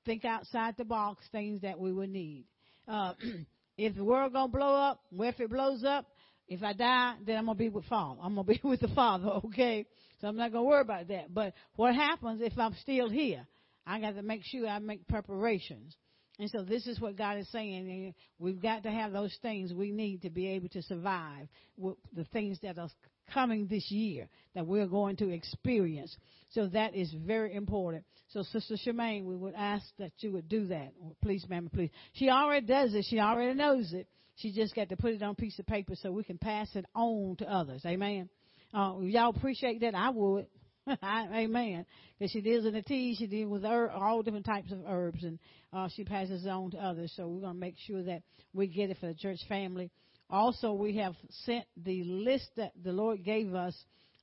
think 0.06 0.24
outside 0.24 0.76
the 0.78 0.84
box, 0.84 1.24
things 1.32 1.62
that 1.62 1.80
we 1.80 1.92
would 1.92 2.10
need. 2.10 2.44
Uh, 2.86 3.14
if 3.76 3.96
the 3.96 4.04
world 4.04 4.34
gonna 4.34 4.52
blow 4.52 4.72
up, 4.72 5.00
well, 5.10 5.30
if 5.30 5.40
it 5.40 5.50
blows 5.50 5.82
up, 5.82 6.06
if 6.50 6.62
I 6.64 6.72
die, 6.72 7.14
then 7.24 7.36
I'm 7.36 7.46
gonna 7.46 7.56
be 7.56 7.68
with 7.68 7.86
Father. 7.86 8.20
I'm 8.22 8.34
gonna 8.34 8.44
be 8.44 8.60
with 8.64 8.80
the 8.80 8.88
Father, 8.88 9.28
okay? 9.46 9.86
So 10.20 10.26
I'm 10.28 10.36
not 10.36 10.52
gonna 10.52 10.64
worry 10.64 10.82
about 10.82 11.08
that. 11.08 11.32
But 11.32 11.54
what 11.76 11.94
happens 11.94 12.40
if 12.42 12.58
I'm 12.58 12.74
still 12.82 13.08
here? 13.08 13.46
I 13.86 14.00
got 14.00 14.16
to 14.16 14.22
make 14.22 14.42
sure 14.44 14.68
I 14.68 14.78
make 14.78 15.06
preparations. 15.08 15.96
And 16.38 16.50
so 16.50 16.62
this 16.62 16.86
is 16.86 17.00
what 17.00 17.16
God 17.16 17.38
is 17.38 17.50
saying. 17.50 18.14
We've 18.38 18.60
got 18.60 18.82
to 18.84 18.90
have 18.90 19.12
those 19.12 19.36
things 19.42 19.72
we 19.72 19.90
need 19.90 20.22
to 20.22 20.30
be 20.30 20.48
able 20.48 20.68
to 20.70 20.82
survive 20.82 21.48
with 21.76 21.96
the 22.14 22.24
things 22.24 22.58
that 22.62 22.78
are 22.78 22.88
coming 23.32 23.66
this 23.66 23.90
year 23.90 24.28
that 24.54 24.66
we're 24.66 24.86
going 24.86 25.16
to 25.16 25.30
experience. 25.30 26.16
So 26.50 26.66
that 26.68 26.94
is 26.94 27.12
very 27.26 27.54
important. 27.54 28.04
So 28.28 28.42
Sister 28.42 28.76
Shemaine, 28.86 29.24
we 29.24 29.36
would 29.36 29.54
ask 29.54 29.84
that 29.98 30.12
you 30.18 30.32
would 30.32 30.48
do 30.48 30.66
that. 30.68 30.92
Please, 31.22 31.44
ma'am, 31.48 31.68
please. 31.72 31.90
She 32.14 32.30
already 32.30 32.66
does 32.66 32.94
it. 32.94 33.06
She 33.08 33.18
already 33.18 33.54
knows 33.54 33.92
it. 33.92 34.08
She 34.40 34.52
just 34.52 34.74
got 34.74 34.88
to 34.88 34.96
put 34.96 35.12
it 35.12 35.22
on 35.22 35.30
a 35.30 35.34
piece 35.34 35.58
of 35.58 35.66
paper 35.66 35.94
so 35.94 36.10
we 36.10 36.24
can 36.24 36.38
pass 36.38 36.68
it 36.74 36.86
on 36.94 37.36
to 37.38 37.44
others. 37.46 37.82
Amen. 37.86 38.28
Uh, 38.72 38.96
y'all 39.00 39.30
appreciate 39.36 39.80
that? 39.80 39.94
I 39.94 40.10
would. 40.10 40.46
Amen. 41.04 41.84
Because 42.18 42.32
she 42.32 42.40
deals 42.40 42.64
in 42.64 42.72
the 42.72 42.82
tea, 42.82 43.14
she 43.18 43.26
deals 43.26 43.50
with 43.50 43.64
herb, 43.64 43.90
all 43.94 44.22
different 44.22 44.46
types 44.46 44.72
of 44.72 44.78
herbs, 44.86 45.22
and 45.24 45.38
uh, 45.72 45.88
she 45.94 46.04
passes 46.04 46.46
it 46.46 46.48
on 46.48 46.70
to 46.70 46.78
others. 46.78 47.12
So 47.16 47.28
we're 47.28 47.42
going 47.42 47.54
to 47.54 47.60
make 47.60 47.76
sure 47.86 48.02
that 48.02 48.22
we 48.54 48.66
get 48.66 48.90
it 48.90 48.96
for 48.98 49.06
the 49.06 49.14
church 49.14 49.40
family. 49.48 49.90
Also, 50.30 50.72
we 50.72 50.96
have 50.96 51.14
sent 51.44 51.66
the 51.76 52.04
list 52.04 52.48
that 52.56 52.72
the 52.82 52.92
Lord 52.92 53.24
gave 53.24 53.54
us 53.54 53.76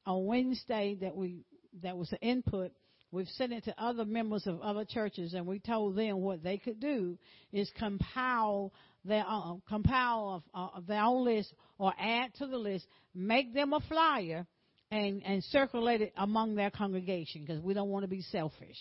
on 0.06 0.26
Wednesday 0.26 0.98
that 1.02 1.16
we 1.16 1.44
that 1.84 1.98
was 1.98 2.10
the 2.10 2.20
input. 2.22 2.72
We've 3.12 3.28
sent 3.30 3.54
it 3.54 3.64
to 3.66 3.82
other 3.82 4.06
members 4.06 4.46
of 4.48 4.62
other 4.62 4.84
churches, 4.84 5.34
and 5.34 5.48
we 5.48 5.60
told 5.60 5.96
them 5.96 6.22
what 6.22 6.44
they 6.44 6.58
could 6.58 6.80
do 6.80 7.18
is 7.54 7.72
compile 7.78 8.74
their 9.06 9.24
uh, 9.26 9.54
compile 9.70 10.44
of, 10.54 10.74
uh, 10.76 10.82
their 10.88 11.02
own 11.02 11.24
list 11.24 11.54
or 11.78 11.94
add 11.98 12.34
to 12.36 12.48
the 12.48 12.58
list, 12.58 12.86
make 13.16 13.54
them 13.54 13.72
a 13.72 13.80
flyer, 13.82 14.46
and 14.92 15.22
and 15.26 15.44
circulate 15.46 16.02
it 16.02 16.14
among 16.18 16.56
their 16.56 16.70
congregation 16.70 17.46
because 17.46 17.62
we 17.62 17.74
don't 17.74 17.90
want 17.90 18.04
to 18.04 18.10
be 18.10 18.22
selfish. 18.22 18.78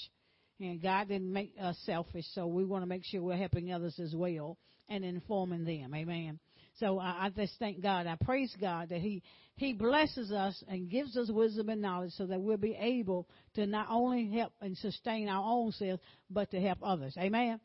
And 0.58 0.82
God 0.82 1.08
didn't 1.08 1.32
make 1.32 1.54
us 1.60 1.76
selfish, 1.84 2.24
so 2.32 2.46
we 2.46 2.64
want 2.64 2.82
to 2.82 2.86
make 2.86 3.04
sure 3.04 3.22
we're 3.22 3.36
helping 3.36 3.72
others 3.72 3.98
as 4.00 4.14
well 4.14 4.56
and 4.88 5.04
informing 5.04 5.64
them. 5.64 5.94
Amen. 5.94 6.40
So 6.78 6.98
I, 6.98 7.26
I 7.26 7.30
just 7.30 7.54
thank 7.58 7.82
God. 7.82 8.06
I 8.06 8.16
praise 8.24 8.54
God 8.60 8.90
that 8.90 9.00
He 9.00 9.22
He 9.56 9.72
blesses 9.72 10.32
us 10.32 10.62
and 10.68 10.90
gives 10.90 11.16
us 11.16 11.30
wisdom 11.30 11.68
and 11.68 11.80
knowledge 11.80 12.12
so 12.12 12.26
that 12.26 12.40
we'll 12.40 12.56
be 12.56 12.76
able 12.78 13.28
to 13.54 13.66
not 13.66 13.86
only 13.90 14.30
help 14.30 14.52
and 14.60 14.76
sustain 14.76 15.28
our 15.28 15.42
own 15.44 15.72
selves, 15.72 16.02
but 16.30 16.50
to 16.50 16.60
help 16.60 16.78
others. 16.82 17.14
Amen. 17.18 17.60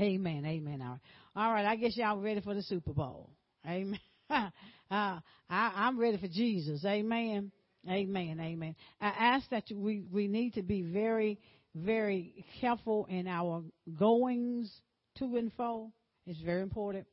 Amen. 0.00 0.44
Amen. 0.44 0.82
All 0.82 0.88
right. 0.88 1.00
All 1.36 1.52
right. 1.52 1.66
I 1.66 1.76
guess 1.76 1.96
y'all 1.96 2.18
ready 2.18 2.40
for 2.40 2.54
the 2.54 2.62
Super 2.62 2.92
Bowl. 2.92 3.30
Amen. 3.66 4.00
uh, 4.30 4.48
I, 4.90 5.20
I'm 5.50 5.98
ready 5.98 6.18
for 6.18 6.28
Jesus. 6.28 6.84
Amen. 6.84 7.52
Amen. 7.88 8.40
Amen. 8.40 8.76
I 9.00 9.08
ask 9.08 9.48
that 9.50 9.64
we, 9.74 10.04
we 10.10 10.28
need 10.28 10.54
to 10.54 10.62
be 10.62 10.82
very, 10.82 11.38
very 11.74 12.44
careful 12.60 13.06
in 13.08 13.26
our 13.26 13.62
goings 13.98 14.72
to 15.18 15.24
and 15.36 15.52
fro. 15.54 15.92
It's 16.26 16.40
very 16.40 16.62
important. 16.62 17.06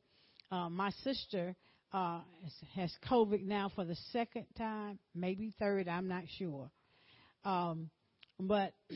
Uh, 0.50 0.68
my 0.68 0.90
sister 1.04 1.54
uh, 1.92 2.20
has 2.74 2.92
COVID 3.08 3.44
now 3.44 3.70
for 3.74 3.84
the 3.84 3.96
second 4.12 4.46
time, 4.56 4.98
maybe 5.14 5.52
third. 5.58 5.88
I'm 5.88 6.08
not 6.08 6.24
sure. 6.38 6.70
Um, 7.44 7.90
but 8.38 8.72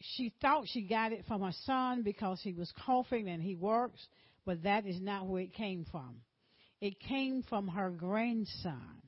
she 0.00 0.32
thought 0.40 0.64
she 0.66 0.82
got 0.82 1.12
it 1.12 1.24
from 1.26 1.42
her 1.42 1.54
son 1.64 2.02
because 2.02 2.40
he 2.42 2.52
was 2.52 2.72
coughing 2.84 3.28
and 3.28 3.42
he 3.42 3.54
works, 3.54 4.06
but 4.44 4.62
that 4.64 4.86
is 4.86 5.00
not 5.00 5.26
where 5.26 5.42
it 5.42 5.54
came 5.54 5.86
from. 5.90 6.16
It 6.80 7.00
came 7.00 7.42
from 7.48 7.68
her 7.68 7.90
grandson. 7.90 9.02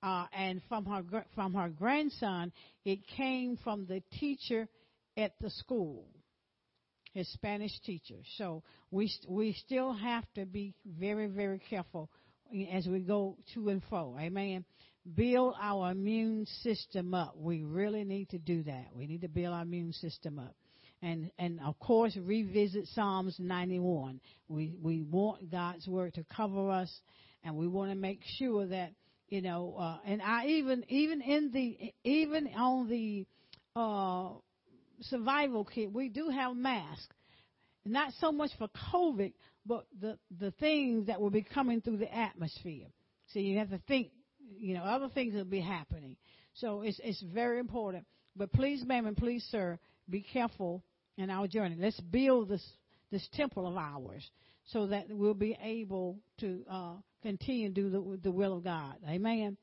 Uh, 0.00 0.26
and 0.32 0.62
from 0.68 0.84
her 0.86 1.02
from 1.34 1.54
her 1.54 1.68
grandson, 1.68 2.52
it 2.84 3.00
came 3.16 3.58
from 3.64 3.84
the 3.86 4.00
teacher 4.20 4.68
at 5.16 5.32
the 5.40 5.50
school, 5.50 6.06
his 7.12 7.30
Spanish 7.32 7.78
teacher. 7.80 8.16
So 8.36 8.62
we 8.90 9.12
we 9.28 9.52
still 9.52 9.92
have 9.92 10.24
to 10.34 10.46
be 10.46 10.74
very 10.86 11.26
very 11.26 11.58
careful 11.58 12.10
as 12.72 12.86
we 12.86 13.00
go 13.00 13.36
to 13.54 13.68
and 13.68 13.82
fro. 13.88 14.16
Amen. 14.18 14.64
Build 15.14 15.54
our 15.60 15.90
immune 15.92 16.46
system 16.62 17.14
up. 17.14 17.34
We 17.36 17.62
really 17.62 18.04
need 18.04 18.30
to 18.30 18.38
do 18.38 18.62
that. 18.64 18.86
We 18.92 19.06
need 19.06 19.22
to 19.22 19.28
build 19.28 19.54
our 19.54 19.62
immune 19.62 19.92
system 19.92 20.38
up 20.38 20.54
and 21.02 21.30
and 21.38 21.60
of 21.64 21.78
course 21.78 22.16
revisit 22.16 22.86
Psalms 22.88 23.36
91. 23.38 24.20
We 24.48 24.74
we 24.82 25.02
want 25.02 25.50
God's 25.50 25.86
word 25.86 26.14
to 26.14 26.24
cover 26.34 26.70
us, 26.70 26.92
and 27.44 27.56
we 27.56 27.68
want 27.68 27.90
to 27.90 27.96
make 27.96 28.20
sure 28.38 28.66
that 28.66 28.92
you 29.28 29.42
know. 29.42 29.76
Uh, 29.78 29.98
and 30.04 30.22
I 30.22 30.46
even 30.46 30.84
even 30.88 31.20
in 31.22 31.50
the 31.52 31.92
even 32.04 32.48
on 32.48 32.88
the 32.88 33.26
uh, 33.76 34.30
survival 35.02 35.64
kit, 35.64 35.92
we 35.92 36.08
do 36.08 36.28
have 36.28 36.56
masks. 36.56 37.08
Not 37.84 38.12
so 38.20 38.32
much 38.32 38.50
for 38.58 38.68
COVID, 38.92 39.32
but 39.64 39.86
the 40.00 40.18
the 40.38 40.50
things 40.52 41.06
that 41.06 41.20
will 41.20 41.30
be 41.30 41.42
coming 41.42 41.80
through 41.80 41.98
the 41.98 42.14
atmosphere. 42.14 42.86
So 43.28 43.38
you 43.38 43.58
have 43.58 43.70
to 43.70 43.80
think, 43.88 44.10
you 44.58 44.74
know, 44.74 44.82
other 44.82 45.08
things 45.08 45.34
will 45.34 45.44
be 45.44 45.60
happening. 45.60 46.16
So 46.54 46.82
it's 46.82 47.00
it's 47.02 47.22
very 47.22 47.58
important. 47.58 48.04
But 48.36 48.52
please, 48.52 48.84
ma'am, 48.84 49.06
and 49.06 49.16
please, 49.16 49.46
sir, 49.50 49.78
be 50.08 50.22
careful 50.22 50.82
in 51.16 51.30
our 51.30 51.46
journey. 51.46 51.76
Let's 51.78 52.00
build 52.00 52.48
this 52.48 52.64
this 53.10 53.26
temple 53.32 53.66
of 53.66 53.76
ours 53.76 54.28
so 54.66 54.86
that 54.88 55.06
we'll 55.08 55.34
be 55.34 55.56
able 55.62 56.18
to 56.40 56.64
uh, 56.70 56.94
continue 57.22 57.68
to 57.68 57.74
do 57.74 57.90
the, 57.90 58.18
the, 58.22 58.30
will 58.30 58.58
of 58.58 58.64
God. 58.64 58.96
Amen. 59.08 59.56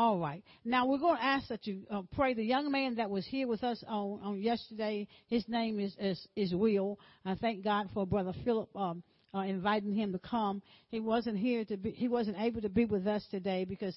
All 0.00 0.18
right. 0.18 0.42
Now 0.64 0.86
we're 0.86 0.96
going 0.96 1.18
to 1.18 1.22
ask 1.22 1.48
that 1.48 1.66
you 1.66 1.82
uh, 1.90 2.00
pray. 2.16 2.32
The 2.32 2.42
young 2.42 2.72
man 2.72 2.94
that 2.94 3.10
was 3.10 3.26
here 3.26 3.46
with 3.46 3.62
us 3.62 3.84
on, 3.86 4.20
on 4.22 4.40
yesterday, 4.40 5.06
his 5.26 5.46
name 5.46 5.78
is, 5.78 5.94
is, 6.00 6.26
is 6.34 6.54
Will. 6.54 6.98
I 7.26 7.34
thank 7.34 7.62
God 7.62 7.90
for 7.92 8.06
Brother 8.06 8.32
Philip 8.42 8.74
um, 8.74 9.02
uh, 9.34 9.40
inviting 9.40 9.92
him 9.92 10.12
to 10.12 10.18
come. 10.18 10.62
He 10.88 11.00
wasn't 11.00 11.36
here 11.36 11.66
to 11.66 11.76
be. 11.76 11.90
He 11.90 12.08
wasn't 12.08 12.38
able 12.40 12.62
to 12.62 12.70
be 12.70 12.86
with 12.86 13.06
us 13.06 13.26
today 13.30 13.66
because 13.66 13.94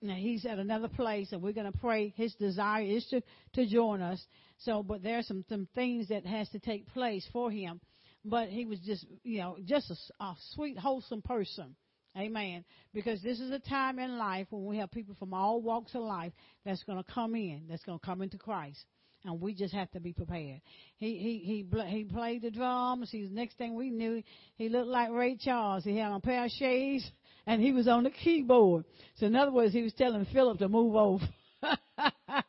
now 0.00 0.14
he's 0.14 0.46
at 0.46 0.58
another 0.58 0.88
place 0.88 1.30
and 1.32 1.42
we're 1.42 1.52
going 1.52 1.70
to 1.70 1.78
pray 1.78 2.14
his 2.16 2.34
desire 2.36 2.82
is 2.82 3.04
to 3.08 3.20
to 3.52 3.66
join 3.66 4.00
us 4.00 4.24
so 4.56 4.82
but 4.82 5.02
there 5.02 5.18
are 5.18 5.22
some 5.22 5.44
some 5.50 5.68
things 5.74 6.08
that 6.08 6.24
has 6.24 6.48
to 6.50 6.58
take 6.58 6.86
place 6.94 7.26
for 7.34 7.50
him 7.50 7.80
but 8.24 8.48
he 8.48 8.64
was 8.64 8.78
just 8.80 9.06
you 9.22 9.38
know 9.38 9.56
just 9.64 9.90
a, 9.90 10.24
a 10.24 10.34
sweet 10.54 10.78
wholesome 10.78 11.22
person 11.22 11.74
amen 12.16 12.64
because 12.92 13.20
this 13.22 13.40
is 13.40 13.50
a 13.50 13.58
time 13.58 13.98
in 13.98 14.18
life 14.18 14.46
when 14.50 14.64
we 14.64 14.78
have 14.78 14.90
people 14.90 15.14
from 15.18 15.34
all 15.34 15.60
walks 15.60 15.94
of 15.94 16.02
life 16.02 16.32
that's 16.64 16.82
going 16.84 17.02
to 17.02 17.12
come 17.12 17.34
in 17.34 17.62
that's 17.68 17.84
going 17.84 17.98
to 17.98 18.04
come 18.04 18.22
into 18.22 18.38
christ 18.38 18.84
and 19.24 19.40
we 19.40 19.54
just 19.54 19.72
have 19.72 19.90
to 19.92 20.00
be 20.00 20.12
prepared. 20.12 20.60
He 20.96 21.16
he 21.16 21.38
he 21.38 21.86
he 21.86 22.04
played 22.04 22.42
the 22.42 22.50
drums. 22.50 23.08
He's 23.10 23.30
next 23.30 23.56
thing 23.56 23.74
we 23.74 23.90
knew, 23.90 24.22
he 24.56 24.68
looked 24.68 24.88
like 24.88 25.10
Ray 25.10 25.36
Charles. 25.36 25.84
He 25.84 25.96
had 25.96 26.10
on 26.10 26.16
a 26.16 26.20
pair 26.20 26.44
of 26.44 26.50
shades 26.50 27.10
and 27.46 27.60
he 27.60 27.72
was 27.72 27.88
on 27.88 28.04
the 28.04 28.10
keyboard. 28.10 28.84
So 29.16 29.26
in 29.26 29.36
other 29.36 29.52
words, 29.52 29.72
he 29.72 29.82
was 29.82 29.92
telling 29.94 30.26
Philip 30.32 30.58
to 30.58 30.68
move 30.68 30.94
over. 30.94 31.24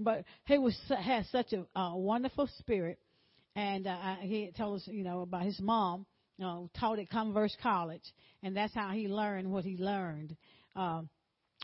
but 0.00 0.24
he 0.46 0.58
was 0.58 0.78
had 0.88 1.26
such 1.26 1.52
a, 1.52 1.66
a 1.78 1.96
wonderful 1.96 2.48
spirit, 2.58 2.98
and 3.54 3.86
uh, 3.86 4.16
he 4.20 4.50
told 4.56 4.80
us, 4.80 4.88
you 4.90 5.04
know, 5.04 5.20
about 5.20 5.42
his 5.42 5.60
mom. 5.60 6.06
Know, 6.38 6.70
taught 6.78 6.98
at 6.98 7.10
Converse 7.10 7.56
College, 7.62 8.02
and 8.42 8.56
that's 8.56 8.74
how 8.74 8.90
he 8.90 9.06
learned 9.06 9.50
what 9.50 9.64
he 9.64 9.76
learned. 9.76 10.34
Um, 10.74 11.08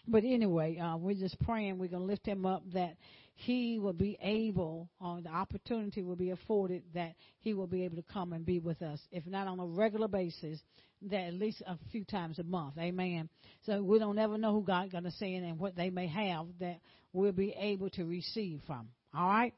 but 0.06 0.24
anyway, 0.24 0.78
uh, 0.78 0.96
we're 0.96 1.16
just 1.16 1.40
praying. 1.40 1.78
We're 1.78 1.88
going 1.88 2.02
to 2.02 2.06
lift 2.06 2.26
him 2.26 2.46
up 2.46 2.62
that 2.74 2.96
he 3.34 3.78
will 3.78 3.92
be 3.92 4.18
able, 4.20 4.88
or 5.00 5.20
the 5.20 5.30
opportunity 5.30 6.02
will 6.02 6.16
be 6.16 6.30
afforded 6.30 6.82
that 6.94 7.14
he 7.40 7.54
will 7.54 7.66
be 7.66 7.84
able 7.84 7.96
to 7.96 8.02
come 8.02 8.32
and 8.32 8.44
be 8.44 8.58
with 8.58 8.82
us. 8.82 9.00
If 9.10 9.26
not 9.26 9.46
on 9.46 9.60
a 9.60 9.66
regular 9.66 10.08
basis, 10.08 10.60
that 11.02 11.20
at 11.20 11.34
least 11.34 11.62
a 11.66 11.78
few 11.92 12.04
times 12.04 12.38
a 12.38 12.42
month. 12.42 12.78
Amen. 12.78 13.28
So 13.64 13.82
we 13.82 13.98
don't 13.98 14.18
ever 14.18 14.38
know 14.38 14.52
who 14.52 14.62
God's 14.62 14.92
going 14.92 15.04
to 15.04 15.12
send 15.12 15.44
and 15.44 15.58
what 15.58 15.76
they 15.76 15.90
may 15.90 16.08
have 16.08 16.46
that 16.60 16.80
we'll 17.12 17.32
be 17.32 17.54
able 17.58 17.90
to 17.90 18.04
receive 18.04 18.60
from. 18.66 18.88
All 19.14 19.28
right? 19.28 19.54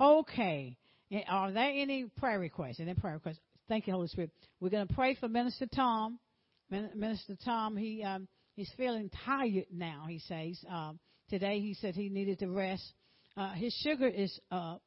Okay. 0.00 0.76
Are 1.28 1.52
there 1.52 1.70
any 1.70 2.04
prayer 2.04 2.38
requests? 2.38 2.80
Any 2.80 2.94
prayer 2.94 3.14
requests? 3.14 3.40
Thank 3.68 3.88
you, 3.88 3.94
Holy 3.94 4.06
Spirit. 4.06 4.30
We're 4.60 4.70
going 4.70 4.86
to 4.86 4.94
pray 4.94 5.16
for 5.16 5.28
Minister 5.28 5.66
Tom. 5.66 6.20
Minister 6.70 7.36
Tom, 7.44 7.76
he 7.76 8.02
um, 8.04 8.28
he's 8.54 8.70
feeling 8.76 9.10
tired 9.24 9.66
now. 9.72 10.04
He 10.08 10.20
says 10.20 10.58
um, 10.70 11.00
today 11.28 11.58
he 11.58 11.74
said 11.74 11.96
he 11.96 12.08
needed 12.08 12.38
to 12.40 12.48
rest. 12.48 12.92
Uh, 13.36 13.52
his 13.54 13.74
sugar 13.82 14.06
is 14.06 14.38
up. 14.52 14.82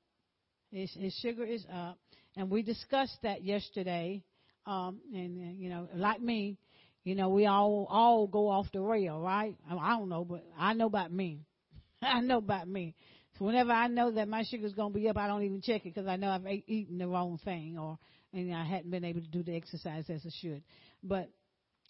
His, 0.72 0.92
his 0.98 1.14
sugar 1.22 1.44
is 1.44 1.66
up, 1.74 1.98
and 2.38 2.50
we 2.50 2.62
discussed 2.62 3.18
that 3.24 3.44
yesterday. 3.44 4.24
Um, 4.66 5.00
and 5.14 5.42
uh, 5.42 5.52
you 5.58 5.70
know, 5.70 5.90
like 5.96 6.22
me, 6.22 6.58
you 7.04 7.16
know, 7.16 7.30
we 7.30 7.48
all 7.48 7.86
all 7.90 8.28
go 8.28 8.48
off 8.48 8.68
the 8.72 8.82
rail, 8.82 9.20
right? 9.20 9.58
I 9.70 9.98
don't 9.98 10.10
know, 10.10 10.24
but 10.24 10.46
I 10.58 10.74
know 10.74 10.86
about 10.86 11.12
me. 11.12 11.42
I 12.02 12.22
know 12.22 12.38
about 12.38 12.68
me. 12.68 12.96
So 13.38 13.46
whenever 13.46 13.72
I 13.72 13.88
know 13.88 14.12
that 14.12 14.28
my 14.28 14.44
sugar's 14.50 14.74
going 14.74 14.94
to 14.94 15.00
be 15.00 15.10
up, 15.10 15.18
I 15.18 15.28
don't 15.28 15.44
even 15.44 15.62
check 15.62 15.86
it 15.86 15.94
because 15.94 16.08
I 16.08 16.16
know 16.16 16.30
I've 16.30 16.46
ate, 16.46 16.64
eaten 16.68 16.98
the 16.98 17.08
wrong 17.08 17.40
thing 17.44 17.78
or 17.78 17.98
and 18.34 18.54
I 18.54 18.64
hadn't 18.64 18.92
been 18.92 19.06
able 19.06 19.22
to 19.22 19.28
do 19.28 19.44
the 19.44 19.56
exercise 19.56 20.06
as 20.10 20.22
I 20.26 20.30
should. 20.42 20.64
But 21.04 21.30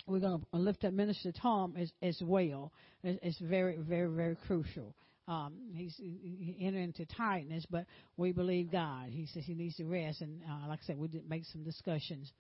we're 0.08 0.20
going 0.20 0.42
to 0.42 0.58
lift 0.58 0.84
up 0.86 0.94
Minister 0.94 1.32
Tom 1.32 1.76
as, 1.78 1.92
as 2.02 2.20
well. 2.22 2.72
It's, 3.04 3.40
very, 3.40 3.78
very, 3.78 4.10
very 4.10 4.36
crucial. 4.48 4.96
Um, 5.28 5.54
he's 5.76 5.96
he 5.98 6.58
entered 6.60 6.80
into 6.80 7.06
tiredness, 7.06 7.64
but 7.70 7.86
we 8.18 8.32
believe 8.32 8.72
God. 8.72 9.10
He 9.10 9.28
says 9.28 9.44
he 9.46 9.54
needs 9.54 9.76
to 9.76 9.86
rest, 9.86 10.22
and 10.22 10.42
uh, 10.44 10.68
like 10.68 10.80
I 10.82 10.86
said, 10.88 10.98
we 10.98 11.08
did 11.08 11.30
make 11.30 11.46
some 11.46 11.64
discussions. 11.64 12.32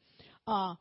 Uh, 0.47 0.74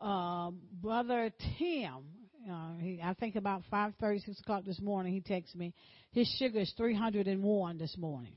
uh, 0.00 0.52
Brother 0.80 1.32
Tim, 1.58 2.04
uh, 2.48 2.76
he, 2.78 3.00
I 3.02 3.14
think 3.14 3.34
about 3.34 3.62
five 3.68 3.94
thirty, 4.00 4.20
six 4.20 4.38
o'clock 4.38 4.64
this 4.64 4.80
morning, 4.80 5.12
he 5.12 5.20
texted 5.20 5.56
me. 5.56 5.74
His 6.12 6.28
sugar 6.38 6.60
is 6.60 6.72
three 6.76 6.94
hundred 6.94 7.26
and 7.26 7.42
one 7.42 7.78
this 7.78 7.96
morning. 7.98 8.34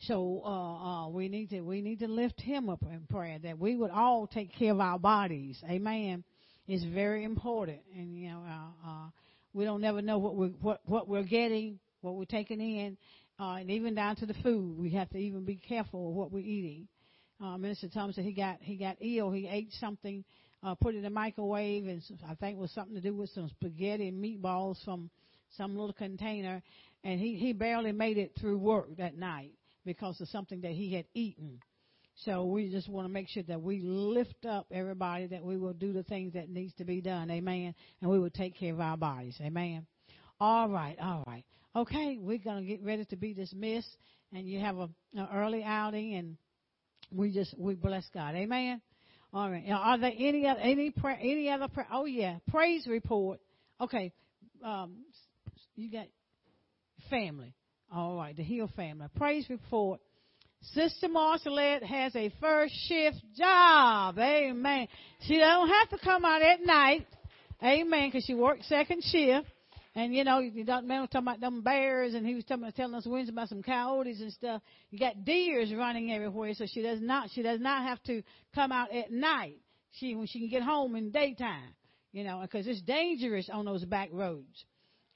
So 0.00 0.42
uh, 0.44 0.48
uh, 0.48 1.08
we 1.08 1.28
need 1.28 1.50
to 1.50 1.60
we 1.60 1.82
need 1.82 1.98
to 2.00 2.08
lift 2.08 2.40
him 2.40 2.68
up 2.68 2.82
in 2.82 3.00
prayer 3.10 3.38
that 3.40 3.58
we 3.58 3.76
would 3.76 3.90
all 3.90 4.28
take 4.28 4.54
care 4.54 4.72
of 4.72 4.80
our 4.80 4.98
bodies. 4.98 5.60
Amen. 5.68 6.22
It's 6.68 6.84
very 6.84 7.24
important, 7.24 7.80
and 7.96 8.16
you 8.16 8.28
know 8.28 8.42
uh, 8.46 8.88
uh, 8.88 9.06
we 9.54 9.64
don't 9.64 9.80
never 9.80 10.00
know 10.00 10.18
what 10.18 10.36
we 10.36 10.48
what 10.60 10.80
what 10.84 11.08
we're 11.08 11.24
getting, 11.24 11.80
what 12.00 12.14
we're 12.14 12.26
taking 12.26 12.60
in, 12.60 12.96
uh, 13.40 13.54
and 13.54 13.70
even 13.70 13.94
down 13.94 14.16
to 14.16 14.26
the 14.26 14.34
food. 14.34 14.78
We 14.78 14.90
have 14.90 15.10
to 15.10 15.18
even 15.18 15.44
be 15.44 15.56
careful 15.56 16.10
of 16.10 16.14
what 16.14 16.30
we're 16.30 16.44
eating. 16.44 16.86
Uh, 17.42 17.58
Minister 17.58 17.88
Thomas 17.88 18.14
said 18.14 18.24
he 18.24 18.32
got 18.32 18.58
he 18.60 18.76
got 18.76 18.98
ill. 19.00 19.32
He 19.32 19.48
ate 19.48 19.72
something, 19.80 20.24
uh, 20.62 20.76
put 20.76 20.94
it 20.94 20.98
in 20.98 21.04
the 21.04 21.10
microwave, 21.10 21.88
and 21.88 22.02
I 22.28 22.34
think 22.34 22.56
it 22.56 22.60
was 22.60 22.70
something 22.70 22.94
to 22.94 23.00
do 23.00 23.14
with 23.14 23.30
some 23.30 23.48
spaghetti 23.48 24.08
and 24.08 24.22
meatballs 24.22 24.76
from 24.84 25.10
some 25.56 25.76
little 25.76 25.92
container, 25.92 26.62
and 27.02 27.18
he 27.18 27.34
he 27.34 27.52
barely 27.52 27.90
made 27.90 28.16
it 28.16 28.32
through 28.38 28.58
work 28.58 28.96
that 28.98 29.16
night 29.16 29.52
because 29.88 30.20
of 30.20 30.28
something 30.28 30.60
that 30.60 30.72
he 30.72 30.92
had 30.92 31.06
eaten. 31.14 31.60
So 32.24 32.44
we 32.44 32.68
just 32.70 32.90
want 32.90 33.06
to 33.06 33.12
make 33.12 33.28
sure 33.28 33.42
that 33.44 33.62
we 33.62 33.80
lift 33.80 34.44
up 34.44 34.66
everybody, 34.70 35.28
that 35.28 35.42
we 35.42 35.56
will 35.56 35.72
do 35.72 35.94
the 35.94 36.02
things 36.02 36.34
that 36.34 36.50
needs 36.50 36.74
to 36.74 36.84
be 36.84 37.00
done. 37.00 37.30
Amen. 37.30 37.74
And 38.02 38.10
we 38.10 38.18
will 38.18 38.28
take 38.28 38.54
care 38.54 38.74
of 38.74 38.80
our 38.80 38.98
bodies. 38.98 39.36
Amen. 39.40 39.86
All 40.38 40.68
right. 40.68 40.96
All 41.00 41.24
right. 41.26 41.44
Okay. 41.74 42.18
We're 42.20 42.36
going 42.36 42.62
to 42.62 42.68
get 42.68 42.84
ready 42.84 43.06
to 43.06 43.16
be 43.16 43.32
dismissed 43.32 43.96
and 44.32 44.46
you 44.46 44.60
have 44.60 44.76
a, 44.76 44.90
an 45.14 45.28
early 45.32 45.62
outing 45.64 46.16
and 46.16 46.36
we 47.10 47.32
just, 47.32 47.58
we 47.58 47.74
bless 47.74 48.04
God. 48.12 48.34
Amen. 48.34 48.82
All 49.32 49.50
right. 49.50 49.66
Now, 49.66 49.78
are 49.78 49.98
there 49.98 50.12
any 50.14 50.46
other, 50.46 50.60
any 50.60 50.90
prayer, 50.90 51.18
any 51.18 51.48
other 51.48 51.68
prayer? 51.68 51.88
Oh 51.90 52.04
yeah. 52.04 52.38
Praise 52.50 52.86
report. 52.86 53.40
Okay. 53.80 54.12
Um, 54.62 55.04
you 55.76 55.90
got 55.90 56.08
family. 57.08 57.54
All 57.92 58.16
right. 58.16 58.36
The 58.36 58.42
Hill 58.42 58.70
family. 58.76 59.06
Praise 59.16 59.48
report 59.48 60.00
Sister 60.74 61.08
Marcelette 61.08 61.82
has 61.84 62.14
a 62.16 62.32
first 62.40 62.74
shift 62.88 63.22
job. 63.36 64.18
Amen. 64.18 64.88
She 65.20 65.38
don't 65.38 65.68
have 65.68 65.88
to 65.90 65.98
come 66.04 66.24
out 66.24 66.42
at 66.42 66.64
night. 66.64 67.06
Amen. 67.62 68.08
Because 68.08 68.24
she 68.24 68.34
works 68.34 68.68
second 68.68 69.02
shift. 69.04 69.46
And 69.94 70.14
you 70.14 70.22
know, 70.22 70.38
you 70.38 70.64
don't 70.64 70.82
remember 70.82 71.06
talking 71.06 71.26
about 71.26 71.40
them 71.40 71.62
bears, 71.62 72.14
and 72.14 72.24
he 72.24 72.34
was 72.34 72.44
talking, 72.44 72.70
telling 72.76 72.94
us 72.94 73.06
Wednesday 73.06 73.32
about 73.32 73.48
some 73.48 73.62
coyotes 73.62 74.20
and 74.20 74.32
stuff. 74.32 74.62
You 74.90 74.98
got 74.98 75.24
deers 75.24 75.72
running 75.72 76.12
everywhere, 76.12 76.54
so 76.54 76.66
she 76.66 76.82
does 76.82 77.00
not 77.00 77.30
she 77.32 77.42
does 77.42 77.60
not 77.60 77.82
have 77.82 78.00
to 78.04 78.22
come 78.54 78.70
out 78.70 78.92
at 78.92 79.10
night. 79.10 79.58
She 79.92 80.14
when 80.14 80.26
she 80.26 80.38
can 80.38 80.50
get 80.50 80.62
home 80.62 80.94
in 80.94 81.10
daytime, 81.10 81.74
you 82.12 82.22
know, 82.22 82.40
because 82.42 82.68
it's 82.68 82.82
dangerous 82.82 83.48
on 83.52 83.64
those 83.64 83.84
back 83.84 84.10
roads. 84.12 84.64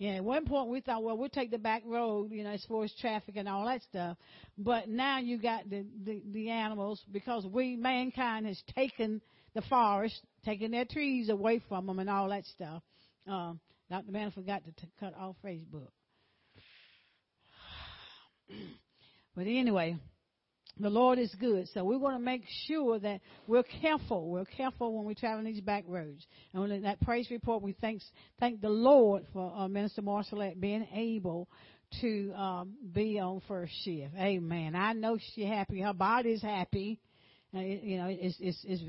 Yeah, 0.02 0.14
at 0.14 0.24
one 0.24 0.46
point 0.46 0.68
we 0.68 0.80
thought, 0.80 1.04
well, 1.04 1.16
we'll 1.16 1.28
take 1.28 1.52
the 1.52 1.58
back 1.58 1.84
road, 1.86 2.32
you 2.32 2.42
know, 2.42 2.50
as 2.50 2.64
far 2.64 2.82
as 2.82 2.92
traffic 3.00 3.36
and 3.36 3.48
all 3.48 3.66
that 3.66 3.82
stuff. 3.82 4.16
But 4.58 4.88
now 4.88 5.20
you 5.20 5.38
got 5.38 5.70
the, 5.70 5.86
the, 6.04 6.20
the 6.32 6.50
animals 6.50 7.00
because 7.12 7.46
we, 7.46 7.76
mankind, 7.76 8.46
has 8.46 8.60
taken 8.74 9.20
the 9.54 9.62
forest, 9.62 10.20
taken 10.44 10.72
their 10.72 10.86
trees 10.86 11.28
away 11.28 11.62
from 11.68 11.86
them 11.86 12.00
and 12.00 12.10
all 12.10 12.30
that 12.30 12.44
stuff. 12.46 12.82
Um, 13.28 13.60
Dr. 13.90 14.10
Man 14.10 14.32
forgot 14.32 14.64
to 14.64 14.72
t- 14.72 14.90
cut 14.98 15.14
off 15.16 15.36
Facebook. 15.44 15.90
but 19.36 19.42
anyway, 19.42 19.98
the 20.80 20.90
Lord 20.90 21.18
is 21.18 21.34
good. 21.38 21.68
So 21.74 21.84
we 21.84 21.96
want 21.96 22.16
to 22.16 22.22
make 22.22 22.44
sure 22.66 22.98
that 22.98 23.20
we're 23.46 23.62
careful. 23.62 24.30
We're 24.30 24.44
careful 24.44 24.96
when 24.96 25.04
we 25.04 25.14
travel 25.14 25.44
these 25.44 25.60
back 25.60 25.84
roads. 25.86 26.26
And 26.54 26.72
in 26.72 26.82
that 26.82 27.00
praise 27.02 27.30
report, 27.30 27.62
we 27.62 27.72
thanks, 27.72 28.04
thank 28.40 28.60
the 28.60 28.70
Lord 28.70 29.24
for 29.32 29.52
uh, 29.54 29.68
Minister 29.68 30.02
Marcelette 30.02 30.60
being 30.60 30.86
able 30.94 31.48
to 32.00 32.32
um, 32.32 32.74
be 32.92 33.18
on 33.18 33.42
first 33.46 33.72
shift. 33.84 34.14
Amen. 34.18 34.74
I 34.74 34.94
know 34.94 35.18
she's 35.34 35.46
happy. 35.46 35.80
Her 35.80 35.92
body's 35.92 36.40
happy. 36.40 36.98
Uh, 37.54 37.58
it, 37.58 37.82
you 37.82 37.98
know, 37.98 38.06
it's, 38.08 38.36
it's, 38.40 38.64
it's 38.66 38.80